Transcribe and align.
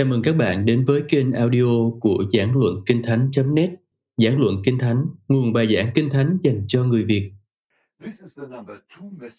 Chào 0.00 0.06
mừng 0.06 0.22
các 0.22 0.36
bạn 0.36 0.66
đến 0.66 0.84
với 0.84 1.02
kênh 1.08 1.32
audio 1.32 1.90
của 2.00 2.24
Giảng 2.32 2.56
Luận 2.56 2.74
Kinh 2.86 3.02
Thánh.net 3.02 3.70
Giảng 4.16 4.40
Luận 4.40 4.56
Kinh 4.64 4.78
Thánh, 4.78 5.04
nguồn 5.28 5.52
bài 5.52 5.74
giảng 5.74 5.90
Kinh 5.94 6.10
Thánh 6.10 6.38
dành 6.40 6.64
cho 6.68 6.84
người 6.84 7.04
Việt. 7.04 7.30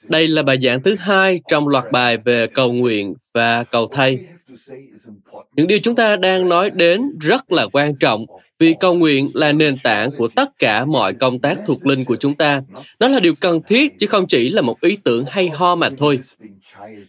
Đây 0.04 0.28
là 0.28 0.44
bài 0.44 0.58
giảng 0.62 0.84
thứ 0.84 0.96
hai 1.00 1.40
trong 1.48 1.68
loạt 1.68 1.84
bài 1.92 2.18
về 2.18 2.48
cầu 2.48 2.74
nguyện 2.74 3.14
và 3.34 3.64
cầu 3.64 3.88
thay. 3.92 4.20
Những 5.56 5.68
điều 5.68 5.80
chúng 5.80 5.96
ta 5.96 6.16
đang 6.16 6.50
nói 6.50 6.70
đến 6.70 7.02
rất 7.20 7.52
là 7.52 7.68
quan 7.74 7.96
trọng 7.96 8.26
vì 8.60 8.76
cầu 8.80 8.94
nguyện 8.94 9.32
là 9.34 9.52
nền 9.52 9.78
tảng 9.84 10.10
của 10.18 10.28
tất 10.28 10.50
cả 10.60 10.86
mọi 10.86 11.14
công 11.14 11.40
tác 11.40 11.60
thuộc 11.68 11.86
linh 11.86 12.06
của 12.06 12.16
chúng 12.16 12.36
ta. 12.36 12.62
Nó 13.00 13.08
là 13.08 13.20
điều 13.20 13.34
cần 13.40 13.62
thiết 13.68 13.98
chứ 13.98 14.08
không 14.08 14.28
chỉ 14.28 14.50
là 14.50 14.62
một 14.62 14.82
ý 14.82 14.98
tưởng 15.04 15.26
hay 15.28 15.50
ho 15.50 15.76
mà 15.76 15.90
thôi. 15.98 16.20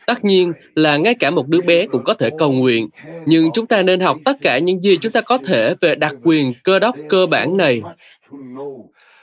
Tất 0.07 0.25
nhiên 0.25 0.53
là 0.75 0.97
ngay 0.97 1.15
cả 1.15 1.31
một 1.31 1.49
đứa 1.49 1.61
bé 1.61 1.87
cũng 1.87 2.05
có 2.05 2.15
thể 2.15 2.31
cầu 2.39 2.53
nguyện, 2.53 2.89
nhưng 3.27 3.49
chúng 3.55 3.67
ta 3.67 3.83
nên 3.83 4.01
học 4.01 4.19
tất 4.25 4.37
cả 4.41 4.59
những 4.59 4.81
gì 4.81 4.97
chúng 4.97 5.13
ta 5.13 5.21
có 5.21 5.39
thể 5.39 5.75
về 5.81 5.95
đặc 5.95 6.17
quyền 6.23 6.53
cơ 6.65 6.79
đốc 6.79 6.97
cơ 7.09 7.27
bản 7.27 7.57
này. 7.57 7.83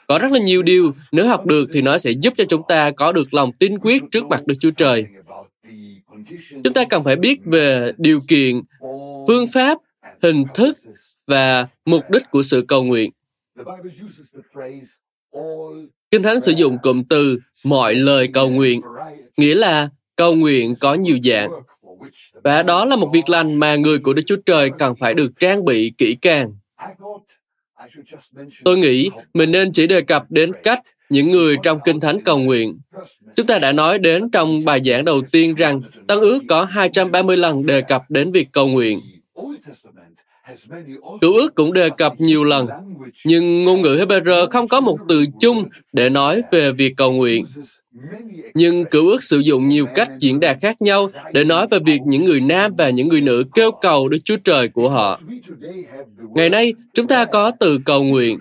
Có 0.07 0.19
rất 0.19 0.31
là 0.31 0.39
nhiều 0.39 0.61
điều, 0.61 0.91
nếu 1.11 1.27
học 1.27 1.45
được 1.45 1.69
thì 1.73 1.81
nó 1.81 1.97
sẽ 1.97 2.11
giúp 2.11 2.33
cho 2.37 2.43
chúng 2.49 2.61
ta 2.67 2.91
có 2.91 3.11
được 3.11 3.33
lòng 3.33 3.51
tin 3.59 3.79
quyết 3.79 4.03
trước 4.11 4.27
mặt 4.27 4.45
Đức 4.45 4.55
Chúa 4.59 4.71
Trời. 4.71 5.05
Chúng 6.63 6.73
ta 6.73 6.83
cần 6.89 7.03
phải 7.03 7.15
biết 7.15 7.39
về 7.45 7.91
điều 7.97 8.19
kiện, 8.27 8.61
phương 9.27 9.47
pháp, 9.53 9.77
hình 10.21 10.43
thức 10.53 10.77
và 11.27 11.67
mục 11.85 12.09
đích 12.09 12.23
của 12.31 12.43
sự 12.43 12.65
cầu 12.67 12.83
nguyện. 12.83 13.11
Kinh 16.11 16.23
Thánh 16.23 16.41
sử 16.41 16.51
dụng 16.51 16.77
cụm 16.81 17.03
từ 17.03 17.39
mọi 17.63 17.95
lời 17.95 18.27
cầu 18.33 18.49
nguyện, 18.49 18.81
nghĩa 19.37 19.55
là 19.55 19.89
cầu 20.19 20.35
nguyện 20.35 20.75
có 20.75 20.93
nhiều 20.93 21.17
dạng. 21.23 21.49
Và 22.43 22.63
đó 22.63 22.85
là 22.85 22.95
một 22.95 23.09
việc 23.13 23.29
lành 23.29 23.55
mà 23.55 23.75
người 23.75 23.99
của 23.99 24.13
Đức 24.13 24.21
Chúa 24.25 24.35
Trời 24.45 24.69
cần 24.77 24.95
phải 24.99 25.13
được 25.13 25.31
trang 25.39 25.65
bị 25.65 25.91
kỹ 25.97 26.17
càng. 26.21 26.51
Tôi 28.65 28.77
nghĩ 28.77 29.09
mình 29.33 29.51
nên 29.51 29.71
chỉ 29.71 29.87
đề 29.87 30.01
cập 30.01 30.23
đến 30.29 30.51
cách 30.63 30.79
những 31.09 31.31
người 31.31 31.55
trong 31.63 31.79
Kinh 31.85 31.99
Thánh 31.99 32.21
cầu 32.21 32.39
nguyện. 32.39 32.79
Chúng 33.35 33.45
ta 33.45 33.59
đã 33.59 33.71
nói 33.71 33.99
đến 33.99 34.29
trong 34.31 34.65
bài 34.65 34.81
giảng 34.85 35.05
đầu 35.05 35.21
tiên 35.31 35.55
rằng 35.55 35.81
Tăng 36.07 36.21
ước 36.21 36.39
có 36.49 36.63
230 36.63 37.37
lần 37.37 37.65
đề 37.65 37.81
cập 37.81 38.03
đến 38.09 38.31
việc 38.31 38.47
cầu 38.51 38.67
nguyện. 38.67 39.01
Cựu 41.21 41.33
ước 41.33 41.55
cũng 41.55 41.73
đề 41.73 41.89
cập 41.89 42.13
nhiều 42.17 42.43
lần, 42.43 42.67
nhưng 43.25 43.65
ngôn 43.65 43.81
ngữ 43.81 44.05
Hebrew 44.07 44.47
không 44.47 44.67
có 44.67 44.79
một 44.79 44.97
từ 45.09 45.25
chung 45.39 45.65
để 45.93 46.09
nói 46.09 46.41
về 46.51 46.71
việc 46.71 46.93
cầu 46.97 47.11
nguyện. 47.11 47.45
Nhưng 48.53 48.85
cựu 48.85 49.07
ước 49.07 49.23
sử 49.23 49.39
dụng 49.39 49.67
nhiều 49.67 49.85
cách 49.95 50.09
diễn 50.19 50.39
đạt 50.39 50.57
khác 50.61 50.81
nhau 50.81 51.09
để 51.33 51.43
nói 51.43 51.67
về 51.67 51.79
việc 51.85 52.01
những 52.05 52.25
người 52.25 52.41
nam 52.41 52.71
và 52.77 52.89
những 52.89 53.07
người 53.07 53.21
nữ 53.21 53.43
kêu 53.55 53.71
cầu 53.71 54.09
Đức 54.09 54.17
Chúa 54.23 54.37
Trời 54.37 54.67
của 54.67 54.89
họ. 54.89 55.21
Ngày 56.35 56.49
nay, 56.49 56.73
chúng 56.93 57.07
ta 57.07 57.25
có 57.25 57.51
từ 57.59 57.79
cầu 57.85 58.03
nguyện, 58.03 58.39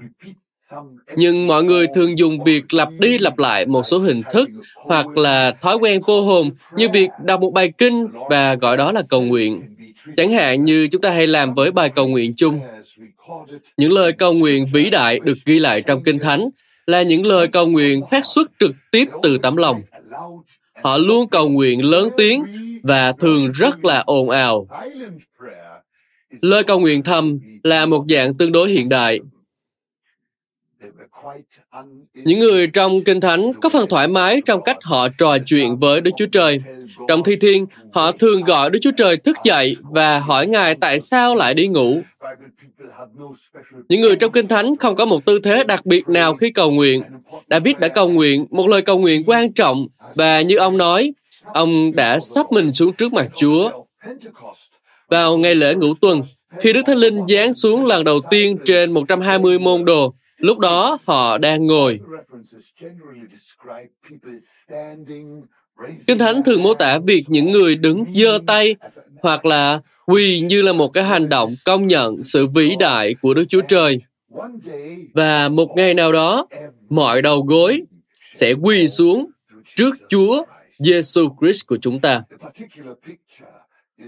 nhưng 1.16 1.46
mọi 1.46 1.64
người 1.64 1.86
thường 1.94 2.18
dùng 2.18 2.44
việc 2.44 2.74
lặp 2.74 2.88
đi 3.00 3.18
lặp 3.18 3.38
lại 3.38 3.66
một 3.66 3.82
số 3.82 3.98
hình 3.98 4.22
thức 4.32 4.50
hoặc 4.74 5.18
là 5.18 5.52
thói 5.60 5.76
quen 5.76 6.00
vô 6.06 6.22
hồn 6.22 6.50
như 6.76 6.88
việc 6.88 7.08
đọc 7.24 7.40
một 7.40 7.50
bài 7.50 7.72
kinh 7.78 8.06
và 8.30 8.54
gọi 8.54 8.76
đó 8.76 8.92
là 8.92 9.02
cầu 9.08 9.22
nguyện. 9.22 9.62
Chẳng 10.16 10.32
hạn 10.32 10.64
như 10.64 10.88
chúng 10.88 11.00
ta 11.00 11.10
hay 11.10 11.26
làm 11.26 11.54
với 11.54 11.70
bài 11.70 11.88
cầu 11.88 12.08
nguyện 12.08 12.34
chung. 12.36 12.60
Những 13.76 13.92
lời 13.92 14.12
cầu 14.12 14.32
nguyện 14.32 14.66
vĩ 14.72 14.90
đại 14.90 15.18
được 15.18 15.38
ghi 15.44 15.58
lại 15.58 15.82
trong 15.82 16.02
Kinh 16.02 16.18
Thánh 16.18 16.48
là 16.88 17.02
những 17.02 17.26
lời 17.26 17.48
cầu 17.48 17.66
nguyện 17.66 18.02
phát 18.10 18.26
xuất 18.26 18.50
trực 18.58 18.72
tiếp 18.90 19.08
từ 19.22 19.38
tấm 19.38 19.56
lòng. 19.56 19.82
Họ 20.82 20.98
luôn 20.98 21.28
cầu 21.28 21.48
nguyện 21.48 21.84
lớn 21.84 22.08
tiếng 22.16 22.44
và 22.82 23.12
thường 23.12 23.52
rất 23.52 23.84
là 23.84 24.02
ồn 24.06 24.30
ào. 24.30 24.68
Lời 26.40 26.62
cầu 26.64 26.80
nguyện 26.80 27.02
thầm 27.02 27.38
là 27.62 27.86
một 27.86 28.04
dạng 28.08 28.34
tương 28.34 28.52
đối 28.52 28.70
hiện 28.70 28.88
đại. 28.88 29.20
Những 32.14 32.38
người 32.38 32.66
trong 32.66 33.04
Kinh 33.04 33.20
Thánh 33.20 33.52
có 33.60 33.68
phần 33.68 33.88
thoải 33.88 34.08
mái 34.08 34.40
trong 34.44 34.62
cách 34.64 34.76
họ 34.82 35.08
trò 35.08 35.38
chuyện 35.46 35.78
với 35.78 36.00
Đức 36.00 36.10
Chúa 36.16 36.26
Trời. 36.32 36.60
Trong 37.08 37.24
thi 37.24 37.36
thiên, 37.36 37.66
họ 37.92 38.12
thường 38.12 38.44
gọi 38.44 38.70
Đức 38.70 38.78
Chúa 38.82 38.90
Trời 38.96 39.16
thức 39.16 39.36
dậy 39.44 39.76
và 39.90 40.18
hỏi 40.18 40.46
Ngài 40.46 40.74
tại 40.74 41.00
sao 41.00 41.34
lại 41.34 41.54
đi 41.54 41.68
ngủ. 41.68 42.00
Những 43.88 44.00
người 44.00 44.16
trong 44.16 44.32
Kinh 44.32 44.48
Thánh 44.48 44.76
không 44.76 44.96
có 44.96 45.04
một 45.04 45.24
tư 45.24 45.38
thế 45.38 45.64
đặc 45.64 45.86
biệt 45.86 46.08
nào 46.08 46.34
khi 46.34 46.50
cầu 46.50 46.70
nguyện. 46.70 47.02
David 47.50 47.76
đã 47.76 47.88
cầu 47.88 48.08
nguyện 48.08 48.46
một 48.50 48.68
lời 48.68 48.82
cầu 48.82 48.98
nguyện 48.98 49.22
quan 49.26 49.52
trọng 49.52 49.86
và 50.14 50.40
như 50.40 50.56
ông 50.56 50.76
nói, 50.76 51.12
ông 51.44 51.92
đã 51.96 52.20
sắp 52.20 52.52
mình 52.52 52.72
xuống 52.72 52.92
trước 52.92 53.12
mặt 53.12 53.28
Chúa. 53.36 53.70
Vào 55.08 55.38
ngày 55.38 55.54
lễ 55.54 55.74
ngũ 55.74 55.94
tuần, 55.94 56.22
khi 56.60 56.72
Đức 56.72 56.82
Thánh 56.86 56.96
Linh 56.96 57.26
giáng 57.26 57.54
xuống 57.54 57.84
lần 57.84 58.04
đầu 58.04 58.20
tiên 58.30 58.58
trên 58.64 58.92
120 58.92 59.58
môn 59.58 59.84
đồ, 59.84 60.14
lúc 60.38 60.58
đó 60.58 60.98
họ 61.04 61.38
đang 61.38 61.66
ngồi. 61.66 62.00
Kinh 66.06 66.18
Thánh 66.18 66.42
thường 66.42 66.62
mô 66.62 66.74
tả 66.74 66.98
việc 66.98 67.24
những 67.28 67.50
người 67.50 67.76
đứng 67.76 68.04
giơ 68.14 68.38
tay 68.46 68.74
hoặc 69.22 69.46
là 69.46 69.80
quỳ 70.06 70.40
như 70.40 70.62
là 70.62 70.72
một 70.72 70.88
cái 70.88 71.04
hành 71.04 71.28
động 71.28 71.54
công 71.64 71.86
nhận 71.86 72.24
sự 72.24 72.46
vĩ 72.46 72.76
đại 72.78 73.14
của 73.22 73.34
Đức 73.34 73.44
Chúa 73.48 73.60
Trời. 73.60 74.00
Và 75.14 75.48
một 75.48 75.68
ngày 75.76 75.94
nào 75.94 76.12
đó, 76.12 76.46
mọi 76.88 77.22
đầu 77.22 77.42
gối 77.42 77.82
sẽ 78.32 78.52
quỳ 78.52 78.88
xuống 78.88 79.30
trước 79.76 79.96
Chúa 80.08 80.44
Giêsu 80.78 81.28
Christ 81.40 81.66
của 81.66 81.78
chúng 81.80 82.00
ta. 82.00 82.22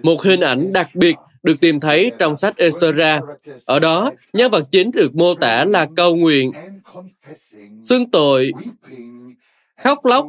Một 0.02 0.22
hình 0.22 0.40
ảnh 0.40 0.72
đặc 0.72 0.94
biệt 0.94 1.14
được 1.42 1.60
tìm 1.60 1.80
thấy 1.80 2.12
trong 2.18 2.36
sách 2.36 2.56
Esra. 2.56 3.20
Ở 3.64 3.78
đó, 3.78 4.10
nhân 4.32 4.50
vật 4.50 4.64
chính 4.70 4.90
được 4.90 5.14
mô 5.14 5.34
tả 5.34 5.64
là 5.64 5.86
cầu 5.96 6.16
nguyện, 6.16 6.52
xưng 7.80 8.10
tội, 8.10 8.52
khóc 9.82 10.04
lóc 10.04 10.26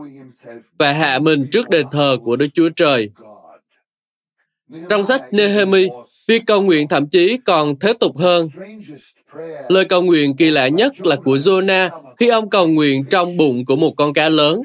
và 0.80 0.94
hạ 0.94 1.20
mình 1.20 1.48
trước 1.52 1.70
đền 1.70 1.86
thờ 1.92 2.18
của 2.24 2.36
Đức 2.36 2.48
Chúa 2.54 2.70
Trời. 2.70 3.10
Trong 4.90 5.04
sách 5.04 5.22
Nehemi, 5.32 5.88
việc 6.28 6.42
cầu 6.46 6.62
nguyện 6.62 6.88
thậm 6.88 7.08
chí 7.08 7.38
còn 7.46 7.80
thế 7.80 7.94
tục 8.00 8.18
hơn. 8.18 8.50
Lời 9.70 9.86
cầu 9.86 10.02
nguyện 10.02 10.36
kỳ 10.36 10.52
lạ 10.52 10.68
nhất 10.68 11.06
là 11.06 11.16
của 11.16 11.36
Jonah 11.36 11.90
khi 12.18 12.28
ông 12.28 12.50
cầu 12.50 12.68
nguyện 12.68 13.06
trong 13.10 13.38
bụng 13.38 13.66
của 13.66 13.76
một 13.76 13.94
con 13.98 14.14
cá 14.14 14.30
lớn. 14.30 14.62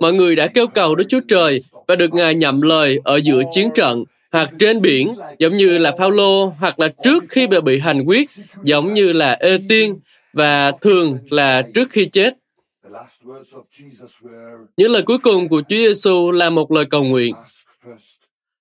Mọi 0.00 0.12
người 0.12 0.36
đã 0.36 0.46
kêu 0.46 0.66
cầu 0.66 0.94
Đức 0.94 1.04
Chúa 1.08 1.20
Trời 1.28 1.62
và 1.88 1.96
được 1.96 2.14
Ngài 2.14 2.34
nhậm 2.34 2.60
lời 2.60 2.98
ở 3.04 3.16
giữa 3.16 3.42
chiến 3.50 3.68
trận 3.74 4.04
hoặc 4.32 4.50
trên 4.58 4.82
biển, 4.82 5.14
giống 5.38 5.56
như 5.56 5.78
là 5.78 5.92
Phaolô 5.98 6.46
hoặc 6.46 6.80
là 6.80 6.88
trước 7.04 7.24
khi 7.28 7.46
bị 7.64 7.78
hành 7.78 8.02
quyết, 8.06 8.30
giống 8.64 8.94
như 8.94 9.12
là 9.12 9.32
Ê 9.32 9.58
Tiên 9.68 9.98
và 10.32 10.70
thường 10.70 11.18
là 11.30 11.62
trước 11.74 11.90
khi 11.90 12.04
chết. 12.04 12.34
Những 14.76 14.90
lời 14.90 15.02
cuối 15.02 15.18
cùng 15.18 15.48
của 15.48 15.62
Chúa 15.68 15.76
Giêsu 15.76 16.30
là 16.30 16.50
một 16.50 16.72
lời 16.72 16.84
cầu 16.84 17.04
nguyện. 17.04 17.34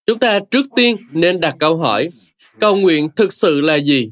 Chúng 0.05 0.19
ta 0.19 0.39
trước 0.51 0.65
tiên 0.75 0.97
nên 1.11 1.41
đặt 1.41 1.55
câu 1.59 1.77
hỏi, 1.77 2.09
cầu 2.59 2.75
nguyện 2.75 3.09
thực 3.15 3.33
sự 3.33 3.61
là 3.61 3.75
gì? 3.75 4.11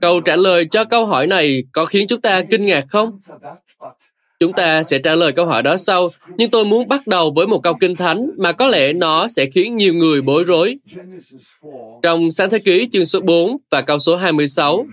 Câu 0.00 0.20
trả 0.20 0.36
lời 0.36 0.66
cho 0.70 0.84
câu 0.84 1.06
hỏi 1.06 1.26
này 1.26 1.64
có 1.72 1.84
khiến 1.84 2.06
chúng 2.06 2.20
ta 2.20 2.42
kinh 2.50 2.64
ngạc 2.64 2.84
không? 2.88 3.20
Chúng 4.40 4.52
ta 4.52 4.82
sẽ 4.82 4.98
trả 4.98 5.14
lời 5.14 5.32
câu 5.32 5.46
hỏi 5.46 5.62
đó 5.62 5.76
sau, 5.76 6.10
nhưng 6.36 6.50
tôi 6.50 6.64
muốn 6.64 6.88
bắt 6.88 7.06
đầu 7.06 7.32
với 7.36 7.46
một 7.46 7.62
câu 7.62 7.74
kinh 7.80 7.96
thánh 7.96 8.30
mà 8.38 8.52
có 8.52 8.66
lẽ 8.66 8.92
nó 8.92 9.28
sẽ 9.28 9.46
khiến 9.54 9.76
nhiều 9.76 9.94
người 9.94 10.22
bối 10.22 10.44
rối. 10.44 10.78
Trong 12.02 12.30
sáng 12.30 12.50
thế 12.50 12.58
ký 12.58 12.88
chương 12.92 13.04
số 13.04 13.20
4 13.20 13.56
và 13.70 13.82
câu 13.82 13.98
số 13.98 14.16
26, 14.16 14.86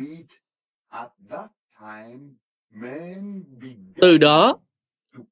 từ 4.01 4.17
đó, 4.17 4.57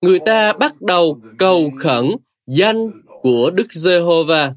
người 0.02 0.20
ta 0.20 0.54
bắt 0.54 0.82
đầu 0.82 1.22
cầu 1.38 1.72
khẩn 1.80 2.06
danh 2.48 2.92
của 3.22 3.52
Đức 3.54 3.74
Giê-hô-va. 3.74 4.54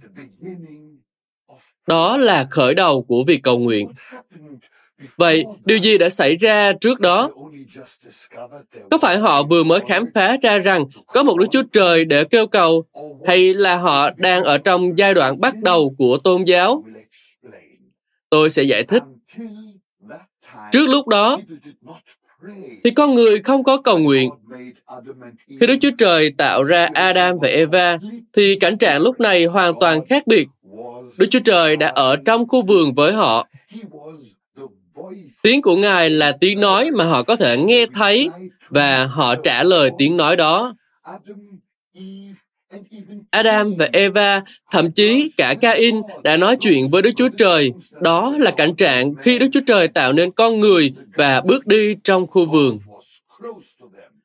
Đó 1.87 2.17
là 2.17 2.47
khởi 2.51 2.75
đầu 2.75 3.03
của 3.03 3.25
việc 3.25 3.43
cầu 3.43 3.59
nguyện. 3.59 3.89
Vậy, 5.17 5.45
điều 5.65 5.79
gì 5.79 5.99
đã 5.99 6.09
xảy 6.09 6.37
ra 6.37 6.73
trước 6.73 7.01
đó? 7.01 7.31
Có 8.91 8.99
phải 8.99 9.19
họ 9.19 9.43
vừa 9.43 9.65
mới 9.65 9.81
khám 9.81 10.05
phá 10.15 10.37
ra 10.43 10.59
rằng 10.59 10.85
có 11.07 11.23
một 11.23 11.39
Đức 11.39 11.47
Chúa 11.51 11.63
Trời 11.73 12.05
để 12.05 12.25
kêu 12.25 12.47
cầu, 12.47 12.85
hay 13.27 13.55
là 13.55 13.77
họ 13.77 14.11
đang 14.17 14.45
ở 14.45 14.59
trong 14.59 14.99
giai 14.99 15.15
đoạn 15.15 15.41
bắt 15.41 15.57
đầu 15.57 15.95
của 15.99 16.19
tôn 16.19 16.45
giáo? 16.45 16.85
Tôi 18.31 18.51
sẽ 18.51 18.63
giải 18.63 18.83
thích. 18.83 19.03
Trước 20.73 20.89
lúc 20.89 21.09
đó, 21.09 21.39
thì 22.85 22.91
con 22.91 23.15
người 23.15 23.39
không 23.39 23.65
có 23.65 23.77
cầu 23.77 23.99
nguyện. 23.99 24.31
Khi 25.61 25.67
Đức 25.67 25.77
Chúa 25.81 25.91
Trời 25.99 26.31
tạo 26.39 26.65
ra 26.65 26.89
Adam 26.95 27.39
và 27.39 27.49
Eva, 27.49 27.99
thì 28.33 28.57
cảnh 28.61 28.79
trạng 28.79 29.01
lúc 29.03 29.21
này 29.21 29.45
hoàn 29.45 29.75
toàn 29.81 30.05
khác 30.05 30.27
biệt. 30.27 30.49
Đức 31.19 31.27
Chúa 31.31 31.41
Trời 31.45 31.77
đã 31.77 31.89
ở 31.89 32.17
trong 32.17 32.49
khu 32.49 32.63
vườn 32.63 32.95
với 32.95 33.13
họ. 33.13 33.49
Tiếng 35.43 35.63
của 35.63 35.77
Ngài 35.77 36.11
là 36.11 36.33
tiếng 36.41 36.61
nói 36.61 36.91
mà 36.91 37.05
họ 37.05 37.23
có 37.23 37.37
thể 37.37 37.57
nghe 37.57 37.87
thấy 37.95 38.29
và 38.69 39.07
họ 39.07 39.35
trả 39.35 39.63
lời 39.63 39.91
tiếng 39.99 40.17
nói 40.17 40.37
đó. 40.37 40.75
Adam 43.31 43.75
và 43.79 43.89
Eva, 43.93 44.43
thậm 44.71 44.93
chí 44.93 45.33
cả 45.37 45.55
Cain 45.55 45.97
đã 46.25 46.37
nói 46.37 46.57
chuyện 46.61 46.91
với 46.91 47.03
Đức 47.03 47.11
Chúa 47.17 47.29
Trời. 47.29 47.73
Đó 48.01 48.35
là 48.39 48.51
cảnh 48.51 48.75
trạng 48.75 49.15
khi 49.15 49.39
Đức 49.39 49.47
Chúa 49.53 49.61
Trời 49.67 49.89
tạo 49.89 50.13
nên 50.13 50.31
con 50.31 50.61
người 50.61 50.93
và 51.15 51.41
bước 51.41 51.67
đi 51.67 51.95
trong 52.05 52.27
khu 52.27 52.47
vườn. 52.47 52.79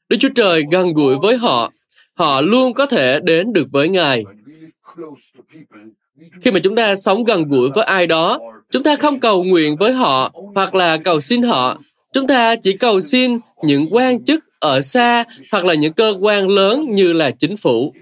Đức 0.10 0.18
Chúa 0.20 0.30
Trời 0.36 0.64
gần 0.72 0.94
gũi 0.94 1.16
với 1.22 1.38
họ. 1.38 1.72
Họ 2.14 2.42
luôn 2.42 2.74
có 2.74 2.86
thể 2.86 3.20
đến 3.20 3.54
được 3.54 3.68
với 3.72 3.90
Ngài. 3.90 4.24
Khi 6.42 6.52
mà 6.52 6.60
chúng 6.60 6.76
ta 6.76 6.96
sống 6.96 7.24
gần 7.24 7.44
gũi 7.44 7.70
với 7.70 7.84
ai 7.84 8.08
đó, 8.08 8.40
chúng 8.72 8.84
ta 8.84 8.96
không 8.96 9.20
cầu 9.20 9.44
nguyện 9.44 9.76
với 9.78 9.94
họ 9.94 10.34
hoặc 10.56 10.76
là 10.76 10.98
cầu 10.98 11.20
xin 11.20 11.42
họ. 11.42 11.82
Chúng 12.14 12.28
ta 12.28 12.56
chỉ 12.56 12.74
cầu 12.74 13.00
xin 13.00 13.40
những 13.64 13.88
quan 13.92 14.24
chức 14.24 14.44
ở 14.60 14.82
xa 14.82 15.24
hoặc 15.52 15.66
là 15.66 15.74
những 15.74 15.94
cơ 15.94 16.16
quan 16.22 16.48
lớn 16.50 16.86
như 16.90 17.14
là 17.14 17.32
chính 17.32 17.58
phủ. 17.58 17.94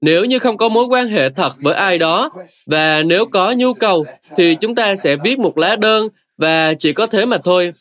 Nếu 0.00 0.24
như 0.24 0.38
không 0.38 0.56
có 0.56 0.68
mối 0.68 0.84
quan 0.84 1.08
hệ 1.08 1.30
thật 1.30 1.52
với 1.60 1.74
ai 1.74 1.98
đó 1.98 2.30
và 2.66 3.02
nếu 3.02 3.26
có 3.26 3.52
nhu 3.52 3.74
cầu 3.74 4.04
thì 4.36 4.54
chúng 4.54 4.74
ta 4.74 4.96
sẽ 4.96 5.16
viết 5.24 5.38
một 5.38 5.58
lá 5.58 5.76
đơn 5.76 6.08
và 6.38 6.74
chỉ 6.74 6.92
có 6.92 7.06
thế 7.06 7.26
mà 7.26 7.38
thôi. 7.38 7.72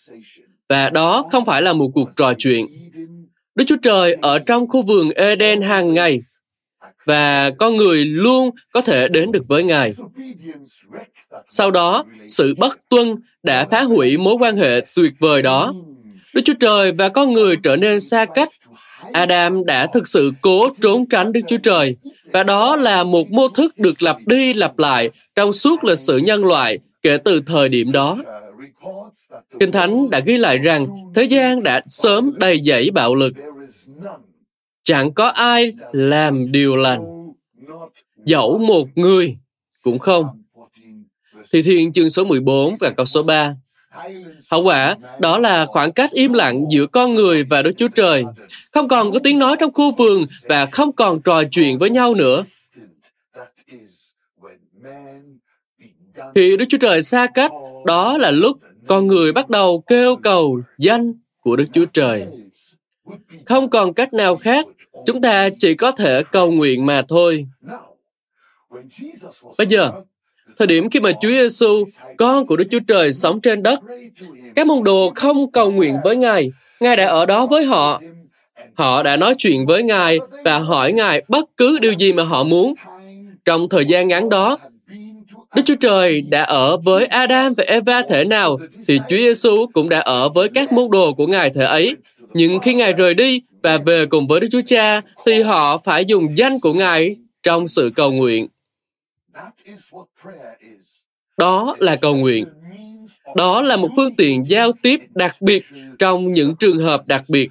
Và 0.70 0.90
đó 0.90 1.26
không 1.32 1.46
phải 1.46 1.62
là 1.62 1.74
một 1.74 1.90
cuộc 1.94 2.10
trò 2.16 2.34
chuyện. 2.38 2.66
Đức 3.56 3.64
Chúa 3.68 3.78
Trời 3.82 4.16
ở 4.22 4.40
trong 4.40 4.68
khu 4.68 4.82
vườn 4.82 5.10
Eden 5.10 5.62
hàng 5.62 5.94
ngày 5.94 6.20
và 7.06 7.50
con 7.50 7.76
người 7.76 8.06
luôn 8.06 8.50
có 8.72 8.82
thể 8.82 9.08
đến 9.08 9.32
được 9.32 9.44
với 9.48 9.64
Ngài. 9.64 9.96
Sau 11.48 11.72
đó, 11.72 12.04
sự 12.28 12.56
bất 12.58 12.80
tuân 12.90 13.16
đã 13.44 13.66
phá 13.66 13.84
hủy 13.84 14.18
mối 14.18 14.36
quan 14.40 14.58
hệ 14.58 14.86
tuyệt 14.96 15.14
vời 15.20 15.42
đó. 15.42 15.74
Đức 16.34 16.42
Chúa 16.46 16.54
Trời 16.60 16.92
và 16.92 17.10
con 17.10 17.34
người 17.34 17.58
trở 17.64 17.76
nên 17.76 18.00
xa 18.00 18.26
cách. 18.26 18.50
Adam 19.16 19.66
đã 19.66 19.88
thực 19.88 20.08
sự 20.08 20.32
cố 20.42 20.70
trốn 20.82 21.06
tránh 21.10 21.32
Đức 21.32 21.42
Chúa 21.48 21.58
Trời, 21.58 21.96
và 22.34 22.44
đó 22.44 22.76
là 22.76 23.04
một 23.04 23.32
mô 23.32 23.48
thức 23.48 23.78
được 23.78 24.02
lặp 24.02 24.18
đi 24.26 24.54
lặp 24.54 24.80
lại 24.80 25.10
trong 25.36 25.54
suốt 25.54 25.84
lịch 25.84 26.00
sử 26.00 26.18
nhân 26.18 26.46
loại 26.46 26.80
kể 27.02 27.18
từ 27.18 27.42
thời 27.46 27.70
điểm 27.70 27.92
đó. 27.92 28.18
Kinh 29.60 29.72
Thánh 29.72 30.10
đã 30.10 30.20
ghi 30.20 30.38
lại 30.38 30.58
rằng 30.58 30.86
thế 31.16 31.24
gian 31.24 31.64
đã 31.64 31.82
sớm 31.86 32.34
đầy 32.38 32.60
dẫy 32.60 32.92
bạo 32.92 33.16
lực. 33.16 33.34
Chẳng 34.84 35.14
có 35.14 35.28
ai 35.28 35.72
làm 35.92 36.52
điều 36.52 36.76
lành. 36.76 37.06
Dẫu 38.26 38.58
một 38.58 38.88
người 38.96 39.38
cũng 39.84 40.00
không. 40.00 40.26
Thì 41.52 41.62
thiên 41.62 41.94
chương 41.94 42.10
số 42.10 42.26
14 42.26 42.76
và 42.80 42.90
câu 42.98 43.06
số 43.06 43.24
3. 43.24 43.56
Hậu 44.50 44.64
quả 44.64 44.96
đó 45.20 45.38
là 45.38 45.66
khoảng 45.66 45.92
cách 45.92 46.12
im 46.12 46.34
lặng 46.34 46.66
giữa 46.72 46.86
con 46.86 47.16
người 47.16 47.44
và 47.44 47.62
Đức 47.62 47.72
Chúa 47.78 47.88
Trời. 47.88 48.24
Không 48.72 48.88
còn 48.88 49.12
có 49.12 49.20
tiếng 49.20 49.40
nói 49.40 49.56
trong 49.60 49.74
khu 49.74 49.92
vườn 49.92 50.26
và 50.44 50.66
không 50.66 50.92
còn 50.92 51.22
trò 51.22 51.44
chuyện 51.52 51.78
với 51.78 51.90
nhau 51.90 52.14
nữa. 52.14 52.44
Khi 56.36 56.58
Đức 56.58 56.66
Chúa 56.70 56.78
Trời 56.78 57.02
xa 57.02 57.28
cách, 57.34 57.52
đó 57.86 58.18
là 58.18 58.32
lúc 58.32 58.58
con 58.88 59.08
người 59.08 59.34
bắt 59.34 59.50
đầu 59.50 59.84
kêu 59.88 60.16
cầu 60.16 60.62
danh 60.78 61.14
của 61.42 61.56
Đức 61.56 61.66
Chúa 61.74 61.86
Trời. 61.86 62.26
Không 63.46 63.70
còn 63.70 63.94
cách 63.94 64.14
nào 64.14 64.36
khác, 64.36 64.68
chúng 65.06 65.22
ta 65.22 65.50
chỉ 65.60 65.74
có 65.74 65.92
thể 65.92 66.24
cầu 66.32 66.52
nguyện 66.52 66.86
mà 66.86 67.02
thôi. 67.08 67.48
Bây 69.58 69.68
giờ, 69.68 69.92
thời 70.58 70.68
điểm 70.68 70.90
khi 70.90 71.00
mà 71.00 71.12
Chúa 71.12 71.30
Giêsu, 71.30 71.86
con 72.18 72.46
của 72.46 72.58
Đức 72.58 72.66
Chúa 72.72 72.80
Trời 72.88 73.14
sống 73.14 73.42
trên 73.42 73.64
đất, 73.64 73.80
các 74.56 74.68
môn 74.68 74.84
đồ 74.84 75.12
không 75.16 75.52
cầu 75.52 75.72
nguyện 75.72 75.98
với 76.04 76.16
Ngài, 76.16 76.52
Ngài 76.80 76.96
đã 76.96 77.08
ở 77.08 77.26
đó 77.26 77.46
với 77.46 77.66
họ. 77.66 78.02
Họ 78.74 79.04
đã 79.04 79.18
nói 79.18 79.36
chuyện 79.38 79.66
với 79.66 79.84
Ngài 79.84 80.20
và 80.46 80.58
hỏi 80.58 80.92
Ngài 80.92 81.24
bất 81.28 81.50
cứ 81.58 81.80
điều 81.82 81.94
gì 81.94 82.14
mà 82.14 82.24
họ 82.24 82.44
muốn. 82.44 82.74
Trong 83.46 83.70
thời 83.70 83.86
gian 83.86 84.08
ngắn 84.08 84.30
đó, 84.30 84.58
Đức 85.56 85.62
Chúa 85.66 85.76
Trời 85.76 86.22
đã 86.22 86.44
ở 86.44 86.78
với 86.78 87.06
Adam 87.06 87.54
và 87.54 87.64
Eva 87.68 88.02
thể 88.10 88.26
nào, 88.26 88.58
thì 88.88 89.00
Chúa 89.10 89.18
Giêsu 89.18 89.66
cũng 89.74 89.90
đã 89.90 90.00
ở 90.00 90.30
với 90.30 90.50
các 90.50 90.72
môn 90.72 90.92
đồ 90.92 91.14
của 91.14 91.28
Ngài 91.28 91.50
thể 91.50 91.66
ấy. 91.66 91.96
Nhưng 92.34 92.60
khi 92.60 92.74
Ngài 92.74 92.94
rời 92.94 93.14
đi 93.14 93.42
và 93.64 93.78
về 93.78 94.06
cùng 94.06 94.28
với 94.28 94.40
Đức 94.40 94.48
Chúa 94.52 94.62
Cha, 94.66 95.02
thì 95.26 95.42
họ 95.42 95.78
phải 95.78 96.06
dùng 96.06 96.38
danh 96.38 96.60
của 96.60 96.74
Ngài 96.74 97.16
trong 97.44 97.68
sự 97.68 97.92
cầu 97.96 98.12
nguyện. 98.12 98.48
Đó 101.38 101.76
là 101.80 101.96
cầu 101.96 102.16
nguyện. 102.16 102.46
Đó 103.36 103.62
là 103.62 103.76
một 103.76 103.90
phương 103.96 104.16
tiện 104.16 104.50
giao 104.50 104.72
tiếp 104.72 105.00
đặc 105.14 105.42
biệt 105.42 105.66
trong 106.00 106.34
những 106.34 106.56
trường 106.56 106.80
hợp 106.80 107.08
đặc 107.08 107.24
biệt. 107.28 107.50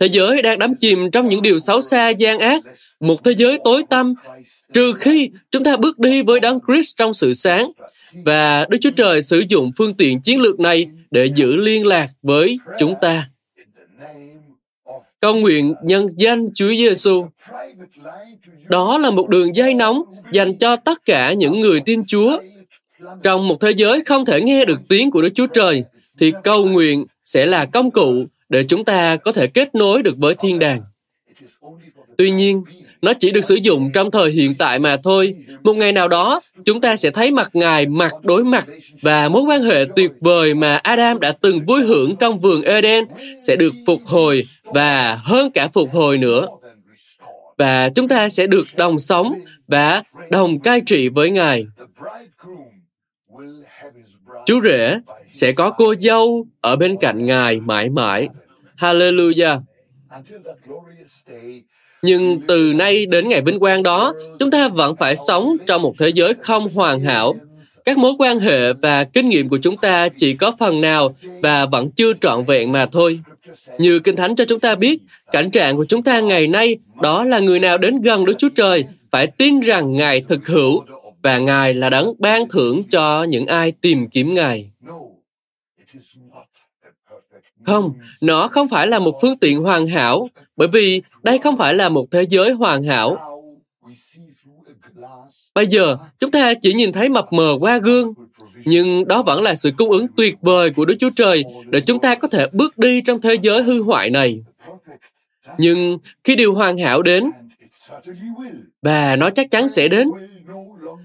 Thế 0.00 0.06
giới 0.12 0.42
đang 0.42 0.58
đắm 0.58 0.74
chìm 0.74 1.10
trong 1.10 1.28
những 1.28 1.42
điều 1.42 1.58
xấu 1.58 1.80
xa 1.80 2.08
gian 2.08 2.38
ác, 2.38 2.62
một 3.00 3.24
thế 3.24 3.34
giới 3.34 3.58
tối 3.64 3.84
tăm, 3.90 4.14
trừ 4.72 4.92
khi 4.92 5.30
chúng 5.50 5.64
ta 5.64 5.76
bước 5.76 5.98
đi 5.98 6.22
với 6.22 6.40
Đấng 6.40 6.58
Christ 6.66 6.96
trong 6.96 7.14
sự 7.14 7.34
sáng. 7.34 7.72
Và 8.24 8.66
Đức 8.70 8.78
Chúa 8.80 8.90
Trời 8.90 9.22
sử 9.22 9.42
dụng 9.48 9.70
phương 9.76 9.94
tiện 9.94 10.20
chiến 10.20 10.40
lược 10.40 10.60
này 10.60 10.86
để 11.10 11.30
giữ 11.34 11.56
liên 11.56 11.86
lạc 11.86 12.06
với 12.22 12.58
chúng 12.78 12.94
ta. 13.00 13.28
Cầu 15.20 15.36
nguyện 15.36 15.74
nhân 15.84 16.06
danh 16.16 16.48
Chúa 16.54 16.68
Giêsu. 16.68 17.26
Đó 18.68 18.98
là 18.98 19.10
một 19.10 19.28
đường 19.28 19.54
dây 19.56 19.74
nóng 19.74 20.02
dành 20.32 20.58
cho 20.58 20.76
tất 20.76 21.04
cả 21.04 21.32
những 21.32 21.60
người 21.60 21.80
tin 21.80 22.04
Chúa. 22.06 22.38
Trong 23.22 23.48
một 23.48 23.60
thế 23.60 23.70
giới 23.70 24.04
không 24.04 24.24
thể 24.24 24.40
nghe 24.42 24.64
được 24.64 24.80
tiếng 24.88 25.10
của 25.10 25.22
Đức 25.22 25.30
Chúa 25.34 25.46
Trời, 25.46 25.84
thì 26.18 26.32
cầu 26.44 26.66
nguyện 26.66 27.04
sẽ 27.24 27.46
là 27.46 27.64
công 27.64 27.90
cụ 27.90 28.24
để 28.48 28.64
chúng 28.68 28.84
ta 28.84 29.16
có 29.16 29.32
thể 29.32 29.46
kết 29.46 29.74
nối 29.74 30.02
được 30.02 30.14
với 30.18 30.34
thiên 30.34 30.58
đàng. 30.58 30.80
Tuy 32.18 32.30
nhiên, 32.30 32.64
nó 33.02 33.12
chỉ 33.12 33.30
được 33.30 33.44
sử 33.44 33.54
dụng 33.54 33.90
trong 33.94 34.10
thời 34.10 34.30
hiện 34.30 34.54
tại 34.54 34.78
mà 34.78 34.96
thôi. 34.96 35.34
Một 35.62 35.76
ngày 35.76 35.92
nào 35.92 36.08
đó, 36.08 36.40
chúng 36.64 36.80
ta 36.80 36.96
sẽ 36.96 37.10
thấy 37.10 37.30
mặt 37.30 37.50
Ngài 37.52 37.86
mặt 37.86 38.12
đối 38.22 38.44
mặt 38.44 38.68
và 39.02 39.28
mối 39.28 39.42
quan 39.42 39.62
hệ 39.62 39.84
tuyệt 39.96 40.10
vời 40.20 40.54
mà 40.54 40.76
Adam 40.76 41.20
đã 41.20 41.32
từng 41.32 41.66
vui 41.66 41.82
hưởng 41.82 42.16
trong 42.16 42.40
vườn 42.40 42.62
Eden 42.62 43.04
sẽ 43.46 43.56
được 43.56 43.74
phục 43.86 44.00
hồi 44.06 44.46
và 44.64 45.18
hơn 45.24 45.50
cả 45.50 45.68
phục 45.72 45.94
hồi 45.94 46.18
nữa. 46.18 46.46
Và 47.58 47.88
chúng 47.88 48.08
ta 48.08 48.28
sẽ 48.28 48.46
được 48.46 48.66
đồng 48.76 48.98
sống 48.98 49.40
và 49.68 50.02
đồng 50.30 50.60
cai 50.60 50.80
trị 50.80 51.08
với 51.08 51.30
Ngài. 51.30 51.66
Chú 54.46 54.60
rể 54.62 54.98
sẽ 55.32 55.52
có 55.52 55.70
cô 55.70 55.94
dâu 55.94 56.46
ở 56.60 56.76
bên 56.76 56.96
cạnh 57.00 57.26
Ngài 57.26 57.60
mãi 57.60 57.90
mãi. 57.90 58.28
Hallelujah! 58.78 59.60
Nhưng 62.02 62.40
từ 62.48 62.72
nay 62.74 63.06
đến 63.06 63.28
ngày 63.28 63.42
vinh 63.42 63.58
quang 63.58 63.82
đó, 63.82 64.14
chúng 64.38 64.50
ta 64.50 64.68
vẫn 64.68 64.96
phải 64.96 65.16
sống 65.16 65.56
trong 65.66 65.82
một 65.82 65.94
thế 65.98 66.08
giới 66.08 66.34
không 66.34 66.68
hoàn 66.74 67.00
hảo. 67.00 67.34
Các 67.84 67.98
mối 67.98 68.12
quan 68.18 68.38
hệ 68.38 68.72
và 68.72 69.04
kinh 69.04 69.28
nghiệm 69.28 69.48
của 69.48 69.58
chúng 69.62 69.76
ta 69.76 70.08
chỉ 70.08 70.32
có 70.34 70.52
phần 70.58 70.80
nào 70.80 71.14
và 71.42 71.66
vẫn 71.66 71.90
chưa 71.90 72.12
trọn 72.20 72.44
vẹn 72.44 72.72
mà 72.72 72.86
thôi. 72.86 73.20
Như 73.78 74.00
Kinh 74.00 74.16
Thánh 74.16 74.34
cho 74.34 74.44
chúng 74.44 74.60
ta 74.60 74.74
biết, 74.74 75.02
cảnh 75.32 75.50
trạng 75.50 75.76
của 75.76 75.84
chúng 75.84 76.02
ta 76.02 76.20
ngày 76.20 76.46
nay 76.46 76.76
đó 77.02 77.24
là 77.24 77.38
người 77.38 77.60
nào 77.60 77.78
đến 77.78 78.00
gần 78.00 78.24
Đức 78.24 78.34
Chúa 78.38 78.48
Trời 78.48 78.84
phải 79.10 79.26
tin 79.26 79.60
rằng 79.60 79.92
Ngài 79.92 80.20
thực 80.20 80.46
hữu 80.46 80.84
và 81.22 81.38
Ngài 81.38 81.74
là 81.74 81.90
đấng 81.90 82.12
ban 82.18 82.48
thưởng 82.48 82.82
cho 82.84 83.22
những 83.22 83.46
ai 83.46 83.72
tìm 83.72 84.08
kiếm 84.08 84.34
Ngài. 84.34 84.70
Không, 87.66 87.92
nó 88.20 88.48
không 88.48 88.68
phải 88.68 88.86
là 88.86 88.98
một 88.98 89.18
phương 89.22 89.36
tiện 89.36 89.60
hoàn 89.60 89.86
hảo, 89.86 90.28
bởi 90.56 90.68
vì 90.68 91.02
đây 91.22 91.38
không 91.38 91.56
phải 91.56 91.74
là 91.74 91.88
một 91.88 92.06
thế 92.10 92.26
giới 92.28 92.52
hoàn 92.52 92.82
hảo. 92.82 93.16
Bây 95.54 95.66
giờ, 95.66 95.96
chúng 96.18 96.30
ta 96.30 96.54
chỉ 96.54 96.72
nhìn 96.72 96.92
thấy 96.92 97.08
mập 97.08 97.32
mờ 97.32 97.56
qua 97.60 97.78
gương, 97.78 98.14
nhưng 98.64 99.08
đó 99.08 99.22
vẫn 99.22 99.42
là 99.42 99.54
sự 99.54 99.70
cung 99.76 99.90
ứng 99.90 100.06
tuyệt 100.16 100.36
vời 100.42 100.70
của 100.70 100.84
Đức 100.84 100.96
Chúa 101.00 101.10
Trời 101.16 101.44
để 101.66 101.80
chúng 101.80 101.98
ta 101.98 102.14
có 102.14 102.28
thể 102.28 102.46
bước 102.52 102.78
đi 102.78 103.00
trong 103.00 103.20
thế 103.20 103.36
giới 103.42 103.62
hư 103.62 103.82
hoại 103.82 104.10
này. 104.10 104.40
Nhưng 105.58 105.98
khi 106.24 106.36
điều 106.36 106.54
hoàn 106.54 106.78
hảo 106.78 107.02
đến, 107.02 107.30
và 108.82 109.16
nó 109.16 109.30
chắc 109.30 109.50
chắn 109.50 109.68
sẽ 109.68 109.88
đến, 109.88 110.10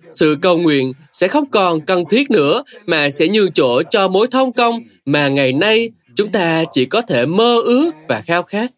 sự 0.09 0.37
cầu 0.41 0.57
nguyện 0.57 0.91
sẽ 1.11 1.27
không 1.27 1.49
còn 1.49 1.81
cần 1.81 2.03
thiết 2.09 2.31
nữa 2.31 2.63
mà 2.85 3.09
sẽ 3.09 3.27
nhường 3.27 3.51
chỗ 3.51 3.83
cho 3.83 4.07
mối 4.07 4.27
thông 4.31 4.53
công 4.53 4.79
mà 5.05 5.27
ngày 5.27 5.53
nay 5.53 5.91
chúng 6.15 6.31
ta 6.31 6.63
chỉ 6.71 6.85
có 6.85 7.01
thể 7.01 7.25
mơ 7.25 7.61
ước 7.65 7.91
và 8.07 8.21
khao 8.21 8.43
khát. 8.43 8.71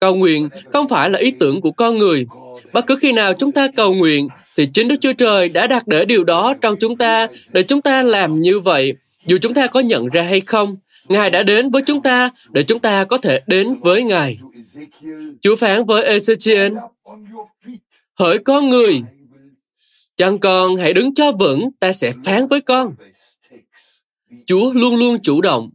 Cầu 0.00 0.16
nguyện 0.16 0.48
không 0.72 0.88
phải 0.88 1.10
là 1.10 1.18
ý 1.18 1.30
tưởng 1.30 1.60
của 1.60 1.72
con 1.72 1.98
người. 1.98 2.26
Bất 2.74 2.86
cứ 2.86 2.96
khi 2.96 3.12
nào 3.12 3.32
chúng 3.34 3.52
ta 3.52 3.68
cầu 3.76 3.94
nguyện, 3.94 4.28
thì 4.56 4.66
chính 4.74 4.88
Đức 4.88 4.96
Chúa 5.00 5.12
Trời 5.12 5.48
đã 5.48 5.66
đặt 5.66 5.86
để 5.86 6.04
điều 6.04 6.24
đó 6.24 6.54
trong 6.60 6.76
chúng 6.80 6.96
ta 6.96 7.28
để 7.52 7.62
chúng 7.62 7.82
ta 7.82 8.02
làm 8.02 8.40
như 8.40 8.60
vậy, 8.60 8.94
dù 9.26 9.38
chúng 9.42 9.54
ta 9.54 9.66
có 9.66 9.80
nhận 9.80 10.08
ra 10.08 10.22
hay 10.22 10.40
không. 10.40 10.76
Ngài 11.08 11.30
đã 11.30 11.42
đến 11.42 11.70
với 11.70 11.82
chúng 11.86 12.02
ta 12.02 12.30
để 12.52 12.62
chúng 12.62 12.78
ta 12.80 13.04
có 13.04 13.18
thể 13.18 13.40
đến 13.46 13.74
với 13.80 14.02
Ngài. 14.02 14.38
Chúa 15.40 15.56
phán 15.56 15.84
với 15.84 16.18
Ezechiel, 16.18 16.76
Hỡi 18.14 18.38
con 18.38 18.68
người, 18.68 19.02
chẳng 20.16 20.38
con 20.38 20.76
hãy 20.76 20.92
đứng 20.92 21.14
cho 21.14 21.32
vững, 21.32 21.70
ta 21.80 21.92
sẽ 21.92 22.12
phán 22.24 22.46
với 22.46 22.60
con. 22.60 22.94
Chúa 24.46 24.72
luôn 24.72 24.96
luôn 24.96 25.18
chủ 25.22 25.40
động. 25.40 25.70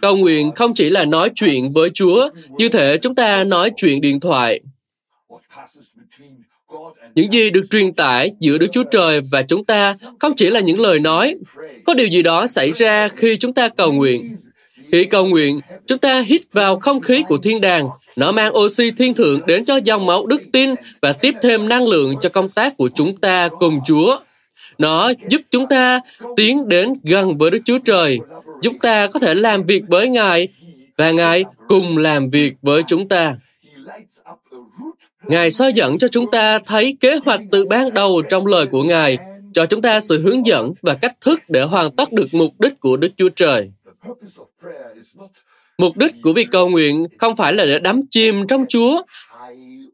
Cầu 0.00 0.16
nguyện 0.16 0.52
không 0.56 0.74
chỉ 0.74 0.90
là 0.90 1.04
nói 1.04 1.30
chuyện 1.34 1.72
với 1.72 1.90
Chúa, 1.94 2.28
như 2.48 2.68
thể 2.68 2.98
chúng 2.98 3.14
ta 3.14 3.44
nói 3.44 3.70
chuyện 3.76 4.00
điện 4.00 4.20
thoại. 4.20 4.60
Những 7.14 7.32
gì 7.32 7.50
được 7.50 7.64
truyền 7.70 7.92
tải 7.92 8.30
giữa 8.40 8.58
Đức 8.58 8.66
Chúa 8.72 8.84
Trời 8.90 9.20
và 9.32 9.42
chúng 9.42 9.64
ta 9.64 9.96
không 10.18 10.32
chỉ 10.36 10.50
là 10.50 10.60
những 10.60 10.80
lời 10.80 11.00
nói. 11.00 11.34
Có 11.84 11.94
điều 11.94 12.08
gì 12.08 12.22
đó 12.22 12.46
xảy 12.46 12.72
ra 12.72 13.08
khi 13.08 13.36
chúng 13.36 13.52
ta 13.52 13.68
cầu 13.68 13.92
nguyện. 13.92 14.36
Khi 14.92 15.04
cầu 15.04 15.26
nguyện, 15.26 15.60
chúng 15.86 15.98
ta 15.98 16.20
hít 16.20 16.40
vào 16.52 16.78
không 16.78 17.00
khí 17.00 17.22
của 17.28 17.38
thiên 17.38 17.60
đàng. 17.60 17.88
Nó 18.16 18.32
mang 18.32 18.56
oxy 18.56 18.90
thiên 18.90 19.14
thượng 19.14 19.46
đến 19.46 19.64
cho 19.64 19.76
dòng 19.76 20.06
máu 20.06 20.26
đức 20.26 20.42
tin 20.52 20.74
và 21.02 21.12
tiếp 21.12 21.34
thêm 21.42 21.68
năng 21.68 21.88
lượng 21.88 22.14
cho 22.20 22.28
công 22.28 22.48
tác 22.48 22.76
của 22.76 22.88
chúng 22.94 23.16
ta 23.16 23.48
cùng 23.48 23.80
Chúa. 23.86 24.18
Nó 24.78 25.12
giúp 25.28 25.40
chúng 25.50 25.66
ta 25.66 26.00
tiến 26.36 26.68
đến 26.68 26.94
gần 27.02 27.38
với 27.38 27.50
Đức 27.50 27.58
Chúa 27.64 27.78
Trời, 27.78 28.18
chúng 28.62 28.78
ta 28.78 29.06
có 29.06 29.20
thể 29.20 29.34
làm 29.34 29.66
việc 29.66 29.82
với 29.88 30.08
Ngài 30.08 30.48
và 30.96 31.10
Ngài 31.10 31.44
cùng 31.68 31.96
làm 31.96 32.28
việc 32.28 32.54
với 32.62 32.82
chúng 32.86 33.08
ta. 33.08 33.36
Ngài 35.22 35.50
soi 35.50 35.72
dẫn 35.72 35.98
cho 35.98 36.08
chúng 36.08 36.30
ta 36.30 36.58
thấy 36.58 36.96
kế 37.00 37.18
hoạch 37.24 37.40
từ 37.50 37.66
ban 37.66 37.94
đầu 37.94 38.22
trong 38.30 38.46
lời 38.46 38.66
của 38.66 38.82
Ngài, 38.82 39.18
cho 39.54 39.66
chúng 39.66 39.82
ta 39.82 40.00
sự 40.00 40.22
hướng 40.22 40.46
dẫn 40.46 40.72
và 40.82 40.94
cách 40.94 41.16
thức 41.20 41.40
để 41.48 41.62
hoàn 41.62 41.90
tất 41.90 42.12
được 42.12 42.34
mục 42.34 42.60
đích 42.60 42.80
của 42.80 42.96
Đức 42.96 43.12
Chúa 43.16 43.28
Trời. 43.28 43.70
Mục 45.78 45.96
đích 45.96 46.12
của 46.22 46.32
việc 46.32 46.48
cầu 46.50 46.68
nguyện 46.68 47.04
không 47.18 47.36
phải 47.36 47.52
là 47.52 47.64
để 47.64 47.78
đắm 47.78 48.00
chìm 48.10 48.46
trong 48.46 48.64
Chúa, 48.68 49.02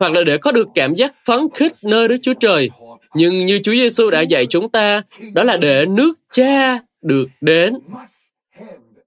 hoặc 0.00 0.12
là 0.12 0.25
để 0.25 0.38
có 0.38 0.52
được 0.52 0.68
cảm 0.75 0.94
giác 0.94 1.14
phấn 1.26 1.40
khích 1.54 1.73
nơi 1.83 2.09
Đức 2.09 2.16
Chúa 2.23 2.35
Trời. 2.35 2.71
Nhưng 3.14 3.47
như 3.47 3.61
Chúa 3.64 3.73
Giêsu 3.73 4.11
đã 4.11 4.21
dạy 4.21 4.47
chúng 4.47 4.68
ta, 4.68 5.02
đó 5.33 5.42
là 5.42 5.56
để 5.56 5.87
nước 5.87 6.14
cha 6.33 6.78
được 7.02 7.28
đến. 7.40 7.75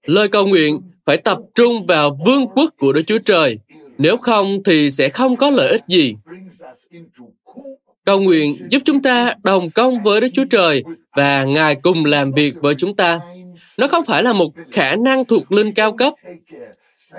Lời 0.08 0.28
cầu 0.28 0.48
nguyện 0.48 0.82
phải 1.06 1.18
tập 1.18 1.38
trung 1.56 1.86
vào 1.86 2.20
vương 2.26 2.48
quốc 2.56 2.74
của 2.78 2.94
Đức 2.94 3.02
Chúa 3.08 3.20
Trời. 3.20 3.60
Nếu 3.98 4.18
không 4.18 4.64
thì 4.66 4.92
sẽ 4.92 5.10
không 5.10 5.36
có 5.36 5.50
lợi 5.50 5.72
ích 5.72 5.82
gì. 5.88 6.16
Cầu 8.06 8.20
nguyện 8.20 8.58
giúp 8.70 8.82
chúng 8.86 9.02
ta 9.02 9.36
đồng 9.44 9.70
công 9.70 10.04
với 10.04 10.22
Đức 10.22 10.28
Chúa 10.34 10.46
Trời 10.50 10.84
và 11.16 11.44
Ngài 11.44 11.76
cùng 11.76 12.06
làm 12.06 12.32
việc 12.32 12.56
với 12.62 12.76
chúng 12.76 12.96
ta. 12.96 13.20
Nó 13.78 13.88
không 13.88 14.06
phải 14.06 14.24
là 14.24 14.34
một 14.34 14.54
khả 14.72 14.96
năng 14.96 15.26
thuộc 15.26 15.52
linh 15.52 15.74
cao 15.74 15.92
cấp. 15.92 16.14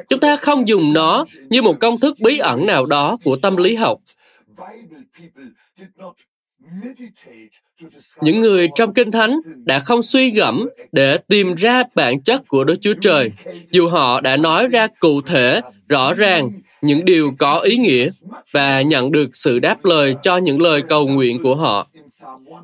Chúng 0.09 0.21
ta 0.21 0.37
không 0.37 0.68
dùng 0.68 0.92
nó 0.92 1.25
như 1.50 1.62
một 1.62 1.80
công 1.80 2.00
thức 2.00 2.16
bí 2.21 2.38
ẩn 2.38 2.66
nào 2.66 2.87
đó 2.87 3.16
của 3.25 3.37
tâm 3.37 3.57
lý 3.57 3.75
học. 3.75 3.99
Những 8.20 8.40
người 8.40 8.68
trong 8.75 8.94
Kinh 8.94 9.10
Thánh 9.10 9.40
đã 9.64 9.78
không 9.78 10.02
suy 10.02 10.30
gẫm 10.30 10.68
để 10.92 11.18
tìm 11.28 11.54
ra 11.54 11.82
bản 11.94 12.20
chất 12.20 12.48
của 12.48 12.64
Đức 12.64 12.76
Chúa 12.80 12.94
Trời, 13.00 13.30
dù 13.70 13.88
họ 13.88 14.20
đã 14.20 14.37
nói 14.37 14.68
ra 14.68 14.87
cụ 15.00 15.20
thể, 15.20 15.60
rõ 15.88 16.14
ràng 16.14 16.50
những 16.82 17.04
điều 17.04 17.30
có 17.38 17.60
ý 17.60 17.76
nghĩa 17.76 18.10
và 18.52 18.82
nhận 18.82 19.12
được 19.12 19.37
sự 19.37 19.58
đáp 19.58 19.84
lời 19.84 20.14
cho 20.22 20.37
những 20.37 20.62
lời 20.62 20.82
cầu 20.82 21.08
nguyện 21.08 21.42
của 21.42 21.54
họ. 21.54 21.88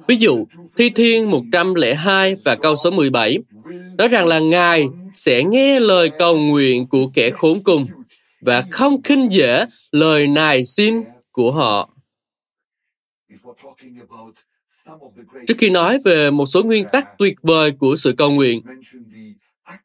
Ví 0.08 0.16
dụ, 0.16 0.46
Thi 0.76 0.90
Thiên 0.90 1.30
102 1.30 2.36
và 2.44 2.54
câu 2.54 2.76
số 2.76 2.90
17 2.90 3.38
nói 3.98 4.08
rằng 4.08 4.26
là 4.26 4.38
Ngài 4.38 4.86
sẽ 5.14 5.42
nghe 5.44 5.80
lời 5.80 6.10
cầu 6.18 6.38
nguyện 6.38 6.86
của 6.86 7.06
kẻ 7.14 7.30
khốn 7.30 7.62
cùng 7.64 7.86
và 8.40 8.62
không 8.70 9.02
khinh 9.02 9.32
dễ 9.32 9.66
lời 9.92 10.26
nài 10.26 10.64
xin 10.64 10.94
của 11.32 11.52
họ. 11.52 11.93
Trước 15.46 15.54
khi 15.58 15.70
nói 15.70 15.98
về 16.04 16.30
một 16.30 16.46
số 16.46 16.62
nguyên 16.62 16.84
tắc 16.92 17.18
tuyệt 17.18 17.34
vời 17.42 17.70
của 17.70 17.96
sự 17.96 18.14
cầu 18.16 18.30
nguyện, 18.30 18.60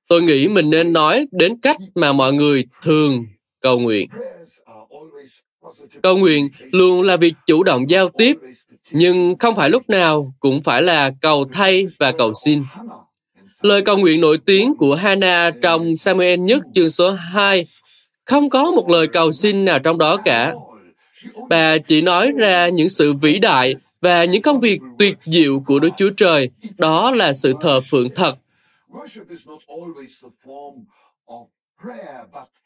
tôi 0.07 0.21
nghĩ 0.21 0.47
mình 0.47 0.69
nên 0.69 0.93
nói 0.93 1.27
đến 1.31 1.59
cách 1.61 1.77
mà 1.95 2.13
mọi 2.13 2.33
người 2.33 2.65
thường 2.81 3.25
cầu 3.61 3.79
nguyện. 3.79 4.09
Cầu 6.03 6.17
nguyện 6.17 6.49
luôn 6.71 7.01
là 7.01 7.17
việc 7.17 7.33
chủ 7.45 7.63
động 7.63 7.89
giao 7.89 8.09
tiếp, 8.09 8.37
nhưng 8.91 9.35
không 9.39 9.55
phải 9.55 9.69
lúc 9.69 9.89
nào 9.89 10.33
cũng 10.39 10.61
phải 10.61 10.81
là 10.81 11.11
cầu 11.21 11.45
thay 11.51 11.87
và 11.99 12.11
cầu 12.11 12.31
xin. 12.45 12.63
Lời 13.61 13.81
cầu 13.81 13.97
nguyện 13.97 14.21
nổi 14.21 14.37
tiếng 14.45 14.73
của 14.77 14.95
Hannah 14.95 15.55
trong 15.61 15.95
Samuel 15.95 16.39
nhất 16.39 16.63
chương 16.73 16.89
số 16.89 17.11
2 17.11 17.65
không 18.25 18.49
có 18.49 18.71
một 18.71 18.89
lời 18.89 19.07
cầu 19.07 19.31
xin 19.31 19.65
nào 19.65 19.79
trong 19.79 19.97
đó 19.97 20.17
cả. 20.17 20.53
Bà 21.49 21.77
chỉ 21.77 22.01
nói 22.01 22.31
ra 22.37 22.69
những 22.69 22.89
sự 22.89 23.13
vĩ 23.13 23.39
đại 23.39 23.75
và 24.01 24.25
những 24.25 24.41
công 24.41 24.59
việc 24.59 24.79
tuyệt 24.99 25.17
diệu 25.25 25.59
của 25.59 25.79
Đức 25.79 25.89
Chúa 25.97 26.09
Trời. 26.17 26.49
Đó 26.77 27.11
là 27.11 27.33
sự 27.33 27.53
thờ 27.61 27.81
phượng 27.81 28.09
thật. 28.15 28.35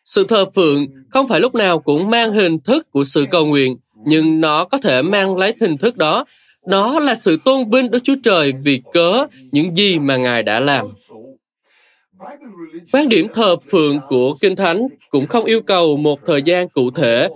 Sự 0.06 0.26
thờ 0.30 0.46
phượng 0.56 0.86
không 1.10 1.28
phải 1.28 1.40
lúc 1.40 1.56
nào 1.56 1.80
cũng 1.80 2.10
mang 2.10 2.32
hình 2.32 2.60
thức 2.60 2.92
của 2.92 3.04
sự 3.04 3.26
cầu 3.32 3.46
nguyện, 3.46 3.78
nhưng 4.06 4.42
nó 4.42 4.66
có 4.66 4.78
thể 4.78 5.02
mang 5.02 5.38
lấy 5.38 5.54
hình 5.62 5.78
thức 5.78 5.98
đó. 5.98 6.26
Nó 6.68 7.00
là 7.00 7.16
sự 7.16 7.38
tôn 7.46 7.70
vinh 7.70 7.92
Đức 7.92 8.00
Chúa 8.04 8.16
Trời 8.24 8.54
vì 8.64 8.82
cớ 8.94 9.26
những 9.52 9.76
gì 9.76 10.00
mà 10.00 10.18
Ngài 10.18 10.44
đã 10.44 10.60
làm. 10.60 10.88
Quan 12.92 13.10
điểm 13.10 13.28
thờ 13.34 13.56
phượng 13.72 14.00
của 14.10 14.38
Kinh 14.42 14.56
Thánh 14.56 14.88
cũng 15.10 15.28
không 15.28 15.46
yêu 15.46 15.62
cầu 15.62 15.98
một 15.98 16.20
thời 16.26 16.42
gian 16.42 16.70
cụ 16.70 16.92
thể, 16.92 17.30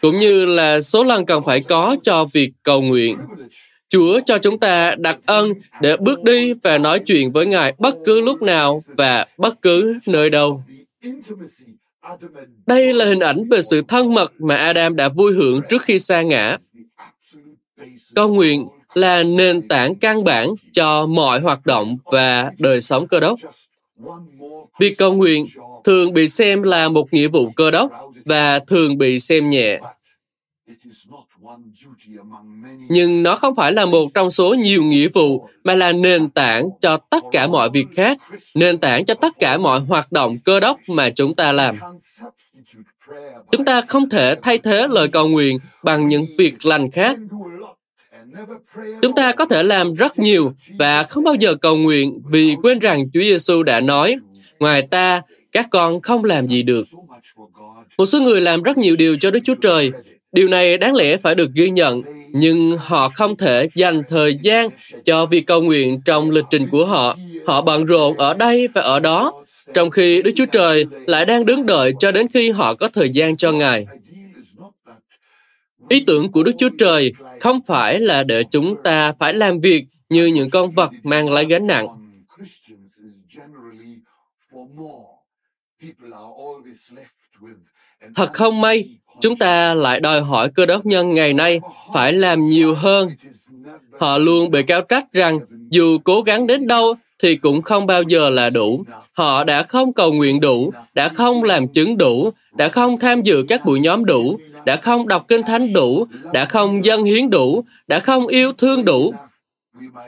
cũng 0.00 0.18
như 0.18 0.46
là 0.46 0.80
số 0.80 1.04
lần 1.04 1.26
cần 1.26 1.44
phải 1.44 1.60
có 1.60 1.96
cho 2.02 2.24
việc 2.24 2.50
cầu 2.62 2.82
nguyện. 2.82 3.16
Chúa 3.88 4.20
cho 4.26 4.38
chúng 4.38 4.58
ta 4.58 4.94
đặc 4.98 5.18
ân 5.26 5.52
để 5.80 5.96
bước 5.96 6.22
đi 6.22 6.52
và 6.62 6.78
nói 6.78 6.98
chuyện 6.98 7.32
với 7.32 7.46
Ngài 7.46 7.74
bất 7.78 7.96
cứ 8.04 8.20
lúc 8.20 8.42
nào 8.42 8.82
và 8.86 9.26
bất 9.38 9.62
cứ 9.62 9.98
nơi 10.06 10.30
đâu. 10.30 10.62
Đây 12.66 12.94
là 12.94 13.04
hình 13.04 13.20
ảnh 13.20 13.48
về 13.48 13.62
sự 13.62 13.82
thân 13.88 14.14
mật 14.14 14.32
mà 14.38 14.56
Adam 14.56 14.96
đã 14.96 15.08
vui 15.08 15.32
hưởng 15.32 15.60
trước 15.68 15.82
khi 15.82 15.98
sa 15.98 16.22
ngã. 16.22 16.56
Cầu 18.14 18.34
nguyện 18.34 18.68
là 18.94 19.22
nền 19.22 19.68
tảng 19.68 19.94
căn 19.94 20.24
bản 20.24 20.48
cho 20.72 21.06
mọi 21.06 21.40
hoạt 21.40 21.66
động 21.66 21.96
và 22.04 22.52
đời 22.58 22.80
sống 22.80 23.08
cơ 23.08 23.20
đốc. 23.20 23.38
Việc 24.80 24.98
cầu 24.98 25.12
nguyện 25.12 25.46
thường 25.84 26.12
bị 26.12 26.28
xem 26.28 26.62
là 26.62 26.88
một 26.88 27.12
nghĩa 27.12 27.28
vụ 27.28 27.50
cơ 27.56 27.70
đốc 27.70 27.90
và 28.28 28.58
thường 28.58 28.98
bị 28.98 29.20
xem 29.20 29.50
nhẹ. 29.50 29.80
Nhưng 32.88 33.22
nó 33.22 33.36
không 33.36 33.54
phải 33.54 33.72
là 33.72 33.86
một 33.86 34.08
trong 34.14 34.30
số 34.30 34.54
nhiều 34.54 34.82
nghĩa 34.82 35.08
vụ 35.08 35.48
mà 35.64 35.74
là 35.74 35.92
nền 35.92 36.30
tảng 36.30 36.64
cho 36.80 36.96
tất 36.96 37.24
cả 37.32 37.46
mọi 37.46 37.70
việc 37.70 37.86
khác, 37.96 38.18
nền 38.54 38.78
tảng 38.78 39.04
cho 39.04 39.14
tất 39.14 39.38
cả 39.38 39.58
mọi 39.58 39.80
hoạt 39.80 40.12
động 40.12 40.38
cơ 40.44 40.60
đốc 40.60 40.78
mà 40.88 41.10
chúng 41.10 41.34
ta 41.34 41.52
làm. 41.52 41.78
Chúng 43.52 43.64
ta 43.64 43.80
không 43.80 44.08
thể 44.08 44.34
thay 44.42 44.58
thế 44.58 44.86
lời 44.90 45.08
cầu 45.08 45.28
nguyện 45.28 45.58
bằng 45.82 46.08
những 46.08 46.26
việc 46.38 46.66
lành 46.66 46.90
khác. 46.90 47.18
Chúng 49.02 49.14
ta 49.14 49.32
có 49.32 49.44
thể 49.44 49.62
làm 49.62 49.94
rất 49.94 50.18
nhiều 50.18 50.52
và 50.78 51.02
không 51.02 51.24
bao 51.24 51.34
giờ 51.34 51.54
cầu 51.54 51.76
nguyện 51.76 52.20
vì 52.30 52.56
quên 52.62 52.78
rằng 52.78 53.10
Chúa 53.14 53.20
Giêsu 53.20 53.62
đã 53.62 53.80
nói, 53.80 54.16
ngoài 54.58 54.82
ta, 54.82 55.22
các 55.52 55.66
con 55.70 56.00
không 56.00 56.24
làm 56.24 56.46
gì 56.46 56.62
được. 56.62 56.86
Một 57.98 58.06
số 58.06 58.20
người 58.20 58.40
làm 58.40 58.62
rất 58.62 58.78
nhiều 58.78 58.96
điều 58.96 59.16
cho 59.16 59.30
Đức 59.30 59.40
Chúa 59.44 59.54
Trời. 59.54 59.90
Điều 60.32 60.48
này 60.48 60.78
đáng 60.78 60.94
lẽ 60.94 61.16
phải 61.16 61.34
được 61.34 61.50
ghi 61.54 61.70
nhận, 61.70 62.02
nhưng 62.32 62.78
họ 62.78 63.08
không 63.08 63.36
thể 63.36 63.68
dành 63.74 64.02
thời 64.08 64.36
gian 64.42 64.68
cho 65.04 65.26
việc 65.26 65.46
cầu 65.46 65.62
nguyện 65.62 66.00
trong 66.04 66.30
lịch 66.30 66.44
trình 66.50 66.66
của 66.70 66.86
họ. 66.86 67.16
Họ 67.46 67.62
bận 67.62 67.84
rộn 67.84 68.16
ở 68.16 68.34
đây 68.34 68.68
và 68.74 68.82
ở 68.82 69.00
đó, 69.00 69.32
trong 69.74 69.90
khi 69.90 70.22
Đức 70.22 70.30
Chúa 70.36 70.46
Trời 70.46 70.84
lại 71.06 71.24
đang 71.24 71.46
đứng 71.46 71.66
đợi 71.66 71.92
cho 71.98 72.12
đến 72.12 72.26
khi 72.34 72.50
họ 72.50 72.74
có 72.74 72.88
thời 72.88 73.10
gian 73.10 73.36
cho 73.36 73.52
Ngài. 73.52 73.86
Ý 75.88 76.04
tưởng 76.06 76.32
của 76.32 76.42
Đức 76.42 76.52
Chúa 76.58 76.70
Trời 76.78 77.12
không 77.40 77.60
phải 77.66 78.00
là 78.00 78.22
để 78.22 78.44
chúng 78.50 78.82
ta 78.84 79.12
phải 79.18 79.34
làm 79.34 79.60
việc 79.60 79.84
như 80.08 80.26
những 80.26 80.50
con 80.50 80.74
vật 80.74 80.90
mang 81.02 81.32
lấy 81.32 81.44
gánh 81.46 81.66
nặng. 81.66 81.86
Thật 88.14 88.32
không 88.32 88.60
may, 88.60 88.88
chúng 89.20 89.36
ta 89.36 89.74
lại 89.74 90.00
đòi 90.00 90.20
hỏi 90.20 90.48
cơ 90.48 90.66
đốc 90.66 90.86
nhân 90.86 91.14
ngày 91.14 91.34
nay 91.34 91.60
phải 91.94 92.12
làm 92.12 92.48
nhiều 92.48 92.74
hơn. 92.74 93.10
Họ 94.00 94.18
luôn 94.18 94.50
bị 94.50 94.62
cáo 94.62 94.80
trách 94.80 95.12
rằng 95.12 95.38
dù 95.70 95.98
cố 96.04 96.20
gắng 96.20 96.46
đến 96.46 96.66
đâu 96.66 96.94
thì 97.22 97.36
cũng 97.36 97.62
không 97.62 97.86
bao 97.86 98.02
giờ 98.02 98.30
là 98.30 98.50
đủ. 98.50 98.84
Họ 99.12 99.44
đã 99.44 99.62
không 99.62 99.92
cầu 99.92 100.12
nguyện 100.12 100.40
đủ, 100.40 100.72
đã 100.94 101.08
không 101.08 101.42
làm 101.42 101.68
chứng 101.68 101.96
đủ, 101.98 102.30
đã 102.56 102.68
không 102.68 102.98
tham 102.98 103.22
dự 103.22 103.44
các 103.48 103.64
buổi 103.64 103.80
nhóm 103.80 104.04
đủ, 104.04 104.38
đã 104.64 104.76
không 104.76 105.08
đọc 105.08 105.24
kinh 105.28 105.42
thánh 105.42 105.72
đủ, 105.72 106.06
đã 106.32 106.44
không 106.44 106.84
dân 106.84 107.04
hiến 107.04 107.30
đủ, 107.30 107.64
đã 107.86 108.00
không 108.00 108.26
yêu 108.26 108.52
thương 108.52 108.84
đủ. 108.84 109.14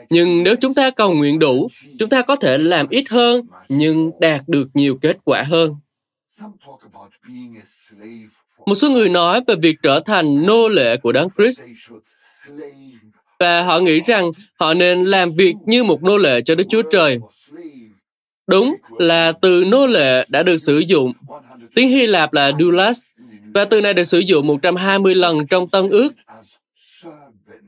Nhưng 0.09 0.43
nếu 0.43 0.55
chúng 0.55 0.73
ta 0.73 0.89
cầu 0.89 1.13
nguyện 1.13 1.39
đủ, 1.39 1.69
chúng 1.99 2.09
ta 2.09 2.21
có 2.21 2.35
thể 2.35 2.57
làm 2.57 2.87
ít 2.89 3.09
hơn 3.09 3.45
nhưng 3.69 4.11
đạt 4.19 4.41
được 4.47 4.67
nhiều 4.73 4.97
kết 5.01 5.17
quả 5.23 5.43
hơn. 5.43 5.75
Một 8.65 8.75
số 8.75 8.89
người 8.89 9.09
nói 9.09 9.41
về 9.47 9.55
việc 9.55 9.75
trở 9.83 9.99
thành 9.99 10.45
nô 10.45 10.67
lệ 10.67 10.97
của 10.97 11.11
Đấng 11.11 11.27
Christ. 11.37 11.61
và 13.39 13.63
họ 13.63 13.79
nghĩ 13.79 13.99
rằng 13.99 14.31
họ 14.59 14.73
nên 14.73 15.05
làm 15.05 15.31
việc 15.35 15.53
như 15.65 15.83
một 15.83 16.03
nô 16.03 16.17
lệ 16.17 16.41
cho 16.41 16.55
Đức 16.55 16.63
Chúa 16.69 16.81
Trời. 16.81 17.19
Đúng 18.47 18.75
là 18.97 19.31
từ 19.31 19.63
nô 19.67 19.87
lệ 19.87 20.25
đã 20.29 20.43
được 20.43 20.57
sử 20.57 20.77
dụng. 20.77 21.13
Tiếng 21.75 21.89
Hy 21.89 22.07
Lạp 22.07 22.33
là 22.33 22.51
doulas 22.59 23.03
và 23.53 23.65
từ 23.65 23.81
này 23.81 23.93
được 23.93 24.03
sử 24.03 24.19
dụng 24.19 24.47
120 24.47 25.15
lần 25.15 25.47
trong 25.47 25.69
Tân 25.69 25.89
ước. 25.89 26.13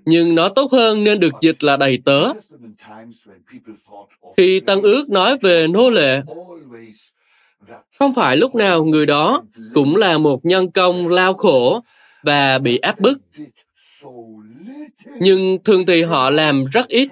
Nhưng 0.06 0.36
nó 0.36 0.50
tốt 0.50 0.72
hơn 0.72 1.04
nên 1.04 1.20
được 1.20 1.34
dịch 1.42 1.64
là 1.64 1.78
đầy 1.78 2.00
tớ. 2.06 2.34
Khi 4.38 4.60
Tân 4.60 4.82
ước 4.82 5.10
nói 5.10 5.38
về 5.42 5.68
nô 5.68 5.90
lệ, 5.90 6.22
không 8.00 8.14
phải 8.14 8.38
lúc 8.38 8.56
nào 8.56 8.84
người 8.84 9.06
đó 9.06 9.44
cũng 9.74 9.96
là 9.96 10.18
một 10.18 10.46
nhân 10.46 10.72
công 10.72 11.08
lao 11.08 11.34
khổ 11.34 11.82
và 12.24 12.60
bị 12.60 12.78
áp 12.78 13.00
bức. 13.00 13.20
Nhưng 15.20 15.58
thường 15.64 15.86
thì 15.86 16.02
họ 16.02 16.30
làm 16.30 16.66
rất 16.66 16.88
ít. 16.88 17.10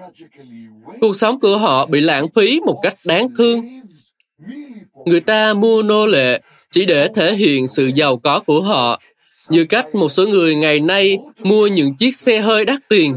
Cuộc 1.00 1.16
sống 1.16 1.40
của 1.40 1.58
họ 1.58 1.86
bị 1.86 2.00
lãng 2.00 2.26
phí 2.34 2.60
một 2.60 2.80
cách 2.82 2.94
đáng 3.04 3.28
thương. 3.38 3.80
Người 5.06 5.20
ta 5.20 5.54
mua 5.54 5.82
nô 5.82 6.06
lệ 6.06 6.40
chỉ 6.70 6.84
để 6.84 7.08
thể 7.14 7.34
hiện 7.34 7.68
sự 7.68 7.90
giàu 7.94 8.16
có 8.16 8.40
của 8.40 8.62
họ, 8.62 9.00
như 9.48 9.64
cách 9.64 9.94
một 9.94 10.08
số 10.08 10.26
người 10.26 10.54
ngày 10.54 10.80
nay 10.80 11.18
mua 11.38 11.66
những 11.66 11.96
chiếc 11.96 12.16
xe 12.16 12.40
hơi 12.40 12.64
đắt 12.64 12.80
tiền. 12.88 13.16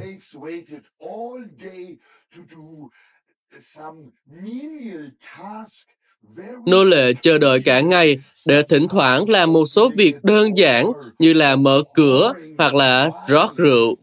Nô 6.65 6.84
lệ 6.84 7.13
chờ 7.22 7.38
đợi 7.38 7.60
cả 7.60 7.79
ngày 7.82 8.17
để 8.46 8.62
thỉnh 8.62 8.88
thoảng 8.88 9.29
làm 9.29 9.53
một 9.53 9.65
số 9.65 9.91
việc 9.98 10.24
đơn 10.24 10.58
giản 10.58 10.91
như 11.20 11.34
là 11.34 11.55
mở 11.55 11.84
cửa 11.94 12.34
hoặc 12.58 12.75
là 12.75 13.10
rót 13.27 13.58
rượu. 13.58 13.96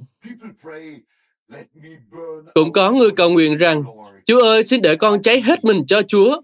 Cũng 2.55 2.73
có 2.73 2.91
người 2.91 3.11
cầu 3.11 3.31
nguyện 3.31 3.57
rằng, 3.57 3.85
Chúa 4.27 4.43
ơi, 4.43 4.63
xin 4.63 4.83
để 4.83 4.97
con 4.97 5.23
cháy 5.23 5.41
hết 5.41 5.65
mình 5.65 5.87
cho 5.87 6.03
Chúa. 6.03 6.41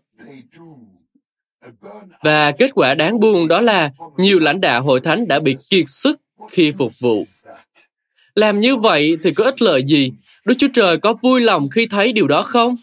Và 2.23 2.53
kết 2.53 2.71
quả 2.75 2.95
đáng 2.95 3.21
buồn 3.21 3.49
đó 3.49 3.61
là 3.61 3.91
nhiều 4.17 4.39
lãnh 4.39 4.61
đạo 4.61 4.83
hội 4.83 5.01
thánh 5.01 5.29
đã 5.29 5.41
bị 5.41 5.57
kiệt 5.71 5.85
sức 5.87 6.21
khi 6.51 6.73
phục 6.73 6.93
vụ. 7.01 7.25
Làm 8.35 8.61
như 8.61 8.77
vậy 8.77 9.17
thì 9.23 9.31
có 9.31 9.45
ích 9.45 9.63
lợi 9.63 9.83
gì? 9.87 10.13
Đức 10.45 10.55
Chúa 10.59 10.69
Trời 10.75 10.99
có 10.99 11.15
vui 11.23 11.41
lòng 11.41 11.69
khi 11.71 11.87
thấy 11.87 12.13
điều 12.13 12.29
đó 12.29 12.43
không? 12.43 12.77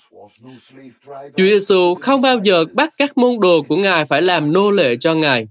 Chúa 1.38 1.44
Giêsu 1.44 1.96
không 1.96 2.22
bao 2.22 2.39
giờ 2.44 2.65
bắt 2.74 2.94
các 2.98 3.18
môn 3.18 3.39
đồ 3.42 3.62
của 3.62 3.75
Ngài 3.75 4.06
phải 4.06 4.22
làm 4.22 4.54
nô 4.54 4.72
lệ 4.72 4.96
cho 4.96 5.13
Ngài. 5.13 5.48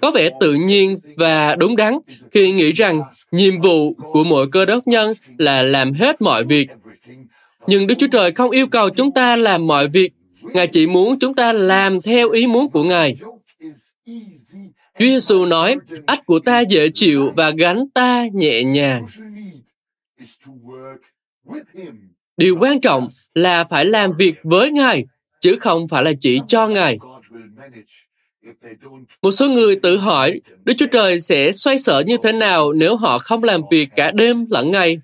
Có 0.00 0.10
vẻ 0.10 0.30
tự 0.40 0.54
nhiên 0.54 0.98
và 1.16 1.54
đúng 1.54 1.76
đắn 1.76 1.98
khi 2.30 2.52
nghĩ 2.52 2.72
rằng 2.72 3.00
nhiệm 3.32 3.60
vụ 3.60 3.94
của 4.12 4.24
mỗi 4.24 4.46
cơ 4.52 4.64
đốc 4.64 4.86
nhân 4.86 5.14
là 5.38 5.62
làm 5.62 5.92
hết 5.92 6.22
mọi 6.22 6.44
việc. 6.44 6.68
Nhưng 7.66 7.86
Đức 7.86 7.94
Chúa 7.98 8.08
Trời 8.12 8.32
không 8.32 8.50
yêu 8.50 8.66
cầu 8.66 8.90
chúng 8.90 9.12
ta 9.12 9.36
làm 9.36 9.66
mọi 9.66 9.88
việc 9.88 10.12
Ngài 10.42 10.66
chỉ 10.66 10.86
muốn 10.86 11.18
chúng 11.18 11.34
ta 11.34 11.52
làm 11.52 12.00
theo 12.00 12.30
ý 12.30 12.46
muốn 12.46 12.70
của 12.70 12.84
Ngài. 12.84 13.16
Chúa 14.98 15.06
Giêsu 15.06 15.44
nói, 15.44 15.76
ách 16.06 16.26
của 16.26 16.38
ta 16.38 16.60
dễ 16.60 16.88
chịu 16.88 17.32
và 17.36 17.50
gánh 17.50 17.84
ta 17.94 18.26
nhẹ 18.32 18.64
nhàng. 18.64 19.06
Điều 22.40 22.56
quan 22.60 22.80
trọng 22.80 23.08
là 23.34 23.64
phải 23.64 23.84
làm 23.84 24.10
việc 24.18 24.34
với 24.42 24.70
Ngài, 24.70 25.04
chứ 25.40 25.56
không 25.60 25.88
phải 25.88 26.02
là 26.02 26.12
chỉ 26.20 26.40
cho 26.48 26.68
Ngài. 26.68 26.98
Một 29.22 29.30
số 29.30 29.48
người 29.48 29.76
tự 29.76 29.96
hỏi, 29.96 30.40
Đức 30.64 30.74
Chúa 30.78 30.86
Trời 30.86 31.20
sẽ 31.20 31.52
xoay 31.52 31.78
sở 31.78 32.02
như 32.06 32.16
thế 32.22 32.32
nào 32.32 32.72
nếu 32.72 32.96
họ 32.96 33.18
không 33.18 33.44
làm 33.44 33.60
việc 33.70 33.88
cả 33.96 34.10
đêm 34.10 34.46
lẫn 34.50 34.70
ngày? 34.70 34.98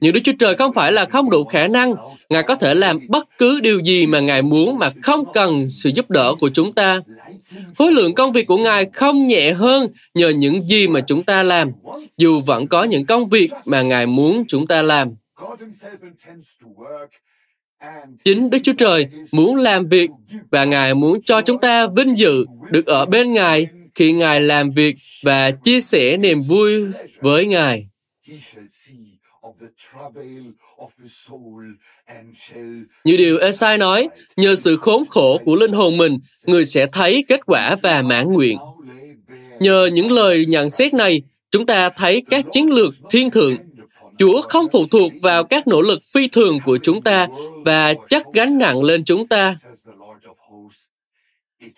Nhưng 0.00 0.12
Đức 0.12 0.20
Chúa 0.24 0.32
Trời 0.38 0.54
không 0.54 0.72
phải 0.74 0.92
là 0.92 1.04
không 1.04 1.30
đủ 1.30 1.44
khả 1.44 1.68
năng. 1.68 1.94
Ngài 2.30 2.42
có 2.42 2.54
thể 2.54 2.74
làm 2.74 2.98
bất 3.08 3.28
cứ 3.38 3.60
điều 3.62 3.80
gì 3.80 4.06
mà 4.06 4.20
Ngài 4.20 4.42
muốn 4.42 4.78
mà 4.78 4.90
không 5.02 5.32
cần 5.32 5.68
sự 5.68 5.90
giúp 5.94 6.10
đỡ 6.10 6.34
của 6.40 6.50
chúng 6.50 6.72
ta. 6.72 7.00
Khối 7.78 7.92
lượng 7.92 8.14
công 8.14 8.32
việc 8.32 8.46
của 8.46 8.58
Ngài 8.58 8.86
không 8.92 9.26
nhẹ 9.26 9.52
hơn 9.52 9.86
nhờ 10.14 10.28
những 10.28 10.68
gì 10.68 10.88
mà 10.88 11.00
chúng 11.00 11.22
ta 11.22 11.42
làm, 11.42 11.70
dù 12.18 12.40
vẫn 12.40 12.66
có 12.66 12.84
những 12.84 13.06
công 13.06 13.26
việc 13.26 13.50
mà 13.64 13.82
Ngài 13.82 14.06
muốn 14.06 14.44
chúng 14.48 14.66
ta 14.66 14.82
làm. 14.82 15.08
Chính 18.24 18.50
Đức 18.50 18.58
Chúa 18.62 18.72
Trời 18.78 19.06
muốn 19.32 19.56
làm 19.56 19.88
việc 19.88 20.10
và 20.50 20.64
Ngài 20.64 20.94
muốn 20.94 21.22
cho 21.24 21.40
chúng 21.40 21.60
ta 21.60 21.86
vinh 21.86 22.16
dự 22.16 22.44
được 22.70 22.86
ở 22.86 23.06
bên 23.06 23.32
Ngài 23.32 23.66
khi 23.94 24.12
Ngài 24.12 24.40
làm 24.40 24.70
việc 24.70 24.96
và 25.22 25.50
chia 25.50 25.80
sẻ 25.80 26.16
niềm 26.16 26.42
vui 26.42 26.84
với 27.20 27.46
Ngài. 27.46 27.88
Như 33.04 33.16
điều 33.16 33.38
Esai 33.38 33.78
nói, 33.78 34.08
nhờ 34.36 34.54
sự 34.54 34.76
khốn 34.76 35.04
khổ 35.08 35.38
của 35.44 35.56
linh 35.56 35.72
hồn 35.72 35.96
mình, 35.96 36.18
người 36.46 36.64
sẽ 36.64 36.86
thấy 36.86 37.24
kết 37.28 37.40
quả 37.46 37.76
và 37.82 38.02
mãn 38.02 38.32
nguyện. 38.32 38.58
Nhờ 39.60 39.90
những 39.92 40.12
lời 40.12 40.46
nhận 40.46 40.70
xét 40.70 40.94
này, 40.94 41.22
chúng 41.50 41.66
ta 41.66 41.90
thấy 41.90 42.22
các 42.30 42.44
chiến 42.50 42.70
lược 42.70 42.94
thiên 43.10 43.30
thượng. 43.30 43.56
Chúa 44.18 44.42
không 44.42 44.66
phụ 44.72 44.86
thuộc 44.86 45.12
vào 45.22 45.44
các 45.44 45.68
nỗ 45.68 45.80
lực 45.80 46.02
phi 46.14 46.28
thường 46.28 46.58
của 46.64 46.78
chúng 46.82 47.02
ta 47.02 47.28
và 47.64 47.94
chắc 48.08 48.26
gánh 48.32 48.58
nặng 48.58 48.82
lên 48.82 49.04
chúng 49.04 49.26
ta. 49.28 49.56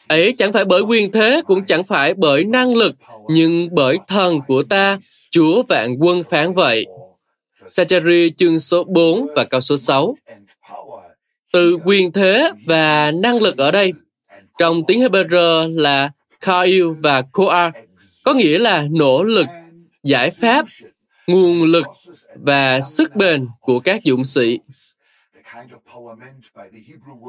Ấy 0.09 0.35
chẳng 0.39 0.53
phải 0.53 0.65
bởi 0.65 0.83
quyền 0.83 1.13
thế, 1.13 1.43
cũng 1.47 1.65
chẳng 1.65 1.85
phải 1.85 2.15
bởi 2.15 2.45
năng 2.45 2.77
lực, 2.77 2.95
nhưng 3.29 3.69
bởi 3.75 3.99
thần 4.07 4.41
của 4.49 4.63
ta, 4.63 4.99
Chúa 5.31 5.63
vạn 5.69 5.97
quân 6.01 6.23
phán 6.31 6.55
vậy. 6.55 6.87
Sachari 7.71 8.31
chương 8.31 8.61
số 8.61 8.85
4 8.85 9.27
và 9.37 9.45
câu 9.45 9.61
số 9.61 9.77
6. 9.77 10.17
Từ 11.53 11.79
quyền 11.85 12.13
thế 12.13 12.51
và 12.67 13.11
năng 13.11 13.43
lực 13.43 13.57
ở 13.57 13.71
đây, 13.71 13.93
trong 14.59 14.83
tiếng 14.87 15.01
Hebrew 15.01 15.77
là 15.79 16.11
Kail 16.41 16.85
và 17.01 17.23
Koa, 17.23 17.73
có 18.25 18.35
nghĩa 18.35 18.59
là 18.59 18.87
nỗ 18.91 19.23
lực, 19.23 19.47
giải 20.03 20.31
pháp, 20.31 20.67
nguồn 21.27 21.63
lực 21.63 21.87
và 22.43 22.81
sức 22.81 23.17
bền 23.17 23.47
của 23.61 23.81
các 23.81 24.01
dũng 24.05 24.25
sĩ. 24.25 24.59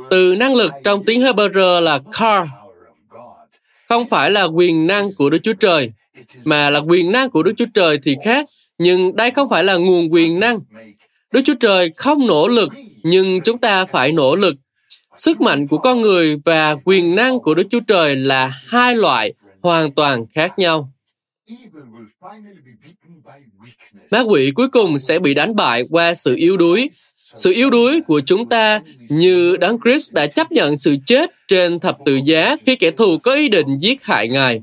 Từ 0.09 0.35
năng 0.35 0.55
lực 0.55 0.71
trong 0.83 1.05
tiếng 1.05 1.21
Hebrew 1.21 1.79
là 1.81 1.99
kar, 2.11 2.47
không 3.89 4.09
phải 4.09 4.31
là 4.31 4.43
quyền 4.43 4.87
năng 4.87 5.13
của 5.13 5.29
Đức 5.29 5.39
Chúa 5.43 5.53
Trời, 5.53 5.91
mà 6.43 6.69
là 6.69 6.79
quyền 6.79 7.11
năng 7.11 7.29
của 7.29 7.43
Đức 7.43 7.53
Chúa 7.57 7.65
Trời 7.73 7.99
thì 8.03 8.15
khác 8.23 8.45
nhưng 8.77 9.15
đây 9.15 9.31
không 9.31 9.49
phải 9.49 9.63
là 9.63 9.75
nguồn 9.75 10.13
quyền 10.13 10.39
năng. 10.39 10.59
Đức 11.31 11.41
Chúa 11.45 11.53
Trời 11.59 11.91
không 11.97 12.27
nỗ 12.27 12.47
lực, 12.47 12.69
nhưng 13.03 13.41
chúng 13.41 13.57
ta 13.57 13.85
phải 13.85 14.11
nỗ 14.11 14.35
lực. 14.35 14.55
Sức 15.15 15.41
mạnh 15.41 15.67
của 15.67 15.77
con 15.77 16.01
người 16.01 16.37
và 16.45 16.75
quyền 16.85 17.15
năng 17.15 17.39
của 17.39 17.53
Đức 17.55 17.67
Chúa 17.69 17.79
Trời 17.87 18.15
là 18.15 18.51
hai 18.67 18.95
loại 18.95 19.33
hoàn 19.61 19.91
toàn 19.91 20.25
khác 20.33 20.59
nhau. 20.59 20.91
Ma 24.11 24.19
quỷ 24.19 24.51
cuối 24.55 24.67
cùng 24.67 24.97
sẽ 24.97 25.19
bị 25.19 25.33
đánh 25.33 25.55
bại 25.55 25.83
qua 25.89 26.13
sự 26.13 26.35
yếu 26.35 26.57
đuối. 26.57 26.89
Sự 27.33 27.53
yếu 27.53 27.69
đuối 27.69 28.01
của 28.01 28.21
chúng 28.25 28.49
ta 28.49 28.81
như 29.09 29.57
Đấng 29.57 29.77
Christ 29.83 30.13
đã 30.13 30.27
chấp 30.27 30.51
nhận 30.51 30.77
sự 30.77 30.95
chết 31.05 31.31
trên 31.47 31.79
thập 31.79 31.97
tự 32.05 32.19
giá 32.25 32.55
khi 32.65 32.75
kẻ 32.75 32.91
thù 32.91 33.17
có 33.17 33.33
ý 33.33 33.49
định 33.49 33.67
giết 33.79 34.03
hại 34.03 34.27
Ngài. 34.27 34.61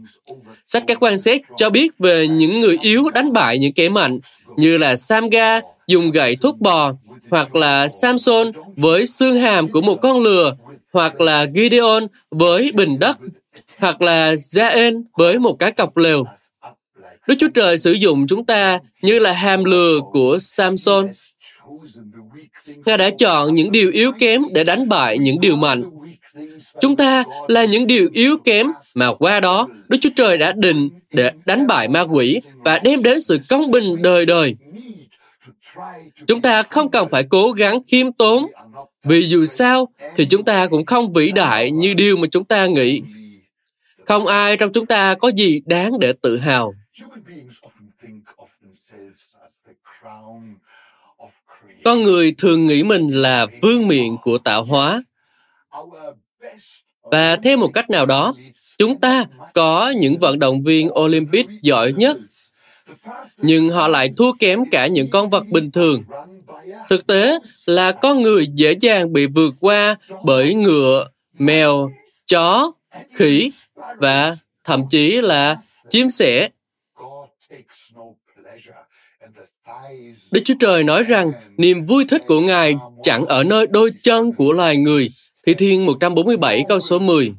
Sách 0.67 0.85
các 0.87 0.99
quan 1.01 1.19
xét 1.19 1.41
cho 1.57 1.71
biết 1.71 1.99
về 1.99 2.29
những 2.29 2.61
người 2.61 2.79
yếu 2.83 3.11
đánh 3.11 3.33
bại 3.33 3.59
những 3.59 3.73
kẻ 3.73 3.89
mạnh, 3.89 4.21
như 4.57 4.79
là 4.79 4.97
Samga 4.97 5.61
dùng 5.87 6.11
gậy 6.11 6.37
thuốc 6.37 6.61
bò, 6.61 6.93
hoặc 7.31 7.55
là 7.55 7.89
Samson 7.89 8.53
với 8.77 9.07
xương 9.07 9.37
hàm 9.37 9.69
của 9.69 9.81
một 9.81 9.97
con 10.03 10.21
lừa, 10.21 10.57
hoặc 10.93 11.21
là 11.21 11.47
Gideon 11.55 12.07
với 12.31 12.73
bình 12.75 12.99
đất, 12.99 13.17
hoặc 13.79 14.03
là 14.03 14.35
Jaen 14.35 15.03
với 15.19 15.39
một 15.39 15.59
cái 15.59 15.71
cọc 15.71 15.97
lều. 15.97 16.25
Đức 17.29 17.35
Chúa 17.39 17.49
Trời 17.55 17.79
sử 17.79 17.93
dụng 17.93 18.27
chúng 18.27 18.45
ta 18.45 18.79
như 19.03 19.19
là 19.19 19.33
hàm 19.33 19.65
lừa 19.65 20.01
của 20.13 20.39
Samson. 20.41 21.09
Ngài 22.85 22.99
đã 22.99 23.11
chọn 23.11 23.55
những 23.55 23.73
điều 23.73 23.91
yếu 23.91 24.13
kém 24.13 24.43
để 24.53 24.65
đánh 24.65 24.89
bại 24.89 25.19
những 25.19 25.41
điều 25.41 25.57
mạnh. 25.57 25.83
Chúng 26.81 26.97
ta 26.97 27.25
là 27.49 27.65
những 27.65 27.87
điều 27.87 28.09
yếu 28.13 28.37
kém 28.45 28.67
mà 28.95 29.15
qua 29.15 29.41
đó 29.41 29.69
Đức 29.89 29.99
Chúa 30.01 30.11
Trời 30.17 30.39
đã 30.39 30.53
định 30.53 30.91
để 31.11 31.31
đánh 31.47 31.67
bại 31.67 31.89
ma 31.89 32.01
quỷ 32.01 32.41
và 32.65 32.79
đem 32.79 33.03
đến 33.03 33.21
sự 33.21 33.39
công 33.49 33.71
bình 33.71 34.03
đời 34.03 34.27
đời. 34.27 34.55
Chúng 36.27 36.41
ta 36.41 36.63
không 36.63 36.91
cần 36.91 37.09
phải 37.11 37.25
cố 37.29 37.53
gắng 37.53 37.81
khiêm 37.87 38.13
tốn, 38.13 38.47
vì 39.05 39.23
dù 39.23 39.45
sao 39.45 39.89
thì 40.17 40.25
chúng 40.25 40.45
ta 40.45 40.67
cũng 40.67 40.87
không 40.87 41.13
vĩ 41.13 41.33
đại 41.33 41.71
như 41.71 41.95
điều 41.95 42.17
mà 42.17 42.27
chúng 42.31 42.45
ta 42.45 42.67
nghĩ. 42.67 43.03
Không 44.05 44.27
ai 44.27 44.57
trong 44.57 44.73
chúng 44.73 44.87
ta 44.87 45.15
có 45.15 45.29
gì 45.29 45.61
đáng 45.67 45.93
để 46.01 46.13
tự 46.23 46.37
hào. 46.37 46.75
Con 51.85 52.03
người 52.03 52.35
thường 52.39 52.67
nghĩ 52.67 52.83
mình 52.83 53.09
là 53.09 53.47
vương 53.63 53.89
miện 53.89 54.17
của 54.23 54.39
tạo 54.39 54.65
hóa. 54.65 55.03
Và 57.03 57.37
thêm 57.37 57.61
một 57.61 57.71
cách 57.75 57.91
nào 57.91 58.07
đó, 58.07 58.35
chúng 58.79 59.01
ta 59.01 59.25
có 59.55 59.91
những 59.97 60.19
vận 60.19 60.39
động 60.39 60.63
viên 60.63 60.89
Olympic 60.99 61.47
giỏi 61.63 61.93
nhất. 61.93 62.17
nhưng 63.37 63.71
họ 63.71 63.89
lại 63.89 64.13
thua 64.17 64.33
kém 64.33 64.65
cả 64.71 64.87
những 64.87 65.11
con 65.11 65.31
vật 65.31 65.47
bình 65.47 65.71
thường. 65.71 66.03
Thực 66.89 67.07
tế 67.07 67.39
là 67.67 67.93
con 67.93 68.23
người 68.23 68.47
dễ 68.55 68.73
dàng 68.81 69.13
bị 69.13 69.27
vượt 69.27 69.55
qua 69.61 69.97
bởi 70.25 70.55
ngựa, 70.55 71.09
mèo, 71.39 71.91
chó, 72.27 72.73
khỉ 73.15 73.53
và 73.97 74.37
thậm 74.65 74.83
chí 74.91 75.21
là 75.21 75.57
chim 75.91 76.11
sẻ. 76.11 76.49
Đức 80.33 80.41
Chúa 80.45 80.55
Trời 80.61 80.85
nói 80.85 81.03
rằng 81.03 81.33
niềm 81.57 81.85
vui 81.85 82.05
thích 82.09 82.23
của 82.27 82.41
Ngài 82.41 82.75
chẳng 83.03 83.25
ở 83.25 83.45
nơi 83.45 83.67
đôi 83.67 83.91
chân 84.03 84.33
của 84.33 84.53
loài 84.53 84.77
người. 84.77 85.11
Thi 85.47 85.55
Thiên 85.55 85.87
147 85.87 86.65
câu 86.69 86.81
số 86.81 86.99
10. 86.99 87.33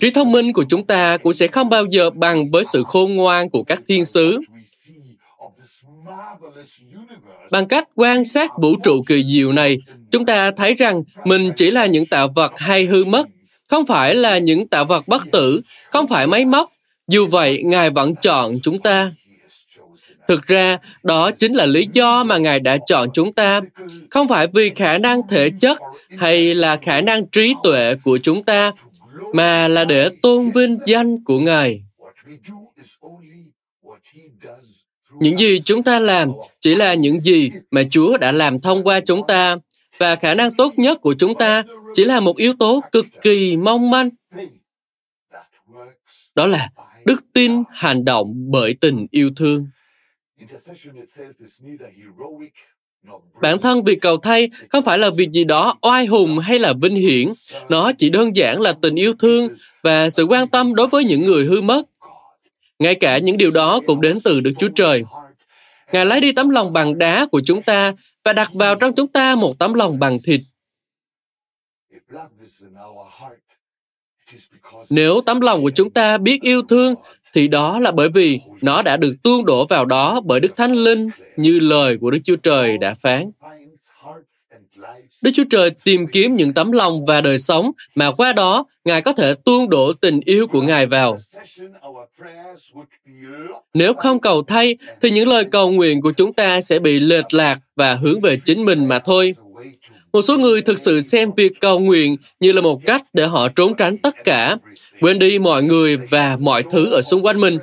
Trí 0.00 0.10
thông 0.10 0.32
minh 0.32 0.52
của 0.52 0.64
chúng 0.68 0.86
ta 0.86 1.16
cũng 1.16 1.32
sẽ 1.32 1.46
không 1.46 1.68
bao 1.68 1.84
giờ 1.90 2.10
bằng 2.10 2.50
với 2.50 2.64
sự 2.64 2.82
khôn 2.86 3.16
ngoan 3.16 3.50
của 3.50 3.62
các 3.62 3.82
thiên 3.88 4.04
sứ. 4.04 4.40
Bằng 7.50 7.68
cách 7.68 7.88
quan 7.94 8.24
sát 8.24 8.50
vũ 8.62 8.76
trụ 8.82 9.02
kỳ 9.06 9.24
diệu 9.24 9.52
này, 9.52 9.78
chúng 10.10 10.26
ta 10.26 10.50
thấy 10.50 10.74
rằng 10.74 11.02
mình 11.24 11.52
chỉ 11.56 11.70
là 11.70 11.86
những 11.86 12.06
tạo 12.06 12.28
vật 12.34 12.52
hay 12.58 12.84
hư 12.84 13.04
mất, 13.04 13.28
không 13.68 13.86
phải 13.86 14.14
là 14.14 14.38
những 14.38 14.68
tạo 14.68 14.84
vật 14.84 15.08
bất 15.08 15.22
tử, 15.32 15.60
không 15.90 16.06
phải 16.06 16.26
máy 16.26 16.44
móc. 16.44 16.70
Dù 17.10 17.26
vậy, 17.26 17.62
Ngài 17.64 17.90
vẫn 17.90 18.14
chọn 18.14 18.58
chúng 18.62 18.78
ta. 18.78 19.12
Thực 20.28 20.46
ra, 20.46 20.78
đó 21.02 21.30
chính 21.30 21.54
là 21.54 21.66
lý 21.66 21.86
do 21.92 22.24
mà 22.24 22.38
Ngài 22.38 22.60
đã 22.60 22.78
chọn 22.86 23.08
chúng 23.14 23.32
ta, 23.32 23.60
không 24.10 24.28
phải 24.28 24.46
vì 24.46 24.70
khả 24.70 24.98
năng 24.98 25.28
thể 25.28 25.50
chất 25.60 25.78
hay 26.18 26.54
là 26.54 26.76
khả 26.76 27.00
năng 27.00 27.26
trí 27.26 27.54
tuệ 27.62 27.94
của 28.04 28.18
chúng 28.18 28.42
ta, 28.42 28.72
mà 29.34 29.68
là 29.68 29.84
để 29.84 30.08
tôn 30.22 30.50
vinh 30.50 30.78
danh 30.86 31.24
của 31.24 31.38
Ngài. 31.38 31.82
Những 35.20 35.38
gì 35.38 35.60
chúng 35.64 35.82
ta 35.82 35.98
làm 35.98 36.32
chỉ 36.60 36.74
là 36.74 36.94
những 36.94 37.20
gì 37.20 37.50
mà 37.70 37.82
Chúa 37.90 38.18
đã 38.18 38.32
làm 38.32 38.60
thông 38.60 38.84
qua 38.84 39.00
chúng 39.00 39.26
ta, 39.26 39.56
và 39.98 40.16
khả 40.16 40.34
năng 40.34 40.52
tốt 40.54 40.72
nhất 40.76 41.00
của 41.00 41.14
chúng 41.18 41.34
ta 41.34 41.62
chỉ 41.94 42.04
là 42.04 42.20
một 42.20 42.36
yếu 42.36 42.52
tố 42.58 42.80
cực 42.92 43.06
kỳ 43.22 43.56
mong 43.56 43.90
manh. 43.90 44.10
Đó 46.34 46.46
là 46.46 46.68
đức 47.04 47.24
tin 47.32 47.62
hành 47.70 48.04
động 48.04 48.32
bởi 48.50 48.74
tình 48.80 49.06
yêu 49.10 49.30
thương. 49.36 49.66
Bản 53.42 53.60
thân 53.60 53.84
việc 53.84 54.00
cầu 54.00 54.16
thay 54.16 54.50
không 54.68 54.84
phải 54.84 54.98
là 54.98 55.10
việc 55.10 55.30
gì 55.30 55.44
đó 55.44 55.78
oai 55.82 56.06
hùng 56.06 56.38
hay 56.38 56.58
là 56.58 56.72
vinh 56.82 56.94
hiển. 56.96 57.32
Nó 57.68 57.92
chỉ 57.92 58.10
đơn 58.10 58.36
giản 58.36 58.60
là 58.60 58.72
tình 58.72 58.94
yêu 58.94 59.14
thương 59.18 59.48
và 59.82 60.10
sự 60.10 60.24
quan 60.24 60.46
tâm 60.46 60.74
đối 60.74 60.86
với 60.86 61.04
những 61.04 61.24
người 61.24 61.44
hư 61.44 61.60
mất. 61.60 61.82
Ngay 62.78 62.94
cả 62.94 63.18
những 63.18 63.36
điều 63.36 63.50
đó 63.50 63.80
cũng 63.86 64.00
đến 64.00 64.18
từ 64.24 64.40
Đức 64.40 64.52
Chúa 64.58 64.68
Trời. 64.68 65.04
Ngài 65.92 66.06
lấy 66.06 66.20
đi 66.20 66.32
tấm 66.32 66.48
lòng 66.48 66.72
bằng 66.72 66.98
đá 66.98 67.26
của 67.26 67.40
chúng 67.44 67.62
ta 67.62 67.94
và 68.24 68.32
đặt 68.32 68.54
vào 68.54 68.74
trong 68.74 68.94
chúng 68.94 69.08
ta 69.08 69.34
một 69.34 69.58
tấm 69.58 69.74
lòng 69.74 69.98
bằng 69.98 70.18
thịt. 70.24 70.40
Nếu 74.90 75.20
tấm 75.26 75.40
lòng 75.40 75.62
của 75.62 75.70
chúng 75.70 75.90
ta 75.90 76.18
biết 76.18 76.42
yêu 76.42 76.62
thương 76.68 76.94
thì 77.32 77.48
đó 77.48 77.80
là 77.80 77.90
bởi 77.90 78.08
vì 78.08 78.40
nó 78.60 78.82
đã 78.82 78.96
được 78.96 79.14
tuôn 79.22 79.44
đổ 79.44 79.66
vào 79.66 79.84
đó 79.84 80.20
bởi 80.24 80.40
Đức 80.40 80.56
Thánh 80.56 80.72
Linh 80.72 81.08
như 81.36 81.60
lời 81.60 81.96
của 82.00 82.10
Đức 82.10 82.18
Chúa 82.24 82.36
Trời 82.36 82.78
đã 82.78 82.94
phán. 82.94 83.30
Đức 85.22 85.30
Chúa 85.34 85.44
Trời 85.50 85.70
tìm 85.70 86.06
kiếm 86.06 86.36
những 86.36 86.54
tấm 86.54 86.72
lòng 86.72 87.06
và 87.06 87.20
đời 87.20 87.38
sống 87.38 87.70
mà 87.94 88.10
qua 88.10 88.32
đó 88.32 88.64
Ngài 88.84 89.02
có 89.02 89.12
thể 89.12 89.34
tuôn 89.44 89.70
đổ 89.70 89.92
tình 89.92 90.20
yêu 90.24 90.46
của 90.46 90.62
Ngài 90.62 90.86
vào. 90.86 91.18
Nếu 93.74 93.94
không 93.94 94.20
cầu 94.20 94.42
thay, 94.42 94.76
thì 95.02 95.10
những 95.10 95.28
lời 95.28 95.44
cầu 95.44 95.70
nguyện 95.70 96.00
của 96.00 96.12
chúng 96.12 96.32
ta 96.32 96.60
sẽ 96.60 96.78
bị 96.78 97.00
lệch 97.00 97.34
lạc 97.34 97.58
và 97.76 97.94
hướng 97.94 98.20
về 98.20 98.38
chính 98.44 98.64
mình 98.64 98.86
mà 98.86 98.98
thôi. 98.98 99.34
Một 100.12 100.22
số 100.22 100.38
người 100.38 100.62
thực 100.62 100.78
sự 100.78 101.00
xem 101.00 101.30
việc 101.36 101.52
cầu 101.60 101.78
nguyện 101.78 102.16
như 102.40 102.52
là 102.52 102.60
một 102.60 102.80
cách 102.86 103.02
để 103.12 103.26
họ 103.26 103.48
trốn 103.48 103.74
tránh 103.78 103.98
tất 103.98 104.14
cả, 104.24 104.56
quên 105.00 105.18
đi 105.18 105.38
mọi 105.38 105.62
người 105.62 105.96
và 105.96 106.36
mọi 106.40 106.62
thứ 106.70 106.92
ở 106.92 107.02
xung 107.02 107.26
quanh 107.26 107.40
mình. 107.40 107.58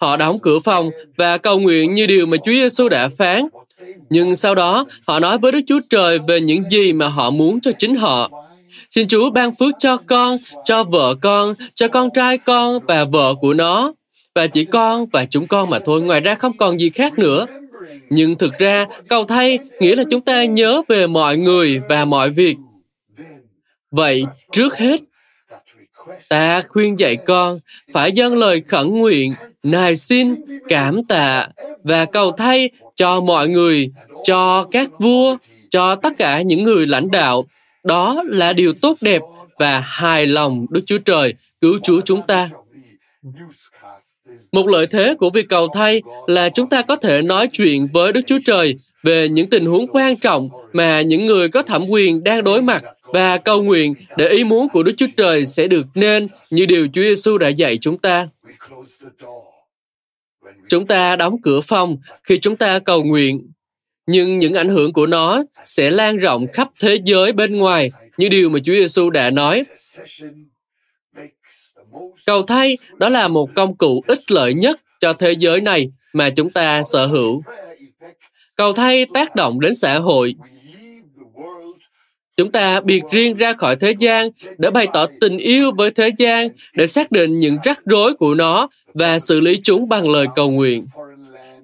Họ 0.00 0.16
đóng 0.16 0.38
cửa 0.42 0.58
phòng 0.58 0.90
và 1.16 1.38
cầu 1.38 1.60
nguyện 1.60 1.94
như 1.94 2.06
điều 2.06 2.26
mà 2.26 2.36
Chúa 2.36 2.52
Giêsu 2.52 2.88
đã 2.88 3.08
phán. 3.18 3.48
Nhưng 4.10 4.36
sau 4.36 4.54
đó, 4.54 4.84
họ 5.06 5.20
nói 5.20 5.38
với 5.38 5.52
Đức 5.52 5.60
Chúa 5.66 5.80
Trời 5.90 6.18
về 6.28 6.40
những 6.40 6.70
gì 6.70 6.92
mà 6.92 7.08
họ 7.08 7.30
muốn 7.30 7.60
cho 7.60 7.70
chính 7.78 7.96
họ. 7.96 8.30
Xin 8.90 9.08
Chúa 9.08 9.30
ban 9.30 9.56
phước 9.56 9.74
cho 9.78 9.96
con, 9.96 10.38
cho 10.64 10.84
vợ 10.84 11.14
con, 11.22 11.54
cho 11.74 11.88
con 11.88 12.08
trai 12.14 12.38
con 12.38 12.78
và 12.86 13.04
vợ 13.04 13.34
của 13.40 13.54
nó. 13.54 13.92
Và 14.34 14.46
chỉ 14.46 14.64
con 14.64 15.06
và 15.06 15.24
chúng 15.24 15.46
con 15.46 15.70
mà 15.70 15.78
thôi, 15.78 16.02
ngoài 16.02 16.20
ra 16.20 16.34
không 16.34 16.56
còn 16.56 16.80
gì 16.80 16.90
khác 16.90 17.18
nữa. 17.18 17.46
Nhưng 18.10 18.38
thực 18.38 18.58
ra, 18.58 18.86
cầu 19.08 19.24
thay 19.24 19.58
nghĩa 19.80 19.96
là 19.96 20.04
chúng 20.10 20.20
ta 20.20 20.44
nhớ 20.44 20.82
về 20.88 21.06
mọi 21.06 21.36
người 21.36 21.80
và 21.88 22.04
mọi 22.04 22.30
việc. 22.30 22.56
Vậy, 23.90 24.24
trước 24.52 24.78
hết, 24.78 25.00
ta 26.28 26.62
khuyên 26.68 26.98
dạy 26.98 27.16
con 27.16 27.60
phải 27.92 28.12
dâng 28.12 28.36
lời 28.36 28.60
khẩn 28.60 28.88
nguyện, 28.88 29.34
nài 29.62 29.96
xin, 29.96 30.34
cảm 30.68 31.04
tạ 31.04 31.48
và 31.84 32.04
cầu 32.04 32.32
thay 32.32 32.70
cho 32.96 33.20
mọi 33.20 33.48
người, 33.48 33.90
cho 34.24 34.66
các 34.70 34.90
vua, 34.98 35.36
cho 35.70 35.94
tất 35.94 36.12
cả 36.18 36.42
những 36.42 36.64
người 36.64 36.86
lãnh 36.86 37.10
đạo. 37.10 37.46
Đó 37.84 38.22
là 38.26 38.52
điều 38.52 38.72
tốt 38.72 38.96
đẹp 39.00 39.22
và 39.58 39.80
hài 39.80 40.26
lòng 40.26 40.66
Đức 40.70 40.82
Chúa 40.86 40.98
Trời 40.98 41.34
cứu 41.60 41.78
Chúa 41.82 42.00
chúng 42.00 42.26
ta. 42.26 42.50
Một 44.52 44.68
lợi 44.68 44.86
thế 44.86 45.14
của 45.14 45.30
việc 45.30 45.48
cầu 45.48 45.68
thay 45.74 46.02
là 46.26 46.48
chúng 46.48 46.68
ta 46.68 46.82
có 46.82 46.96
thể 46.96 47.22
nói 47.22 47.48
chuyện 47.52 47.88
với 47.92 48.12
Đức 48.12 48.20
Chúa 48.26 48.38
Trời 48.44 48.76
về 49.02 49.28
những 49.28 49.50
tình 49.50 49.66
huống 49.66 49.86
quan 49.92 50.16
trọng 50.16 50.48
mà 50.72 51.02
những 51.02 51.26
người 51.26 51.48
có 51.48 51.62
thẩm 51.62 51.84
quyền 51.88 52.24
đang 52.24 52.44
đối 52.44 52.62
mặt 52.62 52.84
và 53.02 53.38
cầu 53.38 53.62
nguyện 53.62 53.94
để 54.16 54.28
ý 54.28 54.44
muốn 54.44 54.68
của 54.68 54.82
Đức 54.82 54.92
Chúa 54.96 55.06
Trời 55.16 55.46
sẽ 55.46 55.68
được 55.68 55.86
nên 55.94 56.28
như 56.50 56.66
điều 56.66 56.88
Chúa 56.92 57.02
Giêsu 57.02 57.38
đã 57.38 57.48
dạy 57.48 57.78
chúng 57.78 57.98
ta. 57.98 58.28
Chúng 60.68 60.86
ta 60.86 61.16
đóng 61.16 61.36
cửa 61.42 61.60
phòng 61.60 61.96
khi 62.24 62.38
chúng 62.38 62.56
ta 62.56 62.78
cầu 62.78 63.04
nguyện, 63.04 63.50
nhưng 64.06 64.38
những 64.38 64.54
ảnh 64.54 64.68
hưởng 64.68 64.92
của 64.92 65.06
nó 65.06 65.42
sẽ 65.66 65.90
lan 65.90 66.16
rộng 66.16 66.46
khắp 66.52 66.68
thế 66.80 66.98
giới 67.04 67.32
bên 67.32 67.56
ngoài 67.56 67.90
như 68.16 68.28
điều 68.28 68.50
mà 68.50 68.58
Chúa 68.64 68.72
Giêsu 68.72 69.10
đã 69.10 69.30
nói. 69.30 69.64
Cầu 72.26 72.42
thay 72.42 72.78
đó 72.96 73.08
là 73.08 73.28
một 73.28 73.48
công 73.54 73.76
cụ 73.76 74.04
ích 74.06 74.30
lợi 74.30 74.54
nhất 74.54 74.80
cho 75.00 75.12
thế 75.12 75.32
giới 75.32 75.60
này 75.60 75.88
mà 76.12 76.30
chúng 76.30 76.50
ta 76.50 76.82
sở 76.82 77.06
hữu. 77.06 77.42
Cầu 78.56 78.72
thay 78.72 79.06
tác 79.14 79.36
động 79.36 79.60
đến 79.60 79.74
xã 79.74 79.98
hội. 79.98 80.34
Chúng 82.36 82.52
ta 82.52 82.80
biệt 82.80 83.02
riêng 83.10 83.36
ra 83.36 83.52
khỏi 83.52 83.76
thế 83.76 83.94
gian 83.98 84.28
để 84.58 84.70
bày 84.70 84.86
tỏ 84.92 85.06
tình 85.20 85.38
yêu 85.38 85.72
với 85.76 85.90
thế 85.90 86.10
gian, 86.18 86.48
để 86.72 86.86
xác 86.86 87.12
định 87.12 87.38
những 87.38 87.56
rắc 87.64 87.80
rối 87.84 88.14
của 88.14 88.34
nó 88.34 88.68
và 88.94 89.18
xử 89.18 89.40
lý 89.40 89.60
chúng 89.62 89.88
bằng 89.88 90.10
lời 90.10 90.26
cầu 90.34 90.50
nguyện. 90.50 90.86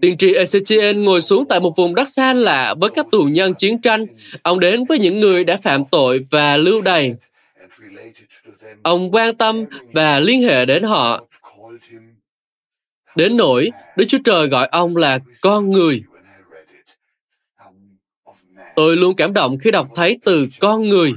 Tiên 0.01 0.17
tri 0.17 0.33
Ezechiel 0.33 1.03
ngồi 1.03 1.21
xuống 1.21 1.45
tại 1.49 1.61
một 1.61 1.77
vùng 1.77 1.95
đất 1.95 2.09
xa 2.09 2.33
lạ 2.33 2.75
với 2.81 2.91
các 2.91 3.07
tù 3.13 3.25
nhân 3.25 3.55
chiến 3.55 3.81
tranh. 3.81 4.07
Ông 4.43 4.61
đến 4.61 4.85
với 4.89 4.99
những 4.99 5.21
người 5.21 5.45
đã 5.45 5.57
phạm 5.57 5.85
tội 5.91 6.21
và 6.31 6.57
lưu 6.57 6.81
đày. 6.81 7.15
Ông 8.83 9.15
quan 9.15 9.35
tâm 9.35 9.65
và 9.93 10.21
liên 10.21 10.43
hệ 10.43 10.67
đến 10.67 10.83
họ. 10.83 11.25
Đến 13.17 13.37
nỗi, 13.37 13.71
Đức 13.97 14.05
Chúa 14.09 14.19
Trời 14.25 14.47
gọi 14.47 14.67
ông 14.67 14.97
là 14.97 15.19
con 15.41 15.71
người. 15.71 16.03
Tôi 18.77 18.97
luôn 18.97 19.17
cảm 19.17 19.33
động 19.33 19.59
khi 19.59 19.71
đọc 19.71 19.89
thấy 19.95 20.19
từ 20.25 20.49
con 20.61 20.83
người. 20.83 21.13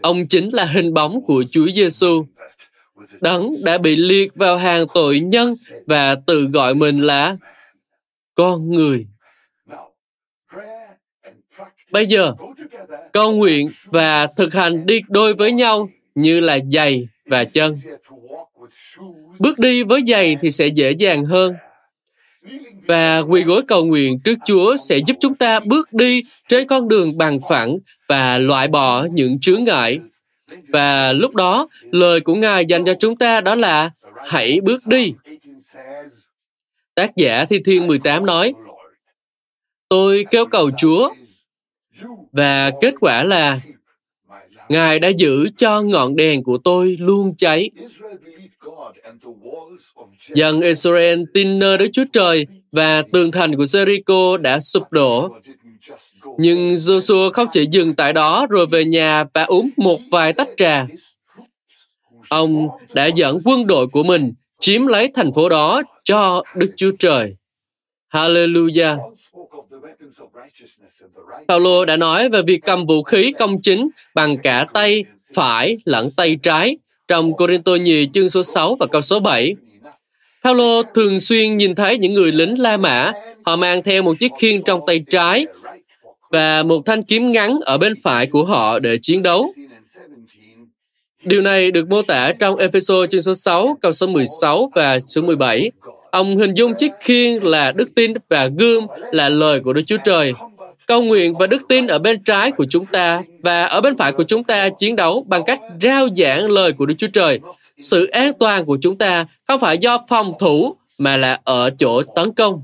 Ông 0.00 0.26
chính 0.26 0.48
là 0.52 0.64
hình 0.64 0.94
bóng 0.94 1.20
của 1.26 1.44
Chúa 1.50 1.66
Giêsu. 1.66 2.24
Đấng 3.20 3.64
đã 3.64 3.78
bị 3.78 3.96
liệt 3.96 4.34
vào 4.34 4.56
hàng 4.56 4.86
tội 4.94 5.20
nhân 5.20 5.54
và 5.86 6.14
tự 6.14 6.48
gọi 6.52 6.74
mình 6.74 6.98
là 6.98 7.36
con 8.34 8.70
người. 8.70 9.06
Bây 11.90 12.06
giờ, 12.06 12.34
cầu 13.12 13.32
nguyện 13.32 13.70
và 13.84 14.26
thực 14.26 14.54
hành 14.54 14.86
đi 14.86 15.00
đôi 15.08 15.34
với 15.34 15.52
nhau 15.52 15.88
như 16.20 16.40
là 16.40 16.58
giày 16.70 17.08
và 17.26 17.44
chân. 17.44 17.76
Bước 19.38 19.58
đi 19.58 19.82
với 19.82 20.02
giày 20.06 20.36
thì 20.40 20.50
sẽ 20.50 20.66
dễ 20.66 20.90
dàng 20.90 21.24
hơn. 21.24 21.54
Và 22.86 23.18
quỳ 23.18 23.42
gối 23.42 23.62
cầu 23.68 23.86
nguyện 23.86 24.20
trước 24.24 24.38
Chúa 24.46 24.76
sẽ 24.76 24.98
giúp 24.98 25.16
chúng 25.20 25.34
ta 25.34 25.60
bước 25.60 25.92
đi 25.92 26.22
trên 26.48 26.66
con 26.66 26.88
đường 26.88 27.18
bằng 27.18 27.38
phẳng 27.48 27.78
và 28.08 28.38
loại 28.38 28.68
bỏ 28.68 29.06
những 29.12 29.40
chướng 29.40 29.64
ngại. 29.64 30.00
Và 30.68 31.12
lúc 31.12 31.34
đó, 31.34 31.68
lời 31.82 32.20
của 32.20 32.34
Ngài 32.34 32.66
dành 32.66 32.84
cho 32.84 32.94
chúng 32.94 33.16
ta 33.16 33.40
đó 33.40 33.54
là 33.54 33.90
hãy 34.26 34.60
bước 34.60 34.86
đi. 34.86 35.12
Tác 36.94 37.16
giả 37.16 37.44
Thi 37.44 37.60
Thiên 37.64 37.86
18 37.86 38.26
nói, 38.26 38.52
Tôi 39.88 40.26
kêu 40.30 40.46
cầu 40.46 40.70
Chúa, 40.78 41.10
và 42.32 42.70
kết 42.80 42.94
quả 43.00 43.22
là 43.22 43.60
Ngài 44.70 44.98
đã 44.98 45.08
giữ 45.08 45.48
cho 45.56 45.80
ngọn 45.80 46.16
đèn 46.16 46.42
của 46.42 46.58
tôi 46.58 46.96
luôn 47.00 47.34
cháy. 47.36 47.70
Dân 50.34 50.60
Israel 50.60 51.22
tin 51.34 51.58
nơi 51.58 51.78
Đức 51.78 51.86
Chúa 51.92 52.04
Trời 52.12 52.46
và 52.72 53.02
tường 53.12 53.30
thành 53.30 53.56
của 53.56 53.64
Jericho 53.64 54.36
đã 54.36 54.60
sụp 54.60 54.92
đổ. 54.92 55.28
Nhưng 56.38 56.74
Joshua 56.74 57.30
không 57.30 57.48
chỉ 57.52 57.66
dừng 57.70 57.94
tại 57.94 58.12
đó 58.12 58.46
rồi 58.50 58.66
về 58.66 58.84
nhà 58.84 59.24
và 59.34 59.42
uống 59.42 59.70
một 59.76 60.00
vài 60.10 60.32
tách 60.32 60.48
trà. 60.56 60.86
Ông 62.28 62.68
đã 62.94 63.06
dẫn 63.06 63.38
quân 63.44 63.66
đội 63.66 63.86
của 63.86 64.02
mình 64.02 64.32
chiếm 64.60 64.86
lấy 64.86 65.10
thành 65.14 65.32
phố 65.32 65.48
đó 65.48 65.82
cho 66.04 66.42
Đức 66.56 66.70
Chúa 66.76 66.90
Trời. 66.98 67.36
Hallelujah! 68.12 69.09
Paulo 71.48 71.84
đã 71.84 71.96
nói 71.96 72.28
về 72.28 72.42
việc 72.42 72.60
cầm 72.64 72.86
vũ 72.86 73.02
khí 73.02 73.32
công 73.38 73.62
chính 73.62 73.88
bằng 74.14 74.36
cả 74.38 74.66
tay 74.74 75.04
phải 75.34 75.76
lẫn 75.84 76.10
tay 76.10 76.36
trái 76.42 76.78
trong 77.08 77.36
Corinto 77.36 77.72
nhì 77.74 78.08
chương 78.12 78.30
số 78.30 78.42
6 78.42 78.76
và 78.80 78.86
câu 78.86 79.00
số 79.00 79.20
7. 79.20 79.56
Paulo 80.44 80.82
thường 80.94 81.20
xuyên 81.20 81.56
nhìn 81.56 81.74
thấy 81.74 81.98
những 81.98 82.14
người 82.14 82.32
lính 82.32 82.60
La 82.60 82.76
Mã, 82.76 83.12
họ 83.44 83.56
mang 83.56 83.82
theo 83.82 84.02
một 84.02 84.18
chiếc 84.20 84.32
khiên 84.38 84.62
trong 84.62 84.80
tay 84.86 85.04
trái 85.10 85.46
và 86.30 86.62
một 86.62 86.86
thanh 86.86 87.02
kiếm 87.02 87.32
ngắn 87.32 87.60
ở 87.60 87.78
bên 87.78 87.94
phải 88.02 88.26
của 88.26 88.44
họ 88.44 88.78
để 88.78 88.98
chiến 89.02 89.22
đấu. 89.22 89.52
Điều 91.24 91.42
này 91.42 91.70
được 91.70 91.88
mô 91.88 92.02
tả 92.02 92.32
trong 92.32 92.56
Ephesos 92.56 93.10
chương 93.10 93.22
số 93.22 93.34
6, 93.34 93.78
câu 93.80 93.92
số 93.92 94.06
16 94.06 94.70
và 94.74 95.00
số 95.00 95.22
17. 95.22 95.70
Ông 96.10 96.36
hình 96.36 96.54
dung 96.54 96.74
chiếc 96.74 96.92
khiên 97.00 97.42
là 97.42 97.72
đức 97.72 97.94
tin 97.94 98.12
và 98.28 98.46
gươm 98.58 98.86
là 99.12 99.28
lời 99.28 99.60
của 99.60 99.72
Đức 99.72 99.82
Chúa 99.86 99.96
Trời. 100.04 100.32
Cầu 100.86 101.02
nguyện 101.02 101.34
và 101.38 101.46
đức 101.46 101.62
tin 101.68 101.86
ở 101.86 101.98
bên 101.98 102.22
trái 102.24 102.50
của 102.50 102.64
chúng 102.70 102.86
ta 102.86 103.22
và 103.42 103.64
ở 103.64 103.80
bên 103.80 103.96
phải 103.96 104.12
của 104.12 104.24
chúng 104.24 104.44
ta 104.44 104.68
chiến 104.68 104.96
đấu 104.96 105.24
bằng 105.28 105.44
cách 105.44 105.60
rao 105.82 106.08
giảng 106.16 106.50
lời 106.50 106.72
của 106.72 106.86
Đức 106.86 106.94
Chúa 106.98 107.06
Trời. 107.12 107.40
Sự 107.78 108.06
an 108.06 108.32
toàn 108.38 108.64
của 108.64 108.78
chúng 108.80 108.98
ta 108.98 109.26
không 109.48 109.60
phải 109.60 109.78
do 109.78 109.98
phòng 110.08 110.32
thủ 110.38 110.76
mà 110.98 111.16
là 111.16 111.40
ở 111.44 111.70
chỗ 111.78 112.02
tấn 112.02 112.32
công. 112.32 112.62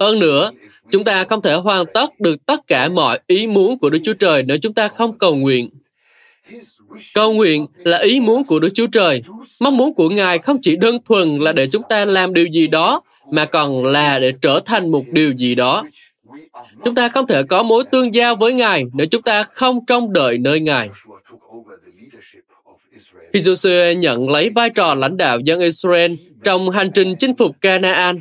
Hơn 0.00 0.18
nữa, 0.18 0.50
chúng 0.90 1.04
ta 1.04 1.24
không 1.24 1.42
thể 1.42 1.54
hoàn 1.54 1.84
tất 1.94 2.20
được 2.20 2.46
tất 2.46 2.66
cả 2.66 2.88
mọi 2.88 3.18
ý 3.26 3.46
muốn 3.46 3.78
của 3.78 3.90
Đức 3.90 3.98
Chúa 4.04 4.14
Trời 4.14 4.42
nếu 4.42 4.58
chúng 4.58 4.74
ta 4.74 4.88
không 4.88 5.18
cầu 5.18 5.34
nguyện. 5.34 5.68
Cầu 7.14 7.32
nguyện 7.32 7.66
là 7.76 7.98
ý 7.98 8.20
muốn 8.20 8.44
của 8.44 8.58
Đức 8.58 8.68
Chúa 8.74 8.86
Trời. 8.86 9.22
Mong 9.60 9.76
muốn 9.76 9.94
của 9.94 10.08
Ngài 10.08 10.38
không 10.38 10.58
chỉ 10.62 10.76
đơn 10.76 10.98
thuần 11.04 11.38
là 11.38 11.52
để 11.52 11.66
chúng 11.66 11.82
ta 11.88 12.04
làm 12.04 12.34
điều 12.34 12.46
gì 12.46 12.66
đó, 12.66 13.02
mà 13.30 13.44
còn 13.44 13.84
là 13.84 14.18
để 14.18 14.32
trở 14.40 14.60
thành 14.64 14.90
một 14.90 15.04
điều 15.08 15.32
gì 15.32 15.54
đó. 15.54 15.84
Chúng 16.84 16.94
ta 16.94 17.08
không 17.08 17.26
thể 17.26 17.42
có 17.42 17.62
mối 17.62 17.84
tương 17.84 18.14
giao 18.14 18.36
với 18.36 18.52
Ngài 18.52 18.84
nếu 18.92 19.06
chúng 19.06 19.22
ta 19.22 19.42
không 19.42 19.86
trông 19.86 20.12
đợi 20.12 20.38
nơi 20.38 20.60
Ngài. 20.60 20.88
Khi 23.32 23.40
Joshua 23.40 23.98
nhận 23.98 24.30
lấy 24.30 24.50
vai 24.50 24.70
trò 24.70 24.94
lãnh 24.94 25.16
đạo 25.16 25.38
dân 25.40 25.60
Israel 25.60 26.14
trong 26.44 26.70
hành 26.70 26.90
trình 26.94 27.14
chinh 27.18 27.36
phục 27.36 27.60
Canaan, 27.60 28.20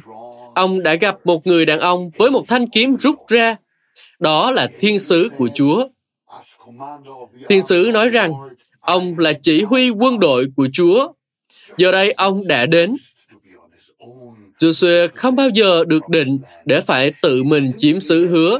ông 0.56 0.84
đã 0.84 0.96
gặp 0.96 1.16
một 1.24 1.48
người 1.48 1.66
đàn 1.66 1.80
ông 1.80 2.12
với 2.18 2.32
một 2.32 2.48
thanh 2.48 2.68
kiếm 2.68 2.98
rút 2.98 3.16
ra. 3.28 3.56
Đó 4.20 4.52
là 4.52 4.68
thiên 4.80 5.00
sứ 5.00 5.30
của 5.38 5.50
Chúa. 5.54 5.88
Thiên 7.50 7.64
sứ 7.64 7.90
nói 7.94 8.10
rằng, 8.10 8.32
ông 8.82 9.20
là 9.20 9.34
chỉ 9.42 9.64
huy 9.64 9.90
quân 9.90 10.20
đội 10.20 10.48
của 10.56 10.68
Chúa. 10.74 11.08
Giờ 11.78 11.92
đây 11.92 12.12
ông 12.12 12.48
đã 12.48 12.66
đến. 12.66 12.96
Joshua 14.60 15.08
không 15.16 15.36
bao 15.36 15.50
giờ 15.50 15.84
được 15.88 16.10
định 16.10 16.40
để 16.66 16.82
phải 16.82 17.12
tự 17.22 17.44
mình 17.44 17.72
chiếm 17.78 18.00
xứ 18.00 18.28
hứa. 18.28 18.60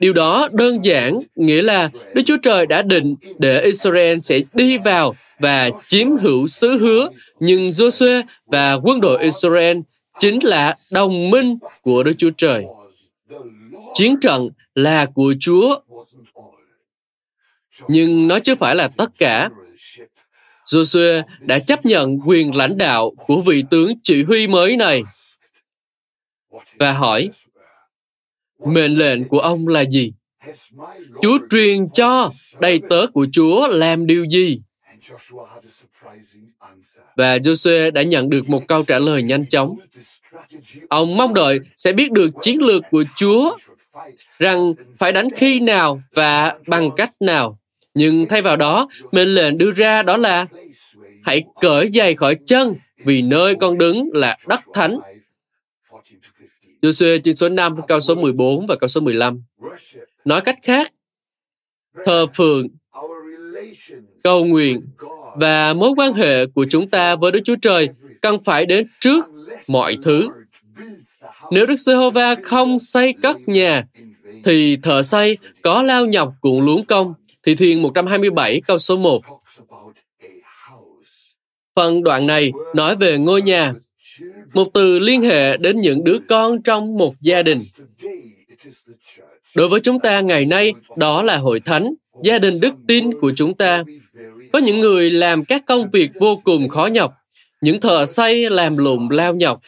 Điều 0.00 0.12
đó 0.12 0.48
đơn 0.52 0.84
giản 0.84 1.20
nghĩa 1.36 1.62
là 1.62 1.90
Đức 2.14 2.22
Chúa 2.26 2.36
Trời 2.42 2.66
đã 2.66 2.82
định 2.82 3.14
để 3.38 3.62
Israel 3.62 4.18
sẽ 4.18 4.40
đi 4.54 4.78
vào 4.78 5.14
và 5.38 5.70
chiếm 5.86 6.16
hữu 6.16 6.46
xứ 6.46 6.78
hứa, 6.78 7.08
nhưng 7.40 7.70
Joshua 7.70 8.22
và 8.46 8.74
quân 8.74 9.00
đội 9.00 9.22
Israel 9.22 9.78
chính 10.18 10.38
là 10.42 10.76
đồng 10.90 11.30
minh 11.30 11.58
của 11.82 12.02
Đức 12.02 12.12
Chúa 12.18 12.30
Trời. 12.36 12.64
Chiến 13.94 14.20
trận 14.20 14.48
là 14.74 15.06
của 15.14 15.34
Chúa, 15.40 15.76
nhưng 17.88 18.28
nó 18.28 18.38
chưa 18.38 18.54
phải 18.54 18.74
là 18.74 18.88
tất 18.88 19.10
cả. 19.18 19.48
Joshua 20.66 21.22
đã 21.40 21.58
chấp 21.58 21.86
nhận 21.86 22.18
quyền 22.26 22.56
lãnh 22.56 22.78
đạo 22.78 23.10
của 23.26 23.40
vị 23.46 23.64
tướng 23.70 23.92
chỉ 24.02 24.22
huy 24.22 24.46
mới 24.46 24.76
này 24.76 25.02
và 26.78 26.92
hỏi, 26.92 27.30
mệnh 28.66 28.94
lệnh 28.94 29.28
của 29.28 29.40
ông 29.40 29.68
là 29.68 29.84
gì? 29.84 30.12
Chúa 31.22 31.38
truyền 31.50 31.90
cho 31.90 32.30
đầy 32.60 32.80
tớ 32.90 33.06
của 33.06 33.26
Chúa 33.32 33.68
làm 33.68 34.06
điều 34.06 34.26
gì? 34.26 34.60
Và 37.16 37.38
Joshua 37.38 37.92
đã 37.92 38.02
nhận 38.02 38.30
được 38.30 38.48
một 38.48 38.62
câu 38.68 38.82
trả 38.82 38.98
lời 38.98 39.22
nhanh 39.22 39.46
chóng. 39.46 39.76
Ông 40.88 41.16
mong 41.16 41.34
đợi 41.34 41.60
sẽ 41.76 41.92
biết 41.92 42.12
được 42.12 42.30
chiến 42.42 42.62
lược 42.62 42.82
của 42.90 43.04
Chúa, 43.16 43.56
rằng 44.38 44.74
phải 44.98 45.12
đánh 45.12 45.28
khi 45.36 45.60
nào 45.60 46.00
và 46.12 46.54
bằng 46.66 46.90
cách 46.96 47.10
nào. 47.20 47.58
Nhưng 47.98 48.26
thay 48.28 48.42
vào 48.42 48.56
đó, 48.56 48.88
mệnh 49.12 49.28
lệnh 49.28 49.58
đưa 49.58 49.70
ra 49.70 50.02
đó 50.02 50.16
là 50.16 50.46
hãy 51.24 51.42
cởi 51.60 51.88
giày 51.88 52.14
khỏi 52.14 52.36
chân 52.46 52.74
vì 53.04 53.22
nơi 53.22 53.54
con 53.54 53.78
đứng 53.78 54.10
là 54.12 54.38
đất 54.48 54.60
thánh. 54.74 54.98
Joshua 56.82 57.20
chương 57.20 57.34
số 57.34 57.48
5, 57.48 57.76
câu 57.88 58.00
số 58.00 58.14
14 58.14 58.66
và 58.66 58.76
câu 58.76 58.88
số 58.88 59.00
15. 59.00 59.42
Nói 60.24 60.40
cách 60.40 60.58
khác, 60.62 60.92
thờ 62.04 62.26
phượng, 62.26 62.68
cầu 64.22 64.44
nguyện 64.44 64.80
và 65.36 65.74
mối 65.74 65.90
quan 65.96 66.12
hệ 66.12 66.46
của 66.46 66.66
chúng 66.70 66.90
ta 66.90 67.16
với 67.16 67.32
Đức 67.32 67.40
Chúa 67.44 67.56
Trời 67.62 67.88
cần 68.20 68.36
phải 68.44 68.66
đến 68.66 68.86
trước 69.00 69.24
mọi 69.66 69.96
thứ. 70.02 70.28
Nếu 71.50 71.66
Đức 71.66 71.76
Giê-hô-va 71.76 72.34
không 72.42 72.78
xây 72.78 73.12
cất 73.22 73.36
nhà, 73.46 73.84
thì 74.44 74.76
thợ 74.76 75.02
xây 75.02 75.38
có 75.62 75.82
lao 75.82 76.06
nhọc 76.06 76.32
cũng 76.40 76.62
luống 76.62 76.84
công. 76.84 77.14
Thi 77.48 77.54
Thiên 77.54 77.82
127 77.82 78.60
câu 78.66 78.78
số 78.78 78.96
1. 78.96 79.22
Phần 81.76 82.02
đoạn 82.02 82.26
này 82.26 82.52
nói 82.74 82.96
về 82.96 83.18
ngôi 83.18 83.42
nhà, 83.42 83.72
một 84.54 84.68
từ 84.74 84.98
liên 84.98 85.22
hệ 85.22 85.56
đến 85.56 85.80
những 85.80 86.04
đứa 86.04 86.18
con 86.28 86.62
trong 86.62 86.96
một 86.96 87.14
gia 87.20 87.42
đình. 87.42 87.64
Đối 89.54 89.68
với 89.68 89.80
chúng 89.80 90.00
ta 90.00 90.20
ngày 90.20 90.44
nay, 90.44 90.72
đó 90.96 91.22
là 91.22 91.36
hội 91.36 91.60
thánh, 91.60 91.94
gia 92.24 92.38
đình 92.38 92.60
đức 92.60 92.74
tin 92.88 93.20
của 93.20 93.32
chúng 93.36 93.54
ta. 93.54 93.84
Có 94.52 94.58
những 94.58 94.80
người 94.80 95.10
làm 95.10 95.44
các 95.44 95.62
công 95.66 95.90
việc 95.90 96.10
vô 96.20 96.40
cùng 96.44 96.68
khó 96.68 96.86
nhọc, 96.86 97.12
những 97.60 97.80
thợ 97.80 98.06
xây 98.06 98.50
làm 98.50 98.76
lụng 98.76 99.10
lao 99.10 99.34
nhọc. 99.34 99.60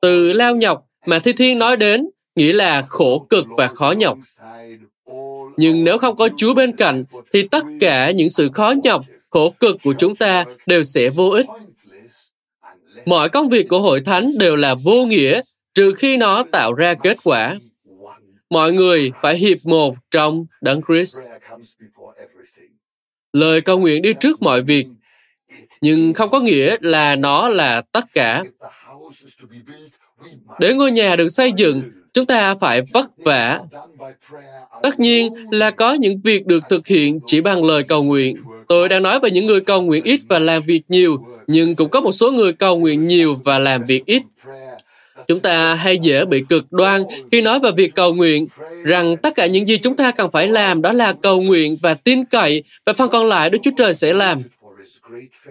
Từ 0.00 0.32
lao 0.32 0.56
nhọc 0.56 0.84
mà 1.06 1.18
Thi 1.18 1.32
Thiên 1.32 1.58
nói 1.58 1.76
đến 1.76 2.08
nghĩa 2.36 2.52
là 2.52 2.82
khổ 2.82 3.26
cực 3.30 3.46
và 3.56 3.68
khó 3.68 3.94
nhọc. 3.98 4.18
Nhưng 5.56 5.84
nếu 5.84 5.98
không 5.98 6.16
có 6.16 6.28
Chúa 6.36 6.54
bên 6.54 6.76
cạnh, 6.76 7.04
thì 7.32 7.48
tất 7.48 7.64
cả 7.80 8.10
những 8.10 8.30
sự 8.30 8.50
khó 8.54 8.74
nhọc, 8.84 9.04
khổ 9.30 9.50
cực 9.50 9.76
của 9.82 9.94
chúng 9.98 10.16
ta 10.16 10.44
đều 10.66 10.82
sẽ 10.82 11.10
vô 11.10 11.28
ích. 11.28 11.46
Mọi 13.06 13.28
công 13.28 13.48
việc 13.48 13.68
của 13.68 13.80
hội 13.80 14.00
thánh 14.00 14.38
đều 14.38 14.56
là 14.56 14.74
vô 14.74 15.06
nghĩa, 15.06 15.40
trừ 15.74 15.94
khi 15.94 16.16
nó 16.16 16.44
tạo 16.52 16.72
ra 16.74 16.94
kết 16.94 17.16
quả. 17.24 17.58
Mọi 18.50 18.72
người 18.72 19.12
phải 19.22 19.38
hiệp 19.38 19.58
một 19.64 19.94
trong 20.10 20.46
Đấng 20.60 20.80
Christ. 20.88 21.20
Lời 23.32 23.60
cầu 23.60 23.78
nguyện 23.78 24.02
đi 24.02 24.12
trước 24.20 24.42
mọi 24.42 24.62
việc, 24.62 24.86
nhưng 25.80 26.12
không 26.12 26.30
có 26.30 26.40
nghĩa 26.40 26.76
là 26.80 27.16
nó 27.16 27.48
là 27.48 27.82
tất 27.92 28.04
cả. 28.12 28.44
Để 30.60 30.74
ngôi 30.74 30.90
nhà 30.90 31.16
được 31.16 31.28
xây 31.28 31.52
dựng, 31.56 31.82
chúng 32.12 32.26
ta 32.26 32.54
phải 32.54 32.82
vất 32.92 33.06
vả. 33.16 33.60
Tất 34.82 35.00
nhiên 35.00 35.32
là 35.50 35.70
có 35.70 35.92
những 35.92 36.18
việc 36.24 36.46
được 36.46 36.62
thực 36.70 36.86
hiện 36.86 37.20
chỉ 37.26 37.40
bằng 37.40 37.64
lời 37.64 37.82
cầu 37.82 38.02
nguyện. 38.02 38.36
Tôi 38.68 38.88
đang 38.88 39.02
nói 39.02 39.20
về 39.20 39.30
những 39.30 39.46
người 39.46 39.60
cầu 39.60 39.82
nguyện 39.82 40.04
ít 40.04 40.20
và 40.28 40.38
làm 40.38 40.62
việc 40.62 40.82
nhiều, 40.88 41.24
nhưng 41.46 41.76
cũng 41.76 41.88
có 41.88 42.00
một 42.00 42.12
số 42.12 42.30
người 42.30 42.52
cầu 42.52 42.78
nguyện 42.78 43.06
nhiều 43.06 43.36
và 43.44 43.58
làm 43.58 43.86
việc 43.86 44.06
ít. 44.06 44.22
Chúng 45.28 45.40
ta 45.40 45.74
hay 45.74 45.98
dễ 45.98 46.24
bị 46.24 46.42
cực 46.48 46.72
đoan 46.72 47.02
khi 47.32 47.42
nói 47.42 47.58
về 47.58 47.70
việc 47.76 47.94
cầu 47.94 48.14
nguyện, 48.14 48.46
rằng 48.84 49.16
tất 49.16 49.34
cả 49.34 49.46
những 49.46 49.66
gì 49.66 49.78
chúng 49.78 49.96
ta 49.96 50.10
cần 50.10 50.30
phải 50.30 50.48
làm 50.48 50.82
đó 50.82 50.92
là 50.92 51.12
cầu 51.12 51.42
nguyện 51.42 51.76
và 51.82 51.94
tin 51.94 52.24
cậy, 52.24 52.62
và 52.86 52.92
phần 52.92 53.10
còn 53.10 53.26
lại 53.26 53.50
Đức 53.50 53.58
Chúa 53.62 53.70
Trời 53.78 53.94
sẽ 53.94 54.12
làm. 54.12 54.42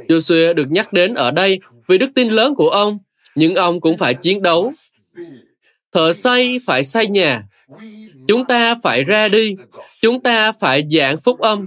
Joshua 0.08 0.54
được 0.54 0.72
nhắc 0.72 0.94
đến 0.94 1.14
ở 1.14 1.32
đây 1.32 1.60
vì 1.88 1.98
đức 1.98 2.10
tin 2.16 2.30
lớn 2.30 2.56
của 2.56 2.70
ông, 2.70 3.00
nhưng 3.36 3.56
ông 3.56 3.82
cũng 3.82 3.98
phải 3.98 4.14
chiến 4.14 4.42
đấu. 4.42 4.74
Thợ 5.92 6.14
xây 6.14 6.60
phải 6.66 6.84
xây 6.84 7.08
nhà. 7.08 7.44
Chúng 8.28 8.46
ta 8.46 8.76
phải 8.84 9.04
ra 9.04 9.28
đi. 9.28 9.56
Chúng 10.02 10.20
ta 10.20 10.52
phải 10.52 10.84
giảng 10.90 11.22
phúc 11.22 11.40
âm. 11.40 11.66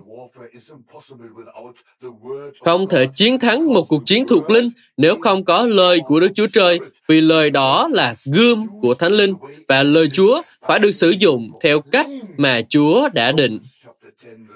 Không 2.64 2.88
thể 2.88 3.06
chiến 3.14 3.38
thắng 3.38 3.66
một 3.66 3.86
cuộc 3.88 4.02
chiến 4.06 4.24
thuộc 4.28 4.50
linh 4.50 4.70
nếu 4.96 5.16
không 5.20 5.44
có 5.44 5.66
lời 5.66 6.00
của 6.04 6.20
Đức 6.20 6.28
Chúa 6.34 6.46
Trời, 6.46 6.80
vì 7.08 7.20
lời 7.20 7.50
đó 7.50 7.88
là 7.92 8.16
gươm 8.24 8.66
của 8.82 8.94
Thánh 8.94 9.12
Linh 9.12 9.34
và 9.68 9.82
lời 9.82 10.08
Chúa 10.12 10.42
phải 10.68 10.78
được 10.78 10.90
sử 10.90 11.10
dụng 11.18 11.50
theo 11.62 11.80
cách 11.80 12.06
mà 12.36 12.60
Chúa 12.68 13.08
đã 13.08 13.32
định. 13.32 13.58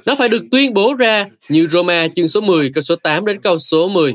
Nó 0.06 0.14
phải 0.14 0.28
được 0.28 0.44
tuyên 0.50 0.74
bố 0.74 0.94
ra 0.94 1.26
như 1.48 1.68
Roma 1.70 2.08
chương 2.16 2.28
số 2.28 2.40
10 2.40 2.70
câu 2.74 2.82
số 2.82 2.96
8 2.96 3.24
đến 3.24 3.40
câu 3.40 3.58
số 3.58 3.88
10. 3.88 4.14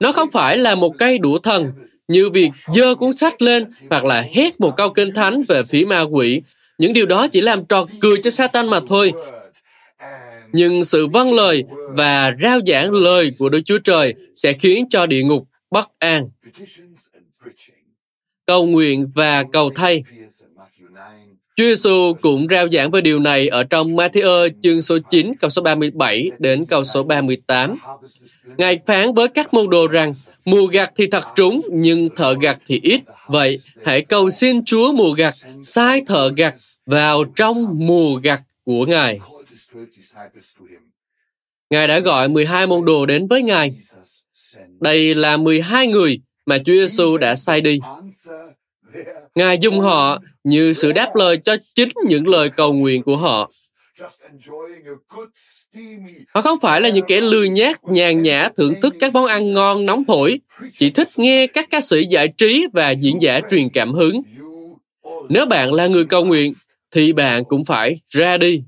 Nó 0.00 0.12
không 0.12 0.30
phải 0.30 0.58
là 0.58 0.74
một 0.74 0.94
cây 0.98 1.18
đũa 1.18 1.38
thần 1.38 1.72
như 2.12 2.30
việc 2.30 2.50
dơ 2.74 2.94
cuốn 2.94 3.12
sách 3.12 3.42
lên 3.42 3.66
hoặc 3.90 4.04
là 4.04 4.24
hét 4.32 4.60
một 4.60 4.76
câu 4.76 4.90
kinh 4.90 5.14
thánh 5.14 5.42
về 5.48 5.62
phía 5.62 5.84
ma 5.84 6.00
quỷ. 6.00 6.42
Những 6.78 6.92
điều 6.92 7.06
đó 7.06 7.28
chỉ 7.28 7.40
làm 7.40 7.64
trò 7.64 7.86
cười 8.00 8.16
cho 8.22 8.30
Satan 8.30 8.68
mà 8.68 8.80
thôi. 8.88 9.12
Nhưng 10.52 10.84
sự 10.84 11.06
vâng 11.06 11.34
lời 11.34 11.64
và 11.88 12.32
rao 12.42 12.60
giảng 12.66 12.92
lời 12.92 13.32
của 13.38 13.48
Đức 13.48 13.60
Chúa 13.64 13.78
Trời 13.78 14.14
sẽ 14.34 14.52
khiến 14.52 14.88
cho 14.90 15.06
địa 15.06 15.22
ngục 15.22 15.48
bất 15.70 15.88
an. 15.98 16.28
Cầu 18.46 18.66
nguyện 18.66 19.06
và 19.14 19.44
cầu 19.52 19.70
thay. 19.74 20.02
Chúa 21.56 21.64
Giêsu 21.64 22.14
cũng 22.20 22.46
rao 22.50 22.68
giảng 22.68 22.90
về 22.90 23.00
điều 23.00 23.20
này 23.20 23.48
ở 23.48 23.64
trong 23.64 23.96
Matthew 23.96 24.50
chương 24.62 24.82
số 24.82 24.98
9 25.10 25.34
câu 25.40 25.50
số 25.50 25.62
37 25.62 26.30
đến 26.38 26.64
câu 26.64 26.84
số 26.84 27.02
38. 27.02 27.78
Ngài 28.58 28.78
phán 28.86 29.14
với 29.14 29.28
các 29.28 29.54
môn 29.54 29.70
đồ 29.70 29.86
rằng, 29.86 30.14
mùa 30.44 30.66
gặt 30.66 30.92
thì 30.96 31.06
thật 31.06 31.24
trúng, 31.34 31.60
nhưng 31.72 32.08
thợ 32.16 32.34
gặt 32.40 32.58
thì 32.66 32.80
ít. 32.82 33.00
Vậy, 33.26 33.58
hãy 33.84 34.02
cầu 34.02 34.30
xin 34.30 34.64
Chúa 34.64 34.92
mùa 34.92 35.12
gặt, 35.12 35.34
sai 35.62 36.02
thợ 36.06 36.30
gặt 36.36 36.54
vào 36.86 37.24
trong 37.24 37.86
mùa 37.86 38.14
gặt 38.14 38.42
của 38.64 38.86
Ngài. 38.86 39.18
Ngài 41.70 41.88
đã 41.88 41.98
gọi 41.98 42.28
12 42.28 42.66
môn 42.66 42.84
đồ 42.84 43.06
đến 43.06 43.26
với 43.26 43.42
Ngài. 43.42 43.74
Đây 44.80 45.14
là 45.14 45.36
12 45.36 45.86
người 45.86 46.20
mà 46.46 46.58
Chúa 46.58 46.72
Giêsu 46.72 47.16
đã 47.16 47.36
sai 47.36 47.60
đi. 47.60 47.78
Ngài 49.34 49.58
dùng 49.58 49.80
họ 49.80 50.22
như 50.44 50.72
sự 50.72 50.92
đáp 50.92 51.16
lời 51.16 51.36
cho 51.36 51.56
chính 51.74 51.88
những 52.08 52.28
lời 52.28 52.50
cầu 52.50 52.72
nguyện 52.72 53.02
của 53.02 53.16
họ. 53.16 53.50
Họ 56.34 56.40
không 56.40 56.58
phải 56.62 56.80
là 56.80 56.88
những 56.88 57.04
kẻ 57.08 57.20
lười 57.20 57.48
nhác, 57.48 57.84
nhàn 57.84 58.22
nhã 58.22 58.48
thưởng 58.56 58.74
thức 58.82 58.94
các 59.00 59.12
món 59.12 59.26
ăn 59.26 59.54
ngon 59.54 59.86
nóng 59.86 60.04
hổi, 60.08 60.40
chỉ 60.78 60.90
thích 60.90 61.08
nghe 61.16 61.46
các 61.46 61.66
ca 61.70 61.80
sĩ 61.80 62.04
giải 62.04 62.28
trí 62.28 62.66
và 62.72 62.90
diễn 62.90 63.20
giả 63.20 63.40
truyền 63.50 63.68
cảm 63.68 63.92
hứng. 63.92 64.22
Nếu 65.28 65.46
bạn 65.46 65.72
là 65.72 65.86
người 65.86 66.04
cầu 66.04 66.24
nguyện, 66.24 66.54
thì 66.90 67.12
bạn 67.12 67.44
cũng 67.44 67.64
phải 67.64 67.96
ra 68.08 68.36
đi. 68.38 68.62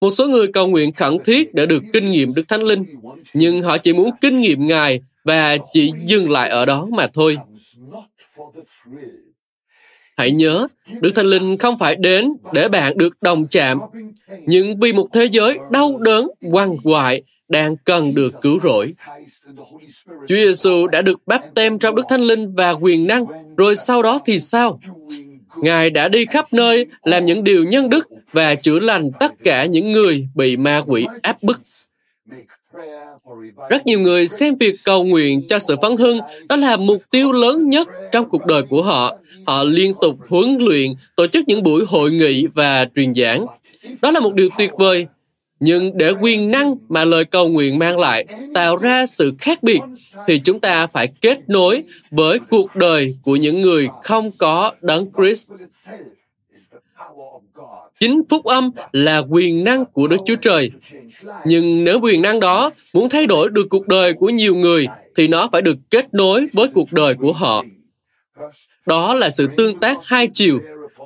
Một 0.00 0.10
số 0.10 0.28
người 0.28 0.48
cầu 0.48 0.68
nguyện 0.68 0.92
khẩn 0.92 1.16
thiết 1.24 1.54
để 1.54 1.66
được 1.66 1.82
kinh 1.92 2.10
nghiệm 2.10 2.34
Đức 2.34 2.48
Thánh 2.48 2.62
Linh, 2.62 2.84
nhưng 3.34 3.62
họ 3.62 3.78
chỉ 3.78 3.92
muốn 3.92 4.10
kinh 4.20 4.40
nghiệm 4.40 4.66
Ngài 4.66 5.00
và 5.24 5.56
chỉ 5.72 5.92
dừng 6.04 6.30
lại 6.30 6.48
ở 6.50 6.66
đó 6.66 6.88
mà 6.92 7.06
thôi. 7.06 7.38
Hãy 10.16 10.30
nhớ, 10.30 10.66
Đức 11.00 11.10
Thánh 11.14 11.26
Linh 11.26 11.56
không 11.58 11.78
phải 11.78 11.96
đến 11.96 12.32
để 12.52 12.68
bạn 12.68 12.98
được 12.98 13.22
đồng 13.22 13.46
chạm, 13.46 13.78
nhưng 14.46 14.80
vì 14.80 14.92
một 14.92 15.08
thế 15.12 15.28
giới 15.30 15.58
đau 15.70 15.98
đớn, 15.98 16.28
quằn 16.52 16.76
quại 16.82 17.22
đang 17.48 17.76
cần 17.76 18.14
được 18.14 18.34
cứu 18.40 18.60
rỗi. 18.62 18.94
Chúa 20.06 20.36
Giêsu 20.36 20.86
đã 20.86 21.02
được 21.02 21.20
báp 21.26 21.42
tem 21.54 21.78
trong 21.78 21.94
Đức 21.94 22.02
Thánh 22.08 22.20
Linh 22.20 22.54
và 22.54 22.70
quyền 22.70 23.06
năng, 23.06 23.24
rồi 23.56 23.76
sau 23.76 24.02
đó 24.02 24.18
thì 24.26 24.38
sao? 24.38 24.80
Ngài 25.56 25.90
đã 25.90 26.08
đi 26.08 26.24
khắp 26.24 26.52
nơi 26.52 26.86
làm 27.02 27.24
những 27.24 27.44
điều 27.44 27.64
nhân 27.64 27.88
đức 27.88 28.08
và 28.32 28.54
chữa 28.54 28.78
lành 28.78 29.10
tất 29.20 29.32
cả 29.44 29.64
những 29.64 29.92
người 29.92 30.28
bị 30.34 30.56
ma 30.56 30.82
quỷ 30.86 31.06
áp 31.22 31.42
bức. 31.42 31.60
Rất 33.70 33.86
nhiều 33.86 34.00
người 34.00 34.26
xem 34.26 34.54
việc 34.60 34.74
cầu 34.84 35.04
nguyện 35.04 35.46
cho 35.48 35.58
sự 35.58 35.76
phấn 35.82 35.96
hưng 35.96 36.18
đó 36.48 36.56
là 36.56 36.76
mục 36.76 37.02
tiêu 37.10 37.32
lớn 37.32 37.70
nhất 37.70 37.88
trong 38.12 38.28
cuộc 38.28 38.46
đời 38.46 38.62
của 38.62 38.82
họ. 38.82 39.16
Họ 39.46 39.64
liên 39.64 39.92
tục 40.00 40.16
huấn 40.28 40.58
luyện, 40.58 40.90
tổ 41.16 41.26
chức 41.26 41.48
những 41.48 41.62
buổi 41.62 41.84
hội 41.88 42.10
nghị 42.10 42.46
và 42.46 42.86
truyền 42.96 43.14
giảng. 43.14 43.46
Đó 44.02 44.10
là 44.10 44.20
một 44.20 44.34
điều 44.34 44.48
tuyệt 44.58 44.70
vời. 44.78 45.06
Nhưng 45.60 45.98
để 45.98 46.12
quyền 46.20 46.50
năng 46.50 46.76
mà 46.88 47.04
lời 47.04 47.24
cầu 47.24 47.48
nguyện 47.48 47.78
mang 47.78 47.98
lại 47.98 48.24
tạo 48.54 48.76
ra 48.76 49.06
sự 49.06 49.32
khác 49.38 49.62
biệt 49.62 49.80
thì 50.26 50.38
chúng 50.38 50.60
ta 50.60 50.86
phải 50.86 51.08
kết 51.20 51.38
nối 51.48 51.82
với 52.10 52.38
cuộc 52.50 52.76
đời 52.76 53.14
của 53.22 53.36
những 53.36 53.60
người 53.60 53.88
không 54.02 54.30
có 54.38 54.72
đấng 54.80 55.06
Christ. 55.16 55.50
Chính 58.00 58.22
phúc 58.28 58.44
âm 58.44 58.70
là 58.92 59.18
quyền 59.18 59.64
năng 59.64 59.84
của 59.84 60.08
Đức 60.08 60.16
Chúa 60.26 60.36
Trời. 60.36 60.70
Nhưng 61.46 61.84
nếu 61.84 62.00
quyền 62.00 62.22
năng 62.22 62.40
đó 62.40 62.70
muốn 62.92 63.08
thay 63.08 63.26
đổi 63.26 63.50
được 63.50 63.66
cuộc 63.70 63.88
đời 63.88 64.12
của 64.12 64.30
nhiều 64.30 64.54
người 64.54 64.86
thì 65.16 65.28
nó 65.28 65.48
phải 65.52 65.62
được 65.62 65.76
kết 65.90 66.14
nối 66.14 66.46
với 66.52 66.68
cuộc 66.68 66.92
đời 66.92 67.14
của 67.14 67.32
họ. 67.32 67.64
Đó 68.86 69.14
là 69.14 69.30
sự 69.30 69.48
tương 69.56 69.80
tác 69.80 69.98
hai 70.04 70.28
chiều. 70.34 70.58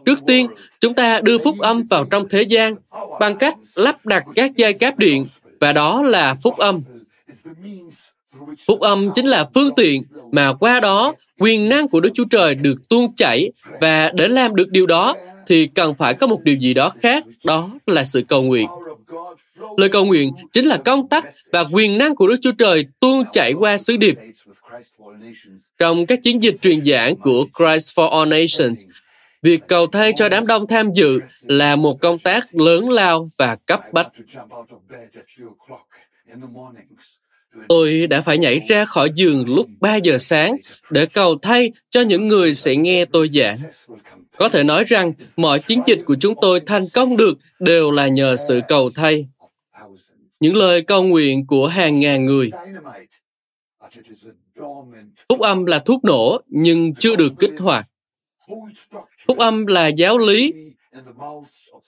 Trước 0.07 0.18
tiên, 0.26 0.46
chúng 0.81 0.94
ta 0.94 1.20
đưa 1.20 1.38
phúc 1.38 1.59
âm 1.59 1.83
vào 1.83 2.04
trong 2.04 2.28
thế 2.28 2.42
gian 2.42 2.74
bằng 3.20 3.37
cách 3.37 3.54
lắp 3.74 4.07
đặt 4.07 4.24
các 4.35 4.57
dây 4.57 4.72
cáp 4.72 4.98
điện 4.98 5.26
và 5.61 5.72
đó 5.72 6.02
là 6.02 6.35
phúc 6.42 6.57
âm. 6.57 6.83
Phúc 8.66 8.81
âm 8.81 9.11
chính 9.14 9.26
là 9.26 9.48
phương 9.54 9.70
tiện 9.76 10.02
mà 10.33 10.52
qua 10.52 10.81
đó 10.81 11.14
quyền 11.38 11.68
năng 11.68 11.88
của 11.88 12.00
Đức 12.00 12.11
Chúa 12.14 12.24
Trời 12.31 12.54
được 12.54 12.88
tuôn 12.88 13.14
chảy 13.14 13.50
và 13.81 14.11
để 14.14 14.28
làm 14.28 14.57
được 14.57 14.70
điều 14.70 14.87
đó 14.87 15.14
thì 15.46 15.66
cần 15.66 15.94
phải 15.94 16.14
có 16.14 16.26
một 16.26 16.40
điều 16.42 16.57
gì 16.57 16.74
đó 16.74 16.90
khác, 17.00 17.24
đó 17.44 17.70
là 17.87 18.04
sự 18.04 18.22
cầu 18.28 18.42
nguyện. 18.42 18.68
Lời 19.79 19.88
cầu 19.88 20.05
nguyện 20.05 20.33
chính 20.53 20.67
là 20.67 20.77
công 20.77 21.09
tắc 21.09 21.29
và 21.53 21.64
quyền 21.73 21.99
năng 21.99 22.14
của 22.14 22.29
Đức 22.29 22.37
Chúa 22.43 22.53
Trời 22.59 22.87
tuôn 23.01 23.25
chảy 23.33 23.53
qua 23.53 23.79
sứ 23.79 23.97
điệp. 23.97 24.14
Trong 25.79 26.07
các 26.07 26.19
chiến 26.23 26.43
dịch 26.43 26.57
truyền 26.61 26.85
giảng 26.85 27.17
của 27.17 27.47
Christ 27.59 27.99
for 27.99 28.09
All 28.09 28.31
Nations, 28.31 28.85
việc 29.43 29.61
cầu 29.69 29.87
thay 29.87 30.12
cho 30.17 30.29
đám 30.29 30.47
đông 30.47 30.67
tham 30.67 30.93
dự 30.93 31.21
là 31.43 31.77
một 31.77 32.01
công 32.01 32.19
tác 32.19 32.55
lớn 32.55 32.91
lao 32.91 33.29
và 33.38 33.57
cấp 33.67 33.81
bách. 33.93 34.09
Tôi 37.69 38.07
đã 38.07 38.21
phải 38.21 38.38
nhảy 38.38 38.61
ra 38.69 38.85
khỏi 38.85 39.11
giường 39.14 39.55
lúc 39.55 39.67
3 39.81 39.97
giờ 39.97 40.19
sáng 40.19 40.57
để 40.91 41.07
cầu 41.07 41.38
thay 41.43 41.73
cho 41.91 42.01
những 42.01 42.29
người 42.29 42.55
sẽ 42.55 42.77
nghe 42.77 43.05
tôi 43.05 43.31
giảng. 43.35 43.59
Có 44.37 44.49
thể 44.49 44.62
nói 44.62 44.85
rằng 44.85 45.12
mọi 45.37 45.59
chiến 45.59 45.83
dịch 45.87 45.99
của 46.07 46.17
chúng 46.21 46.35
tôi 46.41 46.61
thành 46.61 46.88
công 46.88 47.17
được 47.17 47.38
đều 47.61 47.91
là 47.91 48.09
nhờ 48.09 48.37
sự 48.49 48.61
cầu 48.69 48.91
thay. 48.95 49.27
Những 50.40 50.57
lời 50.57 50.83
cầu 50.83 51.03
nguyện 51.03 51.46
của 51.46 51.66
hàng 51.66 52.01
ngàn 52.01 52.27
người. 52.27 52.51
Phúc 55.29 55.40
âm 55.40 55.64
là 55.64 55.79
thuốc 55.79 56.05
nổ, 56.05 56.40
nhưng 56.46 56.94
chưa 56.94 57.16
được 57.16 57.33
kích 57.38 57.55
hoạt. 57.59 57.88
Phúc 59.29 59.38
âm 59.38 59.66
là 59.66 59.87
giáo 59.87 60.18
lý, 60.18 60.53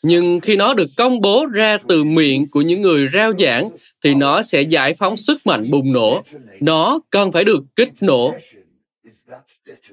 nhưng 0.02 0.40
khi 0.40 0.56
nó 0.56 0.74
được 0.74 0.90
công 0.96 1.20
bố 1.20 1.46
ra 1.46 1.78
từ 1.88 2.04
miệng 2.04 2.46
của 2.50 2.60
những 2.60 2.82
người 2.82 3.08
rao 3.12 3.32
giảng, 3.38 3.68
thì 4.04 4.14
nó 4.14 4.42
sẽ 4.42 4.62
giải 4.62 4.94
phóng 4.94 5.16
sức 5.16 5.46
mạnh 5.46 5.70
bùng 5.70 5.92
nổ 5.92 6.22
nó 6.60 7.00
cần 7.10 7.32
phải 7.32 7.44
được 7.44 7.62
kích 7.76 7.90
nổ 8.00 8.34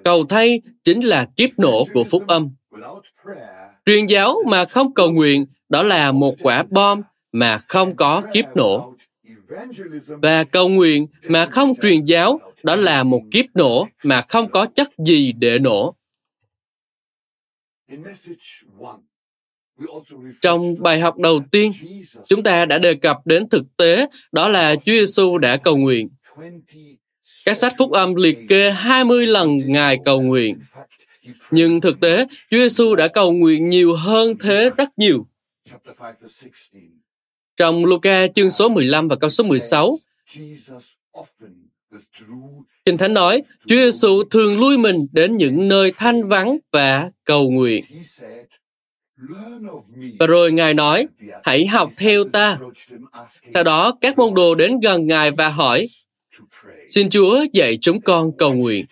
cầu 0.04 0.26
thay 0.30 0.62
chính 0.84 1.02
là 1.02 1.28
kiếp 1.38 1.50
nổ 1.58 1.88
của 1.94 2.04
phúc 2.04 2.24
âm 2.28 2.50
truyền 3.86 4.06
giáo 4.06 4.36
mà 4.48 4.66
không 4.66 4.94
cầu 4.94 5.12
nguyện, 5.12 5.46
đó 5.70 5.84
là 5.84 6.12
một 6.12 6.36
quả 6.42 6.64
bom 6.70 7.02
mà 7.40 7.58
không 7.68 7.96
có 7.96 8.22
kiếp 8.34 8.46
nổ 8.56 8.94
và 10.08 10.44
cầu 10.44 10.70
nguyện 10.70 11.08
mà 11.24 11.46
không 11.46 11.74
truyền 11.82 12.04
giáo 12.04 12.40
đó 12.64 12.76
là 12.76 13.04
một 13.04 13.22
kiếp 13.32 13.46
nổ 13.54 13.88
mà 14.04 14.22
không 14.22 14.52
có 14.52 14.66
chất 14.66 14.90
gì 14.98 15.32
để 15.32 15.60
nổ 15.60 15.96
trong 20.42 20.76
bài 20.84 21.00
học 21.00 21.18
đầu 21.18 21.42
tiên, 21.52 21.72
chúng 22.28 22.44
ta 22.44 22.66
đã 22.66 22.78
đề 22.78 22.94
cập 22.94 23.18
đến 23.26 23.50
thực 23.50 23.78
tế 23.78 24.08
đó 24.32 24.48
là 24.48 24.76
Chúa 24.76 24.92
Giêsu 24.92 25.38
đã 25.38 25.58
cầu 25.58 25.78
nguyện. 25.78 26.10
Các 27.46 27.58
sách 27.58 27.74
phúc 27.78 27.92
âm 27.92 28.16
liệt 28.16 28.38
kê 28.50 28.72
20 28.72 29.28
lần 29.28 29.58
Ngài 29.66 29.98
cầu 30.06 30.22
nguyện. 30.22 30.60
Nhưng 31.52 31.82
thực 31.82 32.00
tế, 32.00 32.26
Chúa 32.52 32.58
Giêsu 32.58 32.96
đã 32.96 33.08
cầu 33.08 33.34
nguyện 33.34 33.70
nhiều 33.70 33.96
hơn 33.96 34.38
thế 34.38 34.70
rất 34.78 34.90
nhiều. 34.98 35.28
Trong 37.58 37.86
Luca 37.86 38.28
chương 38.28 38.52
số 38.52 38.70
15 38.70 39.08
và 39.08 39.16
câu 39.16 39.30
số 39.30 39.44
16, 39.44 40.00
Kinh 42.86 42.98
Thánh 42.98 43.14
nói, 43.14 43.42
Chúa 43.68 43.76
Giêsu 43.76 44.24
thường 44.24 44.60
lui 44.60 44.78
mình 44.78 45.08
đến 45.12 45.38
những 45.38 45.68
nơi 45.68 45.92
thanh 45.98 46.28
vắng 46.28 46.58
và 46.72 47.10
cầu 47.24 47.52
nguyện. 47.52 47.86
Và 50.20 50.28
rồi 50.28 50.52
Ngài 50.52 50.74
nói, 50.74 51.08
hãy 51.44 51.68
học 51.68 51.90
theo 51.98 52.24
ta. 52.24 52.60
Sau 53.54 53.64
đó, 53.64 53.98
các 54.02 54.18
môn 54.18 54.34
đồ 54.34 54.56
đến 54.56 54.80
gần 54.80 55.08
Ngài 55.08 55.32
và 55.32 55.50
hỏi, 55.50 55.90
xin 56.88 57.10
Chúa 57.10 57.46
dạy 57.54 57.78
chúng 57.82 58.02
con 58.02 58.32
cầu 58.38 58.54
nguyện. 58.54 58.86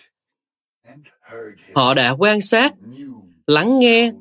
Họ 1.73 1.93
đã 1.93 2.11
quan 2.11 2.41
sát, 2.41 2.73
lắng 3.47 3.79
nghe 3.79 4.11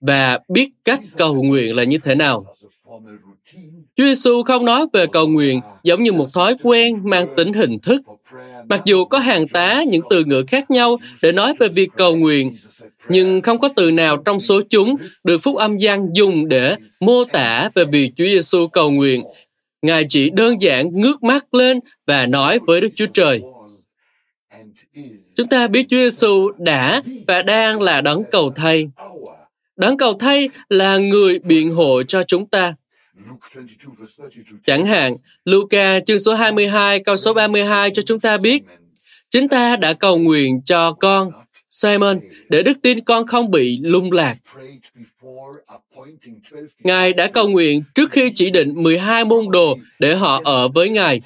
và 0.00 0.38
biết 0.48 0.70
cách 0.84 1.00
cầu 1.16 1.42
nguyện 1.42 1.76
là 1.76 1.84
như 1.84 1.98
thế 1.98 2.14
nào. 2.14 2.44
Chúa 3.96 4.04
Giêsu 4.04 4.42
không 4.42 4.64
nói 4.64 4.86
về 4.92 5.06
cầu 5.06 5.28
nguyện 5.28 5.60
giống 5.82 6.02
như 6.02 6.12
một 6.12 6.32
thói 6.32 6.56
quen 6.62 7.00
mang 7.04 7.26
tính 7.36 7.52
hình 7.52 7.78
thức. 7.78 8.02
Mặc 8.68 8.82
dù 8.84 9.04
có 9.04 9.18
hàng 9.18 9.48
tá 9.48 9.82
những 9.88 10.02
từ 10.10 10.24
ngữ 10.24 10.44
khác 10.46 10.70
nhau 10.70 10.98
để 11.22 11.32
nói 11.32 11.54
về 11.60 11.68
việc 11.68 11.90
cầu 11.96 12.16
nguyện, 12.16 12.56
nhưng 13.08 13.40
không 13.40 13.58
có 13.58 13.68
từ 13.76 13.90
nào 13.90 14.16
trong 14.16 14.40
số 14.40 14.60
chúng 14.70 14.96
được 15.24 15.38
phúc 15.38 15.56
âm 15.56 15.78
gian 15.78 16.08
dùng 16.14 16.48
để 16.48 16.76
mô 17.00 17.24
tả 17.24 17.70
về 17.74 17.84
việc 17.84 18.10
Chúa 18.16 18.24
Giêsu 18.24 18.66
cầu 18.66 18.90
nguyện. 18.90 19.22
Ngài 19.82 20.06
chỉ 20.08 20.30
đơn 20.30 20.60
giản 20.60 21.00
ngước 21.00 21.22
mắt 21.22 21.54
lên 21.54 21.80
và 22.06 22.26
nói 22.26 22.58
với 22.66 22.80
Đức 22.80 22.88
Chúa 22.96 23.06
Trời. 23.06 23.40
Chúng 25.36 25.48
ta 25.48 25.66
biết 25.66 25.86
Chúa 25.88 25.96
Giêsu 25.96 26.50
đã 26.58 27.02
và 27.26 27.42
đang 27.42 27.82
là 27.82 28.00
đấng 28.00 28.22
cầu 28.30 28.52
thay. 28.56 28.88
Đấng 29.76 29.96
cầu 29.96 30.14
thay 30.14 30.48
là 30.68 30.98
người 30.98 31.38
biện 31.38 31.74
hộ 31.74 32.02
cho 32.02 32.22
chúng 32.22 32.46
ta. 32.46 32.74
Chẳng 34.66 34.84
hạn, 34.84 35.14
Luca 35.44 36.00
chương 36.00 36.18
số 36.18 36.34
22 36.34 37.00
câu 37.00 37.16
số 37.16 37.34
32 37.34 37.90
cho 37.90 38.02
chúng 38.02 38.20
ta 38.20 38.36
biết, 38.36 38.62
chính 39.30 39.48
ta 39.48 39.76
đã 39.76 39.92
cầu 39.92 40.18
nguyện 40.18 40.62
cho 40.64 40.92
con, 40.92 41.30
Simon, 41.70 42.20
để 42.48 42.62
đức 42.62 42.82
tin 42.82 43.00
con 43.00 43.26
không 43.26 43.50
bị 43.50 43.78
lung 43.82 44.12
lạc. 44.12 44.36
Ngài 46.78 47.12
đã 47.12 47.26
cầu 47.26 47.48
nguyện 47.48 47.82
trước 47.94 48.10
khi 48.10 48.30
chỉ 48.34 48.50
định 48.50 48.82
12 48.82 49.24
môn 49.24 49.44
đồ 49.50 49.78
để 49.98 50.14
họ 50.14 50.40
ở 50.44 50.68
với 50.68 50.88
Ngài. 50.88 51.20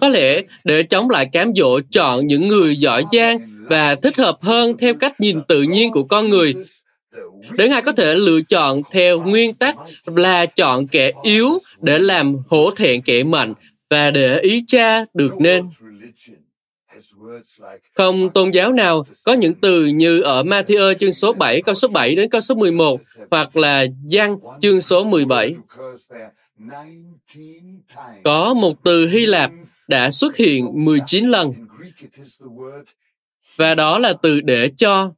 Có 0.00 0.08
lẽ 0.08 0.42
để 0.64 0.82
chống 0.82 1.10
lại 1.10 1.26
cám 1.32 1.52
dỗ 1.54 1.80
chọn 1.90 2.26
những 2.26 2.48
người 2.48 2.76
giỏi 2.76 3.04
giang 3.12 3.38
và 3.68 3.94
thích 3.94 4.16
hợp 4.16 4.38
hơn 4.42 4.76
theo 4.78 4.94
cách 4.94 5.20
nhìn 5.20 5.40
tự 5.48 5.62
nhiên 5.62 5.92
của 5.92 6.04
con 6.04 6.28
người 6.28 6.54
để 7.50 7.68
Ngài 7.68 7.82
có 7.82 7.92
thể 7.92 8.14
lựa 8.14 8.40
chọn 8.48 8.82
theo 8.90 9.20
nguyên 9.20 9.54
tắc 9.54 9.76
là 10.06 10.46
chọn 10.46 10.86
kẻ 10.86 11.12
yếu 11.22 11.58
để 11.80 11.98
làm 11.98 12.36
hổ 12.48 12.70
thẹn 12.70 13.02
kẻ 13.02 13.24
mạnh 13.24 13.54
và 13.90 14.10
để 14.10 14.38
ý 14.38 14.64
cha 14.66 15.04
được 15.14 15.40
nên. 15.40 15.68
Không 17.94 18.30
tôn 18.30 18.50
giáo 18.50 18.72
nào 18.72 19.06
có 19.24 19.32
những 19.32 19.54
từ 19.54 19.86
như 19.86 20.20
ở 20.20 20.42
Matthew 20.42 20.94
chương 20.94 21.12
số 21.12 21.32
7 21.32 21.62
câu 21.62 21.74
số 21.74 21.88
7 21.88 22.14
đến 22.14 22.30
câu 22.30 22.40
số 22.40 22.54
11 22.54 23.00
hoặc 23.30 23.56
là 23.56 23.86
Giăng 24.04 24.38
chương 24.60 24.80
số 24.80 25.04
17. 25.04 25.54
Có 28.24 28.54
một 28.54 28.84
từ 28.84 29.08
Hy 29.08 29.26
Lạp 29.26 29.50
đã 29.88 30.10
xuất 30.10 30.36
hiện 30.36 30.84
19 30.84 31.28
lần, 31.28 31.52
và 33.56 33.74
đó 33.74 33.98
là 33.98 34.12
từ 34.22 34.40
để 34.40 34.70
cho. 34.76 35.12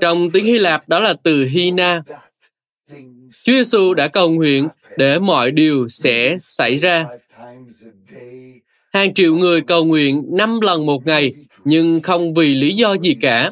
Trong 0.00 0.30
tiếng 0.30 0.44
Hy 0.44 0.58
Lạp 0.58 0.88
đó 0.88 1.00
là 1.00 1.14
từ 1.22 1.44
Hina. 1.44 2.02
Chúa 3.44 3.52
Giêsu 3.52 3.94
đã 3.94 4.08
cầu 4.08 4.30
nguyện 4.30 4.68
để 4.96 5.18
mọi 5.18 5.50
điều 5.50 5.88
sẽ 5.88 6.36
xảy 6.40 6.76
ra. 6.76 7.06
Hàng 8.92 9.14
triệu 9.14 9.34
người 9.34 9.60
cầu 9.60 9.84
nguyện 9.84 10.22
năm 10.32 10.60
lần 10.60 10.86
một 10.86 11.06
ngày, 11.06 11.34
nhưng 11.64 12.00
không 12.02 12.34
vì 12.34 12.54
lý 12.54 12.74
do 12.74 12.92
gì 12.92 13.16
cả. 13.20 13.50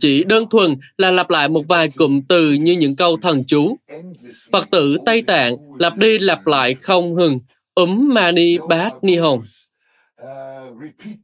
Chỉ 0.00 0.24
đơn 0.24 0.44
thuần 0.50 0.76
là 0.98 1.10
lặp 1.10 1.30
lại 1.30 1.48
một 1.48 1.62
vài 1.68 1.88
cụm 1.88 2.20
từ 2.28 2.52
như 2.52 2.72
những 2.72 2.96
câu 2.96 3.16
thần 3.16 3.44
chú. 3.46 3.76
Phật 4.52 4.70
tử 4.70 4.98
Tây 5.06 5.22
Tạng 5.22 5.56
lặp 5.78 5.96
đi 5.96 6.18
lặp 6.18 6.46
lại 6.46 6.74
không 6.74 7.14
ngừng, 7.14 7.40
úm 7.74 8.14
mani 8.14 8.58
bát 8.58 8.92
ni 9.02 9.16
hồn. 9.16 9.42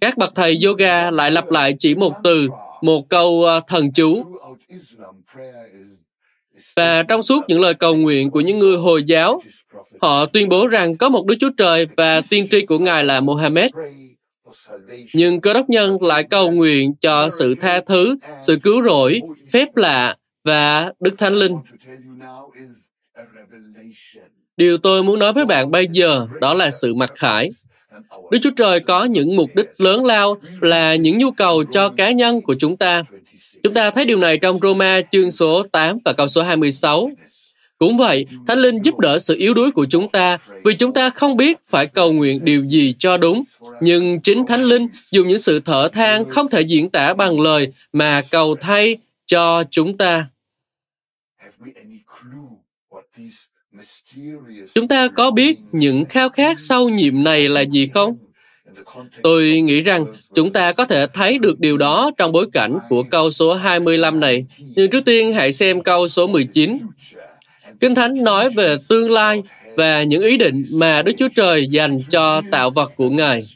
Các 0.00 0.18
bậc 0.18 0.34
thầy 0.34 0.58
yoga 0.64 1.10
lại 1.10 1.30
lặp 1.30 1.50
lại 1.50 1.74
chỉ 1.78 1.94
một 1.94 2.14
từ, 2.24 2.48
một 2.84 3.08
câu 3.08 3.44
ờ, 3.44 3.60
thần 3.66 3.92
chú. 3.92 4.24
Và 6.76 7.02
trong 7.02 7.22
suốt 7.22 7.44
những 7.48 7.60
lời 7.60 7.74
cầu 7.74 7.96
nguyện 7.96 8.30
của 8.30 8.40
những 8.40 8.58
người 8.58 8.76
Hồi 8.76 9.02
giáo, 9.02 9.42
họ 10.00 10.26
tuyên 10.26 10.48
bố 10.48 10.66
rằng 10.66 10.96
có 10.96 11.08
một 11.08 11.26
Đức 11.26 11.34
Chúa 11.40 11.50
Trời 11.58 11.86
và 11.96 12.20
tiên 12.20 12.46
tri 12.50 12.66
của 12.66 12.78
Ngài 12.78 13.04
là 13.04 13.20
Mohammed. 13.20 13.70
Nhưng 15.14 15.40
cơ 15.40 15.52
đốc 15.52 15.68
nhân 15.68 16.02
lại 16.02 16.24
cầu 16.24 16.50
nguyện 16.50 16.94
cho 17.00 17.28
sự 17.28 17.54
tha 17.60 17.80
thứ, 17.80 18.16
sự 18.40 18.58
cứu 18.62 18.82
rỗi, 18.82 19.20
phép 19.52 19.76
lạ 19.76 20.16
và 20.44 20.92
Đức 21.00 21.18
Thánh 21.18 21.34
Linh. 21.34 21.56
Điều 24.56 24.78
tôi 24.78 25.02
muốn 25.02 25.18
nói 25.18 25.32
với 25.32 25.46
bạn 25.46 25.70
bây 25.70 25.88
giờ 25.90 26.26
đó 26.40 26.54
là 26.54 26.70
sự 26.70 26.94
mặc 26.94 27.12
khải. 27.14 27.50
Đức 28.30 28.38
Chúa 28.42 28.50
Trời 28.56 28.80
có 28.80 29.04
những 29.04 29.36
mục 29.36 29.50
đích 29.54 29.66
lớn 29.78 30.04
lao 30.04 30.36
là 30.60 30.94
những 30.94 31.18
nhu 31.18 31.30
cầu 31.30 31.64
cho 31.64 31.88
cá 31.88 32.10
nhân 32.10 32.40
của 32.40 32.54
chúng 32.58 32.76
ta. 32.76 33.02
Chúng 33.62 33.74
ta 33.74 33.90
thấy 33.90 34.04
điều 34.04 34.18
này 34.18 34.38
trong 34.38 34.58
Roma 34.62 35.00
chương 35.12 35.32
số 35.32 35.62
8 35.72 35.98
và 36.04 36.12
câu 36.12 36.28
số 36.28 36.42
26. 36.42 37.10
Cũng 37.78 37.96
vậy, 37.96 38.26
Thánh 38.46 38.58
Linh 38.58 38.82
giúp 38.82 38.98
đỡ 38.98 39.18
sự 39.18 39.36
yếu 39.38 39.54
đuối 39.54 39.70
của 39.70 39.86
chúng 39.90 40.08
ta 40.08 40.38
vì 40.64 40.74
chúng 40.74 40.92
ta 40.92 41.10
không 41.10 41.36
biết 41.36 41.64
phải 41.64 41.86
cầu 41.86 42.12
nguyện 42.12 42.44
điều 42.44 42.64
gì 42.64 42.94
cho 42.98 43.16
đúng. 43.16 43.44
Nhưng 43.80 44.20
chính 44.20 44.46
Thánh 44.46 44.62
Linh 44.62 44.88
dùng 45.10 45.28
những 45.28 45.38
sự 45.38 45.60
thở 45.60 45.88
than 45.92 46.24
không 46.24 46.48
thể 46.48 46.60
diễn 46.60 46.90
tả 46.90 47.14
bằng 47.14 47.40
lời 47.40 47.72
mà 47.92 48.22
cầu 48.30 48.56
thay 48.60 48.96
cho 49.26 49.64
chúng 49.70 49.96
ta. 49.96 50.26
Chúng 54.74 54.88
ta 54.88 55.08
có 55.08 55.30
biết 55.30 55.58
những 55.72 56.04
khao 56.04 56.28
khát 56.28 56.60
sau 56.60 56.88
nhiệm 56.88 57.24
này 57.24 57.48
là 57.48 57.60
gì 57.60 57.86
không? 57.86 58.16
Tôi 59.22 59.60
nghĩ 59.60 59.80
rằng 59.80 60.06
chúng 60.34 60.52
ta 60.52 60.72
có 60.72 60.84
thể 60.84 61.06
thấy 61.06 61.38
được 61.38 61.60
điều 61.60 61.76
đó 61.76 62.10
trong 62.18 62.32
bối 62.32 62.46
cảnh 62.52 62.78
của 62.88 63.02
câu 63.02 63.30
số 63.30 63.54
25 63.54 64.20
này. 64.20 64.46
Nhưng 64.58 64.90
trước 64.90 65.04
tiên 65.04 65.32
hãy 65.32 65.52
xem 65.52 65.82
câu 65.82 66.08
số 66.08 66.26
19. 66.26 66.78
Kinh 67.80 67.94
Thánh 67.94 68.24
nói 68.24 68.50
về 68.50 68.76
tương 68.88 69.10
lai 69.10 69.42
và 69.76 70.02
những 70.02 70.22
ý 70.22 70.36
định 70.36 70.64
mà 70.70 71.02
Đức 71.02 71.12
Chúa 71.18 71.28
Trời 71.28 71.66
dành 71.66 72.00
cho 72.10 72.42
tạo 72.50 72.70
vật 72.70 72.92
của 72.96 73.10
Ngài. 73.10 73.46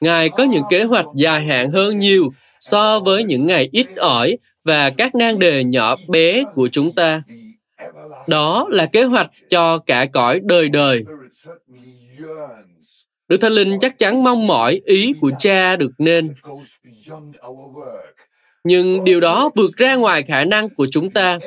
Ngài 0.00 0.28
có 0.28 0.44
những 0.44 0.62
kế 0.70 0.82
hoạch 0.82 1.06
dài 1.16 1.44
hạn 1.44 1.70
hơn 1.70 1.98
nhiều 1.98 2.32
so 2.60 3.00
với 3.00 3.24
những 3.24 3.46
ngày 3.46 3.68
ít 3.72 3.86
ỏi 3.96 4.36
và 4.64 4.90
các 4.90 5.14
nan 5.14 5.38
đề 5.38 5.64
nhỏ 5.64 5.96
bé 6.08 6.44
của 6.54 6.68
chúng 6.72 6.94
ta. 6.94 7.22
Đó 8.26 8.66
là 8.70 8.86
kế 8.86 9.04
hoạch 9.04 9.30
cho 9.48 9.78
cả 9.78 10.06
cõi 10.12 10.40
đời 10.44 10.68
đời. 10.68 11.04
Đức 13.28 13.36
Thánh 13.36 13.52
Linh 13.52 13.78
chắc 13.80 13.98
chắn 13.98 14.24
mong 14.24 14.46
mỏi 14.46 14.80
ý 14.84 15.12
của 15.20 15.30
cha 15.38 15.76
được 15.76 15.92
nên. 15.98 16.34
Nhưng 18.64 19.04
điều 19.04 19.20
đó 19.20 19.50
vượt 19.54 19.76
ra 19.76 19.94
ngoài 19.94 20.22
khả 20.22 20.44
năng 20.44 20.68
của 20.68 20.86
chúng 20.90 21.10
ta. 21.10 21.38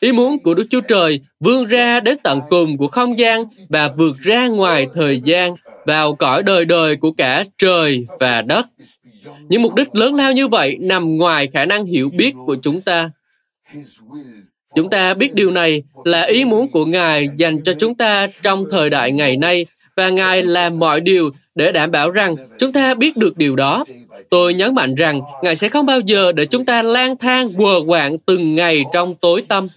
Ý 0.00 0.12
muốn 0.12 0.38
của 0.38 0.54
Đức 0.54 0.66
Chúa 0.70 0.80
Trời 0.80 1.20
vươn 1.40 1.66
ra 1.66 2.00
đến 2.00 2.18
tận 2.22 2.40
cùng 2.50 2.76
của 2.78 2.88
không 2.88 3.18
gian 3.18 3.44
và 3.68 3.88
vượt 3.88 4.16
ra 4.20 4.48
ngoài 4.48 4.86
thời 4.92 5.20
gian 5.20 5.54
vào 5.86 6.14
cõi 6.14 6.42
đời 6.42 6.64
đời 6.64 6.96
của 6.96 7.12
cả 7.12 7.44
trời 7.58 8.06
và 8.20 8.42
đất. 8.42 8.66
Những 9.48 9.62
mục 9.62 9.74
đích 9.74 9.94
lớn 9.94 10.14
lao 10.14 10.32
như 10.32 10.48
vậy 10.48 10.76
nằm 10.80 11.16
ngoài 11.16 11.46
khả 11.46 11.64
năng 11.64 11.84
hiểu 11.84 12.10
biết 12.10 12.34
của 12.46 12.56
chúng 12.62 12.80
ta. 12.80 13.10
Chúng 14.76 14.90
ta 14.90 15.14
biết 15.14 15.34
điều 15.34 15.50
này 15.50 15.82
là 16.04 16.22
ý 16.22 16.44
muốn 16.44 16.70
của 16.70 16.84
Ngài 16.84 17.28
dành 17.36 17.62
cho 17.62 17.72
chúng 17.72 17.94
ta 17.94 18.26
trong 18.42 18.64
thời 18.70 18.90
đại 18.90 19.12
ngày 19.12 19.36
nay, 19.36 19.66
và 19.96 20.08
Ngài 20.08 20.42
làm 20.42 20.78
mọi 20.78 21.00
điều 21.00 21.30
để 21.54 21.72
đảm 21.72 21.90
bảo 21.90 22.10
rằng 22.10 22.34
chúng 22.58 22.72
ta 22.72 22.94
biết 22.94 23.16
được 23.16 23.36
điều 23.36 23.56
đó. 23.56 23.84
Tôi 24.30 24.54
nhấn 24.54 24.74
mạnh 24.74 24.94
rằng 24.94 25.20
Ngài 25.42 25.56
sẽ 25.56 25.68
không 25.68 25.86
bao 25.86 26.00
giờ 26.00 26.32
để 26.32 26.46
chúng 26.46 26.64
ta 26.64 26.82
lang 26.82 27.16
thang, 27.16 27.52
quờ 27.52 27.80
quạng 27.86 28.18
từng 28.18 28.54
ngày 28.54 28.84
trong 28.92 29.14
tối 29.14 29.44
tâm. 29.48 29.68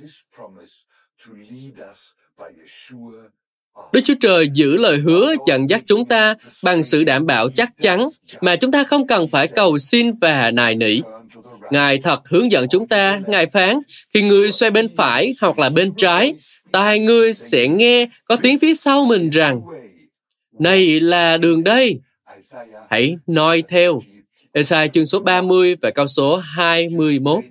Đức 3.93 4.01
Chúa 4.03 4.13
Trời 4.19 4.49
giữ 4.53 4.77
lời 4.77 4.97
hứa 4.97 5.33
dẫn 5.47 5.69
dắt 5.69 5.83
chúng 5.85 6.05
ta 6.05 6.35
bằng 6.63 6.83
sự 6.83 7.03
đảm 7.03 7.25
bảo 7.25 7.49
chắc 7.49 7.69
chắn 7.79 8.09
mà 8.41 8.55
chúng 8.55 8.71
ta 8.71 8.83
không 8.83 9.07
cần 9.07 9.27
phải 9.27 9.47
cầu 9.47 9.77
xin 9.77 10.11
và 10.21 10.51
nài 10.51 10.75
nỉ. 10.75 11.01
Ngài 11.71 11.97
thật 11.97 12.29
hướng 12.29 12.51
dẫn 12.51 12.67
chúng 12.69 12.87
ta, 12.87 13.21
Ngài 13.27 13.45
phán, 13.45 13.79
khi 14.13 14.21
ngươi 14.21 14.51
xoay 14.51 14.71
bên 14.71 14.95
phải 14.95 15.35
hoặc 15.41 15.59
là 15.59 15.69
bên 15.69 15.93
trái, 15.97 16.33
tai 16.71 16.99
ngươi 16.99 17.33
sẽ 17.33 17.67
nghe 17.67 18.09
có 18.25 18.35
tiếng 18.35 18.59
phía 18.59 18.75
sau 18.75 19.05
mình 19.05 19.29
rằng, 19.29 19.61
này 20.59 20.99
là 20.99 21.37
đường 21.37 21.63
đây, 21.63 21.99
hãy 22.89 23.15
noi 23.27 23.63
theo. 23.67 24.01
Esai 24.51 24.89
chương 24.89 25.05
số 25.05 25.19
30 25.19 25.75
và 25.81 25.91
câu 25.91 26.07
số 26.07 26.37
21. 26.37 27.43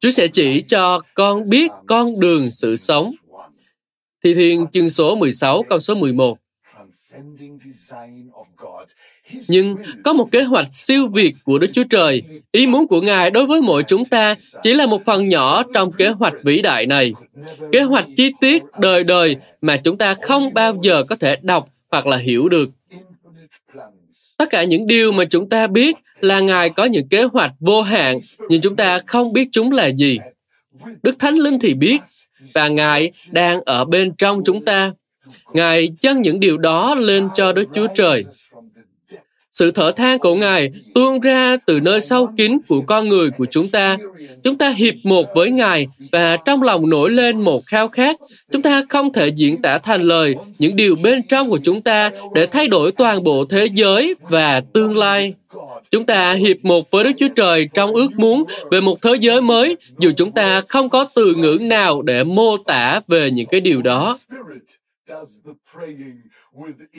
Chúa 0.00 0.10
sẽ 0.10 0.28
chỉ 0.28 0.60
cho 0.60 1.00
con 1.14 1.48
biết 1.48 1.70
con 1.86 2.20
đường 2.20 2.50
sự 2.50 2.76
sống. 2.76 3.12
Thi 4.24 4.34
Thiên 4.34 4.66
chương 4.72 4.90
số 4.90 5.16
16 5.16 5.62
câu 5.62 5.78
số 5.78 5.94
11. 5.94 6.38
Nhưng 9.48 9.76
có 10.04 10.12
một 10.12 10.28
kế 10.30 10.42
hoạch 10.42 10.68
siêu 10.72 11.08
việt 11.08 11.34
của 11.44 11.58
Đức 11.58 11.70
Chúa 11.72 11.84
Trời. 11.90 12.22
Ý 12.52 12.66
muốn 12.66 12.86
của 12.86 13.00
Ngài 13.00 13.30
đối 13.30 13.46
với 13.46 13.62
mỗi 13.62 13.82
chúng 13.82 14.04
ta 14.04 14.34
chỉ 14.62 14.74
là 14.74 14.86
một 14.86 15.04
phần 15.04 15.28
nhỏ 15.28 15.62
trong 15.74 15.92
kế 15.92 16.08
hoạch 16.08 16.34
vĩ 16.44 16.62
đại 16.62 16.86
này. 16.86 17.12
Kế 17.72 17.80
hoạch 17.80 18.06
chi 18.16 18.30
tiết 18.40 18.62
đời 18.78 19.04
đời 19.04 19.36
mà 19.60 19.76
chúng 19.76 19.98
ta 19.98 20.14
không 20.14 20.54
bao 20.54 20.78
giờ 20.82 21.02
có 21.02 21.16
thể 21.16 21.36
đọc 21.42 21.68
hoặc 21.90 22.06
là 22.06 22.16
hiểu 22.16 22.48
được. 22.48 22.70
Tất 24.36 24.50
cả 24.50 24.64
những 24.64 24.86
điều 24.86 25.12
mà 25.12 25.24
chúng 25.24 25.48
ta 25.48 25.66
biết 25.66 25.96
là 26.20 26.40
Ngài 26.40 26.70
có 26.70 26.84
những 26.84 27.08
kế 27.08 27.22
hoạch 27.22 27.52
vô 27.60 27.82
hạn, 27.82 28.18
nhưng 28.48 28.60
chúng 28.60 28.76
ta 28.76 28.98
không 29.06 29.32
biết 29.32 29.48
chúng 29.52 29.72
là 29.72 29.86
gì. 29.86 30.18
Đức 31.02 31.18
Thánh 31.18 31.34
Linh 31.34 31.58
thì 31.58 31.74
biết, 31.74 31.98
và 32.54 32.68
Ngài 32.68 33.10
đang 33.30 33.60
ở 33.60 33.84
bên 33.84 34.12
trong 34.18 34.44
chúng 34.44 34.64
ta. 34.64 34.92
Ngài 35.52 35.88
dâng 36.00 36.22
những 36.22 36.40
điều 36.40 36.58
đó 36.58 36.94
lên 36.94 37.28
cho 37.34 37.52
Đức 37.52 37.68
Chúa 37.74 37.86
Trời. 37.94 38.24
Sự 39.58 39.70
thở 39.70 39.92
than 39.92 40.18
của 40.18 40.34
Ngài 40.34 40.70
tuôn 40.94 41.20
ra 41.20 41.56
từ 41.66 41.80
nơi 41.80 42.00
sâu 42.00 42.28
kín 42.36 42.58
của 42.68 42.80
con 42.80 43.08
người 43.08 43.30
của 43.30 43.46
chúng 43.50 43.68
ta. 43.68 43.96
Chúng 44.44 44.58
ta 44.58 44.70
hiệp 44.70 44.94
một 45.02 45.26
với 45.34 45.50
Ngài 45.50 45.86
và 46.12 46.36
trong 46.36 46.62
lòng 46.62 46.90
nổi 46.90 47.10
lên 47.10 47.40
một 47.40 47.66
khao 47.66 47.88
khát. 47.88 48.16
Chúng 48.52 48.62
ta 48.62 48.82
không 48.88 49.12
thể 49.12 49.28
diễn 49.28 49.62
tả 49.62 49.78
thành 49.78 50.02
lời 50.02 50.34
những 50.58 50.76
điều 50.76 50.96
bên 50.96 51.22
trong 51.22 51.50
của 51.50 51.58
chúng 51.62 51.82
ta 51.82 52.10
để 52.34 52.46
thay 52.46 52.68
đổi 52.68 52.92
toàn 52.92 53.24
bộ 53.24 53.44
thế 53.44 53.66
giới 53.74 54.14
và 54.20 54.60
tương 54.60 54.96
lai. 54.96 55.34
Chúng 55.90 56.06
ta 56.06 56.32
hiệp 56.32 56.56
một 56.62 56.90
với 56.90 57.04
Đức 57.04 57.12
Chúa 57.18 57.28
Trời 57.36 57.68
trong 57.74 57.94
ước 57.94 58.12
muốn 58.16 58.44
về 58.70 58.80
một 58.80 59.02
thế 59.02 59.14
giới 59.20 59.42
mới, 59.42 59.76
dù 59.98 60.12
chúng 60.16 60.32
ta 60.32 60.60
không 60.68 60.88
có 60.88 61.04
từ 61.14 61.34
ngữ 61.34 61.58
nào 61.60 62.02
để 62.02 62.24
mô 62.24 62.56
tả 62.56 63.00
về 63.08 63.30
những 63.30 63.46
cái 63.46 63.60
điều 63.60 63.82
đó. 63.82 64.18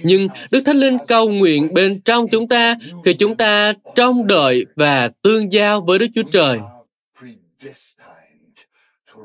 Nhưng 0.03 0.28
Đức 0.51 0.62
Thánh 0.66 0.78
Linh 0.78 0.97
cầu 1.08 1.30
nguyện 1.30 1.74
bên 1.74 2.01
trong 2.01 2.28
chúng 2.28 2.47
ta 2.47 2.76
khi 3.05 3.14
chúng 3.14 3.38
ta 3.38 3.74
trông 3.95 4.28
đợi 4.28 4.66
và 4.76 5.10
tương 5.22 5.51
giao 5.51 5.82
với 5.82 5.99
Đức 5.99 6.08
Chúa 6.16 6.24
Trời. 6.32 6.60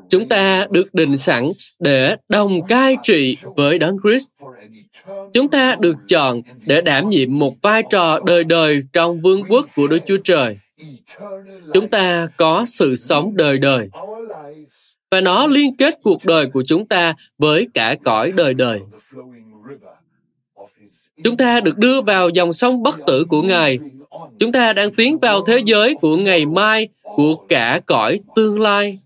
Chúng 0.09 0.27
ta 0.27 0.67
được 0.71 0.93
định 0.93 1.17
sẵn 1.17 1.49
để 1.79 2.15
đồng 2.29 2.67
cai 2.67 2.97
trị 3.03 3.37
với 3.55 3.79
Đấng 3.79 3.97
Christ. 4.03 4.27
Chúng 5.33 5.49
ta 5.49 5.75
được 5.79 5.95
chọn 6.07 6.41
để 6.65 6.81
đảm 6.81 7.09
nhiệm 7.09 7.39
một 7.39 7.53
vai 7.61 7.83
trò 7.89 8.19
đời 8.25 8.43
đời 8.43 8.81
trong 8.93 9.21
vương 9.21 9.43
quốc 9.49 9.67
của 9.75 9.87
Đức 9.87 9.99
Chúa 10.07 10.17
Trời. 10.23 10.57
Chúng 11.73 11.87
ta 11.87 12.27
có 12.37 12.65
sự 12.67 12.95
sống 12.95 13.35
đời 13.35 13.57
đời 13.57 13.89
và 15.11 15.21
nó 15.21 15.47
liên 15.47 15.75
kết 15.77 15.99
cuộc 16.03 16.25
đời 16.25 16.47
của 16.47 16.63
chúng 16.67 16.87
ta 16.87 17.13
với 17.37 17.67
cả 17.73 17.95
cõi 18.03 18.31
đời 18.31 18.53
đời. 18.53 18.79
Chúng 21.23 21.37
ta 21.37 21.59
được 21.59 21.77
đưa 21.77 22.01
vào 22.01 22.29
dòng 22.29 22.53
sông 22.53 22.83
bất 22.83 22.99
tử 23.07 23.25
của 23.25 23.41
Ngài. 23.41 23.79
Chúng 24.39 24.51
ta 24.51 24.73
đang 24.73 24.95
tiến 24.95 25.17
vào 25.19 25.45
thế 25.45 25.59
giới 25.65 25.95
của 26.01 26.17
ngày 26.17 26.45
mai, 26.45 26.87
của 27.03 27.35
cả 27.35 27.79
cõi 27.85 28.19
tương 28.35 28.61
lai. 28.61 28.99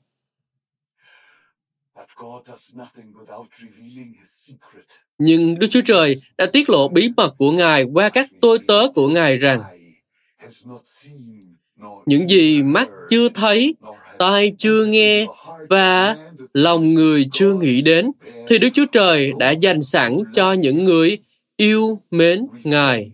Nhưng 5.18 5.60
Đức 5.60 5.68
Chúa 5.70 5.82
Trời 5.86 6.22
đã 6.38 6.46
tiết 6.46 6.70
lộ 6.70 6.88
bí 6.88 7.10
mật 7.18 7.36
của 7.38 7.52
Ngài 7.52 7.84
qua 7.94 8.10
các 8.10 8.30
tôi 8.42 8.60
tớ 8.68 8.88
của 8.96 9.08
Ngài 9.08 9.36
rằng 9.36 9.62
những 12.06 12.28
gì 12.30 12.64
mắt 12.64 12.90
chưa 13.10 13.30
thấy, 13.30 13.76
tai 14.20 14.54
chưa 14.58 14.86
nghe 14.86 15.28
và 15.70 16.18
lòng 16.54 16.94
người 16.94 17.26
chưa 17.32 17.54
nghĩ 17.54 17.82
đến 17.82 18.12
thì 18.48 18.60
Đức 18.60 18.70
Chúa 18.74 18.86
Trời 18.92 19.34
đã 19.40 19.52
dành 19.52 19.82
sẵn 19.82 20.18
cho 20.34 20.54
những 20.54 20.86
người 20.86 21.18
yêu 21.58 22.00
mến 22.12 22.48
Ngài. 22.64 23.12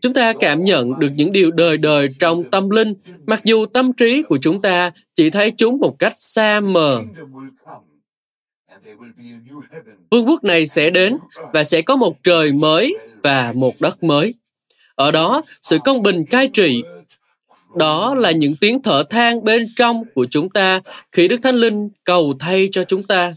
Chúng 0.00 0.14
ta 0.14 0.32
cảm 0.40 0.64
nhận 0.64 0.98
được 0.98 1.08
những 1.16 1.32
điều 1.32 1.50
đời 1.50 1.78
đời 1.78 2.08
trong 2.18 2.50
tâm 2.50 2.70
linh, 2.70 2.94
mặc 3.26 3.40
dù 3.44 3.66
tâm 3.66 3.92
trí 3.92 4.22
của 4.22 4.38
chúng 4.40 4.62
ta 4.62 4.92
chỉ 5.14 5.30
thấy 5.30 5.52
chúng 5.56 5.78
một 5.80 5.96
cách 5.98 6.12
xa 6.16 6.60
mờ. 6.60 7.02
Vương 10.10 10.26
quốc 10.26 10.44
này 10.44 10.66
sẽ 10.66 10.90
đến 10.90 11.16
và 11.52 11.64
sẽ 11.64 11.82
có 11.82 11.96
một 11.96 12.16
trời 12.22 12.52
mới 12.52 12.96
và 13.22 13.52
một 13.56 13.80
đất 13.80 14.02
mới. 14.02 14.34
Ở 14.94 15.10
đó, 15.10 15.42
sự 15.62 15.78
công 15.84 16.02
bình 16.02 16.24
cai 16.30 16.48
trị. 16.48 16.82
Đó 17.76 18.14
là 18.14 18.30
những 18.30 18.56
tiếng 18.60 18.82
thở 18.82 19.04
than 19.10 19.44
bên 19.44 19.68
trong 19.76 20.02
của 20.14 20.26
chúng 20.30 20.50
ta 20.50 20.80
khi 21.12 21.28
Đức 21.28 21.36
Thánh 21.42 21.54
Linh 21.54 21.88
cầu 22.04 22.34
thay 22.38 22.68
cho 22.72 22.84
chúng 22.84 23.02
ta. 23.02 23.34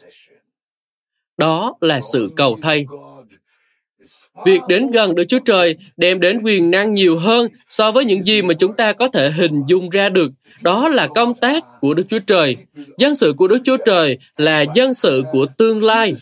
Đó 1.39 1.75
là 1.81 2.01
sự 2.01 2.29
cầu 2.35 2.57
thay. 2.61 2.85
Việc 4.45 4.61
đến 4.69 4.89
gần 4.89 5.15
Đức 5.15 5.23
Chúa 5.27 5.39
Trời 5.39 5.75
đem 5.97 6.19
đến 6.19 6.41
quyền 6.43 6.71
năng 6.71 6.93
nhiều 6.93 7.17
hơn 7.17 7.47
so 7.69 7.91
với 7.91 8.05
những 8.05 8.25
gì 8.25 8.41
mà 8.41 8.53
chúng 8.53 8.75
ta 8.75 8.93
có 8.93 9.07
thể 9.07 9.31
hình 9.31 9.61
dung 9.67 9.89
ra 9.89 10.09
được. 10.09 10.31
Đó 10.61 10.87
là 10.87 11.07
công 11.07 11.33
tác 11.33 11.63
của 11.81 11.93
Đức 11.93 12.03
Chúa 12.09 12.19
Trời. 12.19 12.57
Dân 12.97 13.15
sự 13.15 13.33
của 13.37 13.47
Đức 13.47 13.57
Chúa 13.63 13.77
Trời 13.85 14.17
là 14.37 14.65
dân 14.75 14.93
sự 14.93 15.23
của 15.31 15.45
tương 15.57 15.83
lai. 15.83 16.13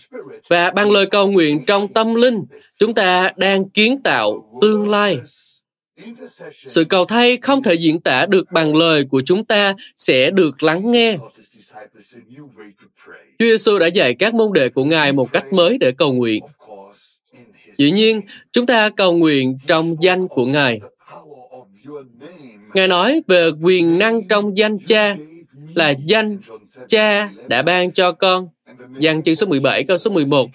Và 0.49 0.71
bằng 0.71 0.91
lời 0.91 1.05
cầu 1.05 1.31
nguyện 1.31 1.65
trong 1.67 1.93
tâm 1.93 2.15
linh, 2.15 2.43
chúng 2.79 2.93
ta 2.93 3.31
đang 3.37 3.69
kiến 3.69 4.01
tạo 4.03 4.59
tương 4.61 4.89
lai. 4.89 5.17
Sự 6.63 6.83
cầu 6.83 7.05
thay 7.05 7.37
không 7.37 7.63
thể 7.63 7.73
diễn 7.73 7.99
tả 7.99 8.25
được 8.25 8.51
bằng 8.51 8.75
lời 8.75 9.03
của 9.09 9.21
chúng 9.25 9.45
ta 9.45 9.73
sẽ 9.95 10.31
được 10.31 10.63
lắng 10.63 10.91
nghe. 10.91 11.17
Chúa 13.39 13.45
Giêsu 13.45 13.79
đã 13.79 13.87
dạy 13.87 14.13
các 14.13 14.33
môn 14.33 14.53
đệ 14.53 14.69
của 14.69 14.83
Ngài 14.83 15.13
một 15.13 15.31
cách 15.31 15.53
mới 15.53 15.77
để 15.77 15.91
cầu 15.91 16.13
nguyện. 16.13 16.43
Dĩ 17.77 17.91
nhiên, 17.91 18.21
chúng 18.51 18.65
ta 18.65 18.89
cầu 18.89 19.17
nguyện 19.17 19.57
trong 19.67 19.95
danh 20.01 20.27
của 20.27 20.45
Ngài. 20.45 20.79
Ngài 22.73 22.87
nói 22.87 23.21
về 23.27 23.49
quyền 23.61 23.99
năng 23.99 24.27
trong 24.27 24.57
danh 24.57 24.77
cha 24.85 25.15
là 25.75 25.93
danh 26.05 26.39
cha 26.87 27.29
đã 27.47 27.61
ban 27.61 27.91
cho 27.91 28.11
con. 28.11 28.47
Danh 28.99 29.23
chương 29.23 29.35
số 29.35 29.47
17 29.47 29.83
câu 29.83 29.97
số 29.97 30.11
11. 30.11 30.49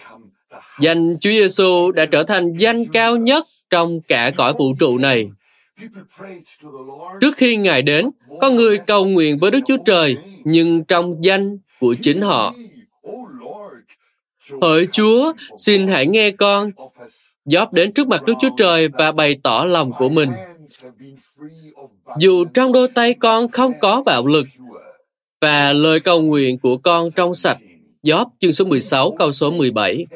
Danh 0.80 1.16
Chúa 1.20 1.30
Giêsu 1.30 1.92
đã 1.92 2.06
trở 2.06 2.24
thành 2.24 2.54
danh 2.56 2.86
cao 2.86 3.16
nhất 3.16 3.46
trong 3.70 4.00
cả 4.00 4.30
cõi 4.36 4.52
vũ 4.58 4.74
trụ 4.78 4.98
này. 4.98 5.28
Trước 7.20 7.36
khi 7.36 7.56
Ngài 7.56 7.82
đến, 7.82 8.10
có 8.40 8.50
người 8.50 8.78
cầu 8.78 9.06
nguyện 9.06 9.38
với 9.38 9.50
Đức 9.50 9.60
Chúa 9.66 9.76
Trời, 9.84 10.16
nhưng 10.44 10.84
trong 10.84 11.24
danh 11.24 11.58
của 11.80 11.94
chính 12.02 12.22
họ. 12.22 12.54
Hỡi 14.62 14.86
Chúa, 14.92 15.32
xin 15.56 15.86
hãy 15.86 16.06
nghe 16.06 16.30
con. 16.30 16.70
Job 17.46 17.66
đến 17.72 17.92
trước 17.92 18.08
mặt 18.08 18.22
Đức 18.26 18.34
Chúa 18.40 18.50
Trời 18.56 18.88
và 18.88 19.12
bày 19.12 19.36
tỏ 19.42 19.64
lòng 19.64 19.92
của 19.98 20.08
mình. 20.08 20.30
Dù 22.18 22.44
trong 22.44 22.72
đôi 22.72 22.88
tay 22.88 23.14
con 23.14 23.48
không 23.48 23.72
có 23.80 24.02
bạo 24.02 24.26
lực, 24.26 24.46
và 25.40 25.72
lời 25.72 26.00
cầu 26.00 26.22
nguyện 26.22 26.58
của 26.58 26.76
con 26.76 27.10
trong 27.10 27.34
sạch. 27.34 27.58
Job 28.02 28.26
chương 28.38 28.52
số 28.52 28.64
16 28.64 29.14
câu 29.18 29.32
số 29.32 29.50
17. 29.50 30.06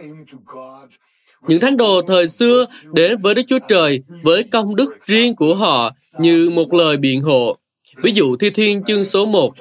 Những 1.49 1.61
thánh 1.61 1.76
đồ 1.76 2.03
thời 2.07 2.28
xưa 2.28 2.66
đến 2.93 3.22
với 3.22 3.34
Đức 3.34 3.43
Chúa 3.49 3.59
Trời 3.68 4.01
với 4.22 4.43
công 4.43 4.76
đức 4.76 5.07
riêng 5.07 5.37
của 5.37 5.55
họ 5.55 5.91
như 6.18 6.51
một 6.51 6.74
lời 6.74 6.97
biện 6.97 7.20
hộ. 7.20 7.57
Ví 7.97 8.12
dụ 8.14 8.36
Thi 8.36 8.51
Thiên 8.51 8.82
chương 8.84 9.05
số 9.05 9.26
1. 9.26 9.55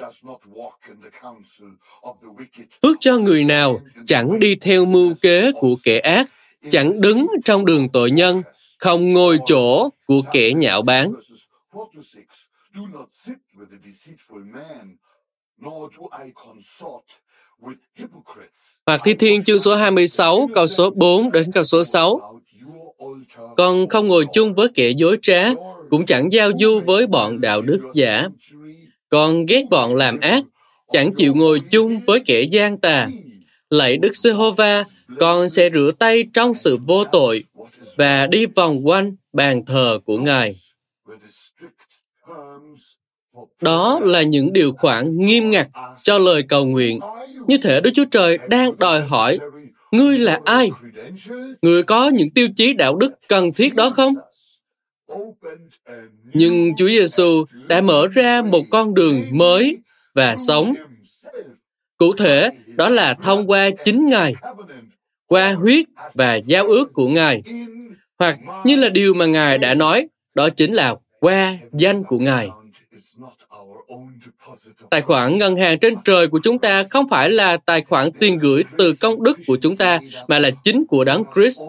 Phước 2.82 2.96
cho 3.00 3.18
người 3.18 3.44
nào 3.44 3.80
chẳng 4.06 4.40
đi 4.40 4.54
theo 4.54 4.84
mưu 4.84 5.14
kế 5.22 5.52
của 5.52 5.76
kẻ 5.82 5.98
ác, 5.98 6.26
chẳng 6.70 7.00
đứng 7.00 7.26
trong 7.44 7.64
đường 7.64 7.88
tội 7.88 8.10
nhân, 8.10 8.42
không 8.78 9.12
ngồi 9.12 9.38
chỗ 9.46 9.88
của 10.06 10.22
kẻ 10.32 10.52
nhạo 10.52 10.82
báng. 10.82 11.12
Hoặc 18.86 19.00
Thi 19.04 19.14
Thiên 19.14 19.44
chương 19.44 19.58
số 19.58 19.74
26, 19.74 20.48
câu 20.54 20.66
số 20.66 20.90
4 20.90 21.32
đến 21.32 21.52
câu 21.52 21.64
số 21.64 21.84
6. 21.84 22.40
Con 23.56 23.88
không 23.88 24.08
ngồi 24.08 24.26
chung 24.32 24.54
với 24.54 24.68
kẻ 24.74 24.90
dối 24.90 25.18
trá, 25.22 25.50
cũng 25.90 26.06
chẳng 26.06 26.32
giao 26.32 26.50
du 26.60 26.80
với 26.80 27.06
bọn 27.06 27.40
đạo 27.40 27.60
đức 27.60 27.80
giả. 27.94 28.28
còn 29.08 29.46
ghét 29.46 29.62
bọn 29.70 29.94
làm 29.94 30.20
ác, 30.20 30.44
chẳng 30.92 31.14
chịu 31.14 31.34
ngồi 31.34 31.60
chung 31.70 32.00
với 32.06 32.20
kẻ 32.20 32.42
gian 32.42 32.78
tà. 32.78 33.08
Lạy 33.70 33.96
Đức 33.96 34.16
Giê-hô-va, 34.16 34.84
con 35.18 35.48
sẽ 35.48 35.70
rửa 35.70 35.90
tay 35.98 36.24
trong 36.34 36.54
sự 36.54 36.78
vô 36.86 37.04
tội 37.04 37.44
và 37.96 38.26
đi 38.26 38.46
vòng 38.46 38.86
quanh 38.86 39.16
bàn 39.32 39.64
thờ 39.66 39.98
của 40.04 40.18
Ngài. 40.18 40.56
Đó 43.60 44.00
là 44.02 44.22
những 44.22 44.52
điều 44.52 44.72
khoản 44.72 45.16
nghiêm 45.18 45.50
ngặt 45.50 45.68
cho 46.02 46.18
lời 46.18 46.42
cầu 46.42 46.66
nguyện. 46.66 47.00
Như 47.46 47.58
thể 47.58 47.80
Đức 47.80 47.90
Chúa 47.94 48.04
Trời 48.04 48.38
đang 48.48 48.78
đòi 48.78 49.02
hỏi, 49.02 49.38
ngươi 49.92 50.18
là 50.18 50.40
ai? 50.44 50.70
Ngươi 51.62 51.82
có 51.82 52.08
những 52.08 52.30
tiêu 52.30 52.48
chí 52.56 52.72
đạo 52.72 52.96
đức 52.96 53.12
cần 53.28 53.52
thiết 53.52 53.74
đó 53.74 53.90
không? 53.90 54.14
Nhưng 56.34 56.76
Chúa 56.76 56.88
Giêsu 56.88 57.44
đã 57.68 57.80
mở 57.80 58.08
ra 58.12 58.42
một 58.42 58.62
con 58.70 58.94
đường 58.94 59.24
mới 59.32 59.78
và 60.14 60.36
sống. 60.36 60.74
Cụ 61.98 62.12
thể, 62.12 62.50
đó 62.66 62.88
là 62.88 63.14
thông 63.14 63.50
qua 63.50 63.70
chính 63.84 64.06
Ngài, 64.06 64.34
qua 65.26 65.52
huyết 65.52 65.86
và 66.14 66.34
giao 66.34 66.66
ước 66.66 66.92
của 66.92 67.08
Ngài. 67.08 67.42
Hoặc 68.18 68.38
như 68.64 68.76
là 68.76 68.88
điều 68.88 69.14
mà 69.14 69.26
Ngài 69.26 69.58
đã 69.58 69.74
nói, 69.74 70.08
đó 70.34 70.48
chính 70.48 70.74
là 70.74 70.94
qua 71.20 71.58
danh 71.72 72.04
của 72.04 72.18
Ngài. 72.18 72.48
Tài 74.90 75.00
khoản 75.00 75.38
ngân 75.38 75.56
hàng 75.56 75.78
trên 75.78 75.94
trời 76.04 76.28
của 76.28 76.40
chúng 76.42 76.58
ta 76.58 76.84
không 76.90 77.08
phải 77.08 77.30
là 77.30 77.56
tài 77.56 77.82
khoản 77.82 78.12
tiền 78.12 78.38
gửi 78.38 78.64
từ 78.78 78.92
công 78.92 79.22
đức 79.22 79.38
của 79.46 79.56
chúng 79.60 79.76
ta, 79.76 79.98
mà 80.28 80.38
là 80.38 80.50
chính 80.62 80.84
của 80.88 81.04
Đấng 81.04 81.22
Christ. 81.34 81.62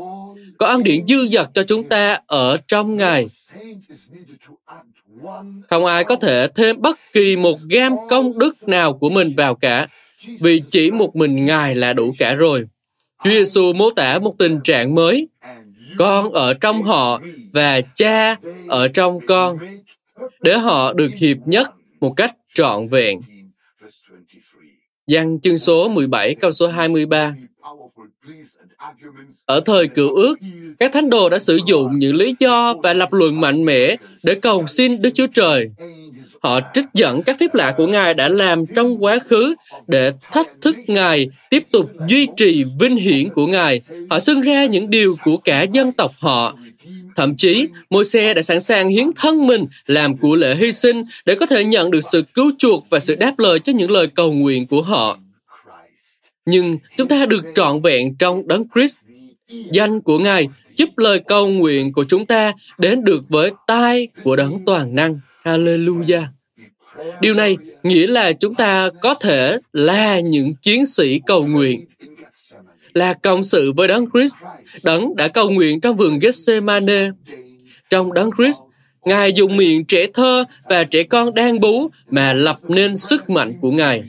Có 0.57 0.65
ăn 0.65 0.83
điện 0.83 1.05
dư 1.07 1.25
dật 1.25 1.49
cho 1.53 1.63
chúng 1.63 1.89
ta 1.89 2.19
ở 2.27 2.57
trong 2.67 2.95
Ngài. 2.95 3.27
Không 5.69 5.85
ai 5.85 6.03
có 6.03 6.15
thể 6.15 6.47
thêm 6.55 6.81
bất 6.81 6.99
kỳ 7.13 7.35
một 7.35 7.59
gam 7.69 7.93
công 8.09 8.39
đức 8.39 8.67
nào 8.67 8.93
của 8.93 9.09
mình 9.09 9.33
vào 9.37 9.55
cả, 9.55 9.87
vì 10.39 10.61
chỉ 10.69 10.91
một 10.91 11.15
mình 11.15 11.45
Ngài 11.45 11.75
là 11.75 11.93
đủ 11.93 12.15
cả 12.17 12.33
rồi. 12.33 12.65
Chúa 13.23 13.29
Giêsu 13.29 13.73
mô 13.73 13.89
tả 13.89 14.19
một 14.19 14.35
tình 14.37 14.59
trạng 14.63 14.95
mới. 14.95 15.27
con 15.97 16.31
ở 16.31 16.53
trong 16.53 16.83
họ 16.83 17.21
và 17.53 17.81
cha 17.95 18.35
ở 18.67 18.87
trong 18.87 19.19
con, 19.27 19.57
để 20.41 20.57
họ 20.57 20.93
được 20.93 21.11
hiệp 21.15 21.37
nhất 21.45 21.67
một 21.99 22.13
cách 22.17 22.35
trọn 22.53 22.87
vẹn. 22.87 23.21
Giăng 25.07 25.39
chương 25.39 25.57
số 25.57 25.89
17 25.89 26.35
câu 26.35 26.51
số 26.51 26.67
23 26.67 27.35
ở 29.45 29.59
thời 29.65 29.87
cựu 29.87 30.15
ước, 30.15 30.35
các 30.79 30.93
thánh 30.93 31.09
đồ 31.09 31.29
đã 31.29 31.39
sử 31.39 31.59
dụng 31.65 31.99
những 31.99 32.15
lý 32.15 32.35
do 32.39 32.73
và 32.83 32.93
lập 32.93 33.13
luận 33.13 33.41
mạnh 33.41 33.65
mẽ 33.65 33.95
để 34.23 34.35
cầu 34.35 34.67
xin 34.67 35.01
Đức 35.01 35.09
Chúa 35.13 35.27
Trời. 35.27 35.69
Họ 36.41 36.59
trích 36.73 36.85
dẫn 36.93 37.23
các 37.23 37.37
phép 37.39 37.53
lạ 37.53 37.73
của 37.77 37.87
Ngài 37.87 38.13
đã 38.13 38.29
làm 38.29 38.65
trong 38.65 39.03
quá 39.03 39.19
khứ 39.19 39.55
để 39.87 40.11
thách 40.31 40.47
thức 40.61 40.75
Ngài 40.87 41.29
tiếp 41.49 41.63
tục 41.71 41.91
duy 42.07 42.27
trì 42.37 42.63
vinh 42.79 42.95
hiển 42.95 43.29
của 43.29 43.47
Ngài. 43.47 43.81
Họ 44.09 44.19
xưng 44.19 44.41
ra 44.41 44.65
những 44.65 44.89
điều 44.89 45.15
của 45.23 45.37
cả 45.37 45.61
dân 45.61 45.91
tộc 45.91 46.11
họ. 46.17 46.55
Thậm 47.15 47.35
chí, 47.35 47.67
Môi-se 47.89 48.33
đã 48.33 48.41
sẵn 48.41 48.61
sàng 48.61 48.89
hiến 48.89 49.07
thân 49.15 49.47
mình 49.47 49.65
làm 49.85 50.17
của 50.17 50.35
lễ 50.35 50.55
hy 50.55 50.71
sinh 50.71 51.03
để 51.25 51.35
có 51.35 51.45
thể 51.45 51.63
nhận 51.63 51.91
được 51.91 52.01
sự 52.11 52.23
cứu 52.33 52.51
chuộc 52.57 52.85
và 52.89 52.99
sự 52.99 53.15
đáp 53.15 53.39
lời 53.39 53.59
cho 53.59 53.73
những 53.73 53.91
lời 53.91 54.07
cầu 54.07 54.33
nguyện 54.33 54.67
của 54.67 54.81
họ. 54.81 55.17
Nhưng 56.47 56.77
chúng 56.97 57.07
ta 57.07 57.25
được 57.25 57.43
trọn 57.55 57.81
vẹn 57.81 58.15
trong 58.15 58.47
đấng 58.47 58.63
Christ. 58.75 58.97
Danh 59.71 60.01
của 60.01 60.19
Ngài 60.19 60.47
giúp 60.75 60.97
lời 60.97 61.19
cầu 61.19 61.49
nguyện 61.49 61.93
của 61.93 62.03
chúng 62.07 62.25
ta 62.25 62.53
đến 62.77 63.03
được 63.03 63.23
với 63.29 63.51
tai 63.67 64.07
của 64.23 64.35
đấng 64.35 64.65
toàn 64.65 64.95
năng. 64.95 65.19
Hallelujah. 65.43 66.23
Điều 67.21 67.33
này 67.33 67.57
nghĩa 67.83 68.07
là 68.07 68.33
chúng 68.33 68.53
ta 68.53 68.89
có 69.01 69.13
thể 69.13 69.57
là 69.73 70.19
những 70.19 70.53
chiến 70.61 70.85
sĩ 70.85 71.19
cầu 71.25 71.45
nguyện, 71.45 71.85
là 72.93 73.13
cộng 73.13 73.43
sự 73.43 73.71
với 73.71 73.87
Đấng 73.87 74.05
Christ, 74.13 74.35
Đấng 74.83 75.15
đã 75.15 75.27
cầu 75.27 75.49
nguyện 75.49 75.81
trong 75.81 75.97
vườn 75.97 76.19
Gethsemane. 76.19 77.09
Trong 77.89 78.13
Đấng 78.13 78.29
Christ, 78.37 78.61
Ngài 79.05 79.33
dùng 79.33 79.57
miệng 79.57 79.85
trẻ 79.85 80.07
thơ 80.13 80.43
và 80.69 80.83
trẻ 80.83 81.03
con 81.03 81.33
đang 81.33 81.59
bú 81.59 81.89
mà 82.09 82.33
lập 82.33 82.59
nên 82.67 82.97
sức 82.97 83.29
mạnh 83.29 83.53
của 83.61 83.71
Ngài. 83.71 84.03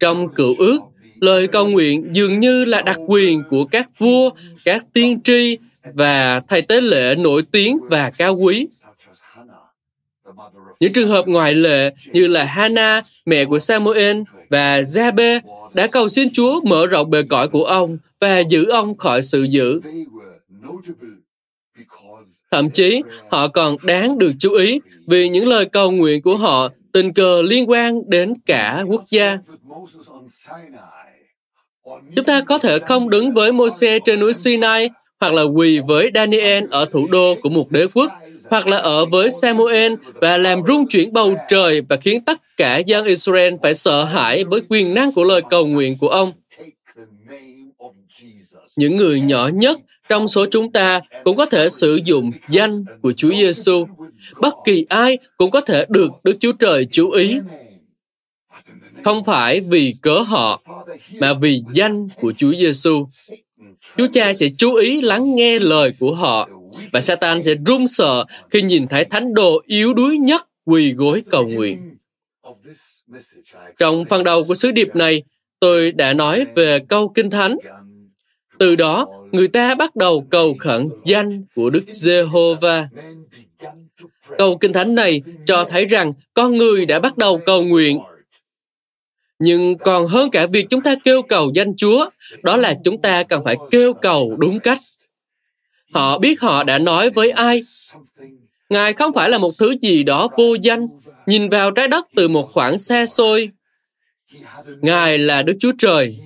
Trong 0.00 0.34
cựu 0.34 0.54
ước, 0.58 0.78
lời 1.24 1.46
cầu 1.46 1.68
nguyện 1.68 2.10
dường 2.12 2.40
như 2.40 2.64
là 2.64 2.82
đặc 2.82 2.96
quyền 3.06 3.42
của 3.50 3.64
các 3.64 3.88
vua, 3.98 4.30
các 4.64 4.86
tiên 4.92 5.20
tri 5.24 5.58
và 5.94 6.40
thầy 6.40 6.62
tế 6.62 6.80
lễ 6.80 7.14
nổi 7.14 7.42
tiếng 7.52 7.78
và 7.90 8.10
cao 8.10 8.36
quý. 8.36 8.66
Những 10.80 10.92
trường 10.92 11.08
hợp 11.08 11.28
ngoại 11.28 11.54
lệ 11.54 11.94
như 12.12 12.26
là 12.26 12.44
Hana, 12.44 13.02
mẹ 13.26 13.44
của 13.44 13.58
Samuel 13.58 14.22
và 14.50 14.80
Jabe 14.80 15.40
đã 15.74 15.86
cầu 15.86 16.08
xin 16.08 16.28
Chúa 16.32 16.60
mở 16.60 16.86
rộng 16.86 17.10
bề 17.10 17.22
cõi 17.22 17.48
của 17.48 17.64
ông 17.64 17.98
và 18.20 18.38
giữ 18.38 18.68
ông 18.70 18.96
khỏi 18.96 19.22
sự 19.22 19.42
dữ. 19.42 19.80
Thậm 22.50 22.70
chí, 22.70 23.02
họ 23.30 23.48
còn 23.48 23.76
đáng 23.82 24.18
được 24.18 24.32
chú 24.38 24.52
ý 24.52 24.80
vì 25.06 25.28
những 25.28 25.48
lời 25.48 25.66
cầu 25.66 25.90
nguyện 25.90 26.22
của 26.22 26.36
họ 26.36 26.68
tình 26.92 27.12
cờ 27.12 27.42
liên 27.42 27.70
quan 27.70 28.10
đến 28.10 28.34
cả 28.46 28.84
quốc 28.88 29.04
gia. 29.10 29.38
Chúng 32.16 32.24
ta 32.24 32.40
có 32.40 32.58
thể 32.58 32.78
không 32.78 33.10
đứng 33.10 33.34
với 33.34 33.52
Môi-se 33.52 33.98
trên 33.98 34.20
núi 34.20 34.34
Sinai, 34.34 34.90
hoặc 35.20 35.32
là 35.32 35.42
quỳ 35.42 35.80
với 35.86 36.10
Daniel 36.14 36.64
ở 36.70 36.84
thủ 36.84 37.06
đô 37.10 37.34
của 37.42 37.48
một 37.48 37.70
đế 37.70 37.86
quốc, 37.94 38.12
hoặc 38.50 38.66
là 38.66 38.76
ở 38.76 39.06
với 39.06 39.30
Samuel 39.30 39.94
và 40.14 40.36
làm 40.36 40.60
rung 40.66 40.86
chuyển 40.88 41.12
bầu 41.12 41.34
trời 41.48 41.80
và 41.88 41.96
khiến 41.96 42.20
tất 42.20 42.56
cả 42.56 42.78
dân 42.78 43.06
Israel 43.06 43.54
phải 43.62 43.74
sợ 43.74 44.04
hãi 44.04 44.44
với 44.44 44.60
quyền 44.68 44.94
năng 44.94 45.12
của 45.12 45.24
lời 45.24 45.40
cầu 45.50 45.66
nguyện 45.66 45.98
của 45.98 46.08
ông. 46.08 46.32
Những 48.76 48.96
người 48.96 49.20
nhỏ 49.20 49.50
nhất 49.54 49.78
trong 50.08 50.28
số 50.28 50.46
chúng 50.50 50.72
ta 50.72 51.00
cũng 51.24 51.36
có 51.36 51.46
thể 51.46 51.70
sử 51.70 51.98
dụng 52.04 52.30
danh 52.50 52.84
của 53.02 53.12
Chúa 53.12 53.30
Giêsu. 53.30 53.86
Bất 54.40 54.54
kỳ 54.64 54.86
ai 54.88 55.18
cũng 55.36 55.50
có 55.50 55.60
thể 55.60 55.84
được 55.88 56.10
Đức 56.24 56.36
Chúa 56.40 56.52
Trời 56.52 56.86
chú 56.90 57.10
ý. 57.10 57.38
Không 59.04 59.24
phải 59.24 59.60
vì 59.60 59.94
cớ 60.02 60.18
họ, 60.18 60.62
mà 61.12 61.34
vì 61.34 61.62
danh 61.72 62.08
của 62.20 62.32
Chúa 62.36 62.52
Giêsu. 62.52 63.08
Chúa 63.96 64.06
Cha 64.12 64.32
sẽ 64.32 64.46
chú 64.58 64.74
ý 64.74 65.00
lắng 65.00 65.34
nghe 65.34 65.58
lời 65.58 65.92
của 66.00 66.14
họ 66.14 66.48
và 66.92 67.00
Satan 67.00 67.42
sẽ 67.42 67.54
run 67.66 67.86
sợ 67.86 68.24
khi 68.50 68.62
nhìn 68.62 68.86
thấy 68.86 69.04
thánh 69.04 69.34
đồ 69.34 69.62
yếu 69.66 69.94
đuối 69.94 70.18
nhất 70.18 70.46
quỳ 70.64 70.92
gối 70.92 71.22
cầu 71.30 71.48
nguyện. 71.48 71.96
Trong 73.78 74.04
phần 74.04 74.24
đầu 74.24 74.44
của 74.44 74.54
sứ 74.54 74.70
điệp 74.70 74.96
này, 74.96 75.22
tôi 75.60 75.92
đã 75.92 76.12
nói 76.12 76.46
về 76.54 76.78
câu 76.78 77.08
kinh 77.08 77.30
thánh. 77.30 77.56
Từ 78.58 78.76
đó, 78.76 79.06
người 79.32 79.48
ta 79.48 79.74
bắt 79.74 79.96
đầu 79.96 80.26
cầu 80.30 80.56
khẩn 80.58 80.88
danh 81.04 81.44
của 81.54 81.70
Đức 81.70 81.84
Giê-hô-va. 81.92 82.88
Câu 84.38 84.58
kinh 84.58 84.72
thánh 84.72 84.94
này 84.94 85.22
cho 85.46 85.64
thấy 85.64 85.86
rằng 85.86 86.12
con 86.34 86.56
người 86.56 86.86
đã 86.86 87.00
bắt 87.00 87.18
đầu 87.18 87.40
cầu 87.46 87.64
nguyện. 87.64 87.98
Nhưng 89.38 89.78
còn 89.78 90.06
hơn 90.06 90.30
cả 90.30 90.46
việc 90.46 90.66
chúng 90.70 90.80
ta 90.80 90.94
kêu 91.04 91.22
cầu 91.22 91.50
danh 91.54 91.76
Chúa, 91.76 92.10
đó 92.42 92.56
là 92.56 92.74
chúng 92.84 93.02
ta 93.02 93.22
cần 93.22 93.44
phải 93.44 93.56
kêu 93.70 93.92
cầu 93.94 94.36
đúng 94.38 94.60
cách. 94.60 94.78
Họ 95.94 96.18
biết 96.18 96.40
họ 96.40 96.64
đã 96.64 96.78
nói 96.78 97.10
với 97.10 97.30
ai. 97.30 97.62
Ngài 98.70 98.92
không 98.92 99.12
phải 99.12 99.30
là 99.30 99.38
một 99.38 99.58
thứ 99.58 99.74
gì 99.82 100.02
đó 100.02 100.28
vô 100.36 100.54
danh, 100.54 100.86
nhìn 101.26 101.48
vào 101.48 101.70
trái 101.70 101.88
đất 101.88 102.06
từ 102.16 102.28
một 102.28 102.50
khoảng 102.52 102.78
xa 102.78 103.06
xôi. 103.06 103.50
Ngài 104.80 105.18
là 105.18 105.42
Đức 105.42 105.54
Chúa 105.60 105.72
Trời. 105.78 106.16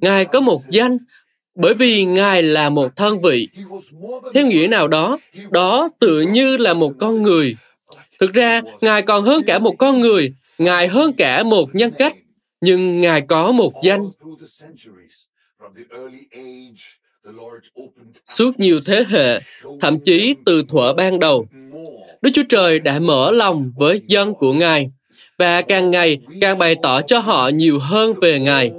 Ngài 0.00 0.24
có 0.24 0.40
một 0.40 0.62
danh, 0.68 0.98
bởi 1.54 1.74
vì 1.74 2.04
Ngài 2.04 2.42
là 2.42 2.68
một 2.68 2.96
thân 2.96 3.22
vị. 3.22 3.48
Theo 4.34 4.46
nghĩa 4.46 4.66
nào 4.70 4.88
đó, 4.88 5.18
đó 5.50 5.88
tự 6.00 6.20
như 6.20 6.56
là 6.56 6.74
một 6.74 6.92
con 6.98 7.22
người. 7.22 7.56
Thực 8.20 8.32
ra, 8.32 8.60
Ngài 8.80 9.02
còn 9.02 9.24
hơn 9.24 9.42
cả 9.46 9.58
một 9.58 9.74
con 9.78 10.00
người, 10.00 10.34
Ngài 10.58 10.88
hơn 10.88 11.12
cả 11.12 11.42
một 11.42 11.68
nhân 11.72 11.92
cách, 11.98 12.16
nhưng 12.62 13.00
Ngài 13.00 13.20
có 13.20 13.52
một 13.52 13.72
danh. 13.82 14.10
Suốt 18.24 18.60
nhiều 18.60 18.80
thế 18.84 19.04
hệ, 19.08 19.40
thậm 19.80 19.98
chí 20.04 20.34
từ 20.46 20.62
thuở 20.68 20.92
ban 20.92 21.18
đầu, 21.18 21.46
Đức 22.22 22.30
Chúa 22.34 22.42
Trời 22.48 22.80
đã 22.80 22.98
mở 22.98 23.30
lòng 23.30 23.72
với 23.76 24.00
dân 24.06 24.34
của 24.34 24.52
Ngài 24.52 24.90
và 25.38 25.62
càng 25.62 25.90
ngày 25.90 26.18
càng 26.40 26.58
bày 26.58 26.76
tỏ 26.82 27.02
cho 27.02 27.18
họ 27.18 27.48
nhiều 27.48 27.78
hơn 27.78 28.14
về 28.20 28.40
Ngài. 28.40 28.72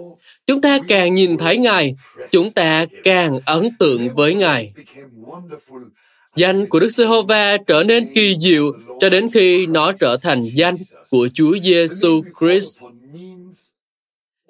Chúng 0.47 0.61
ta 0.61 0.79
càng 0.87 1.13
nhìn 1.13 1.37
thấy 1.37 1.57
Ngài, 1.57 1.95
chúng 2.31 2.51
ta 2.51 2.85
càng 3.03 3.39
ấn 3.45 3.69
tượng 3.79 4.15
với 4.15 4.35
Ngài. 4.35 4.73
Danh 6.35 6.65
của 6.69 6.79
Đức 6.79 6.89
Giê-hô-va 6.89 7.57
trở 7.57 7.83
nên 7.83 8.13
kỳ 8.13 8.35
diệu 8.39 8.71
cho 8.99 9.09
đến 9.09 9.29
khi 9.33 9.65
nó 9.65 9.91
trở 9.91 10.17
thành 10.17 10.43
danh 10.55 10.77
của 11.09 11.27
Chúa 11.33 11.57
Giêsu 11.63 12.21
Christ. 12.39 12.81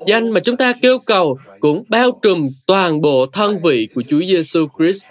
Danh 0.07 0.29
mà 0.29 0.39
chúng 0.39 0.57
ta 0.57 0.73
kêu 0.81 0.99
cầu 0.99 1.37
cũng 1.59 1.83
bao 1.89 2.19
trùm 2.21 2.49
toàn 2.67 3.01
bộ 3.01 3.25
thân 3.25 3.61
vị 3.63 3.87
của 3.95 4.03
Chúa 4.09 4.19
Giêsu 4.19 4.67
Christ. 4.77 5.07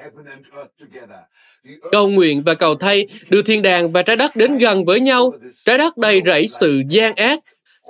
Cầu 1.93 2.09
nguyện 2.09 2.43
và 2.43 2.55
cầu 2.55 2.75
thay 2.75 3.07
đưa 3.29 3.43
thiên 3.43 3.63
đàng 3.63 3.93
và 3.93 4.03
trái 4.03 4.17
đất 4.17 4.37
đến 4.37 4.59
gần 4.59 4.85
với 4.85 5.01
nhau. 5.01 5.33
Trái 5.65 5.79
đất 5.79 5.97
đầy 5.97 6.23
rẫy 6.27 6.47
sự 6.49 6.83
gian 6.91 7.15
ác. 7.15 7.39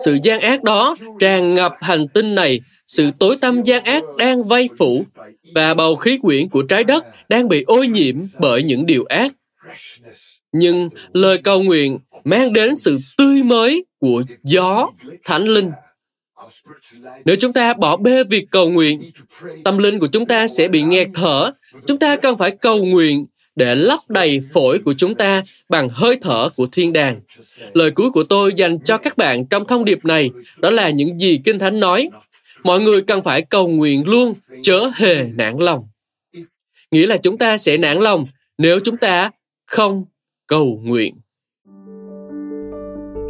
Sự 0.04 0.18
gian 0.22 0.40
ác 0.40 0.62
đó 0.62 0.96
tràn 1.20 1.54
ngập 1.54 1.72
hành 1.80 2.08
tinh 2.08 2.34
này. 2.34 2.60
Sự 2.86 3.10
tối 3.18 3.36
tăm 3.36 3.62
gian 3.62 3.84
ác 3.84 4.02
đang 4.18 4.44
vây 4.44 4.68
phủ 4.78 5.04
và 5.54 5.74
bầu 5.74 5.94
khí 5.94 6.18
quyển 6.22 6.48
của 6.48 6.62
trái 6.62 6.84
đất 6.84 7.04
đang 7.28 7.48
bị 7.48 7.62
ô 7.62 7.82
nhiễm 7.82 8.16
bởi 8.38 8.62
những 8.62 8.86
điều 8.86 9.04
ác. 9.04 9.32
Nhưng 10.52 10.88
lời 11.12 11.38
cầu 11.38 11.62
nguyện 11.62 11.98
mang 12.24 12.52
đến 12.52 12.76
sự 12.76 12.98
tươi 13.18 13.42
mới 13.42 13.84
của 14.00 14.22
gió, 14.42 14.90
thánh 15.24 15.44
linh 15.44 15.70
nếu 17.24 17.36
chúng 17.36 17.52
ta 17.52 17.74
bỏ 17.74 17.96
bê 17.96 18.24
việc 18.24 18.46
cầu 18.50 18.70
nguyện, 18.70 19.10
tâm 19.64 19.78
linh 19.78 19.98
của 19.98 20.06
chúng 20.06 20.26
ta 20.26 20.48
sẽ 20.48 20.68
bị 20.68 20.82
nghẹt 20.82 21.08
thở. 21.14 21.52
Chúng 21.86 21.98
ta 21.98 22.16
cần 22.16 22.38
phải 22.38 22.50
cầu 22.50 22.84
nguyện 22.84 23.26
để 23.56 23.74
lấp 23.74 24.00
đầy 24.08 24.38
phổi 24.52 24.78
của 24.78 24.94
chúng 24.94 25.14
ta 25.14 25.42
bằng 25.68 25.88
hơi 25.88 26.18
thở 26.20 26.48
của 26.56 26.66
thiên 26.72 26.92
đàng. 26.92 27.20
Lời 27.74 27.90
cuối 27.90 28.10
của 28.10 28.24
tôi 28.24 28.52
dành 28.56 28.78
cho 28.80 28.98
các 28.98 29.16
bạn 29.16 29.46
trong 29.46 29.66
thông 29.66 29.84
điệp 29.84 30.04
này 30.04 30.30
đó 30.56 30.70
là 30.70 30.90
những 30.90 31.18
gì 31.18 31.40
Kinh 31.44 31.58
Thánh 31.58 31.80
nói. 31.80 32.08
Mọi 32.62 32.80
người 32.80 33.02
cần 33.02 33.22
phải 33.22 33.42
cầu 33.42 33.68
nguyện 33.68 34.08
luôn, 34.08 34.34
chớ 34.62 34.90
hề 34.94 35.24
nản 35.34 35.58
lòng. 35.58 35.88
Nghĩa 36.90 37.06
là 37.06 37.16
chúng 37.16 37.38
ta 37.38 37.58
sẽ 37.58 37.76
nản 37.76 37.98
lòng 37.98 38.26
nếu 38.58 38.80
chúng 38.80 38.96
ta 38.96 39.30
không 39.66 40.04
cầu 40.46 40.80
nguyện. 40.82 41.14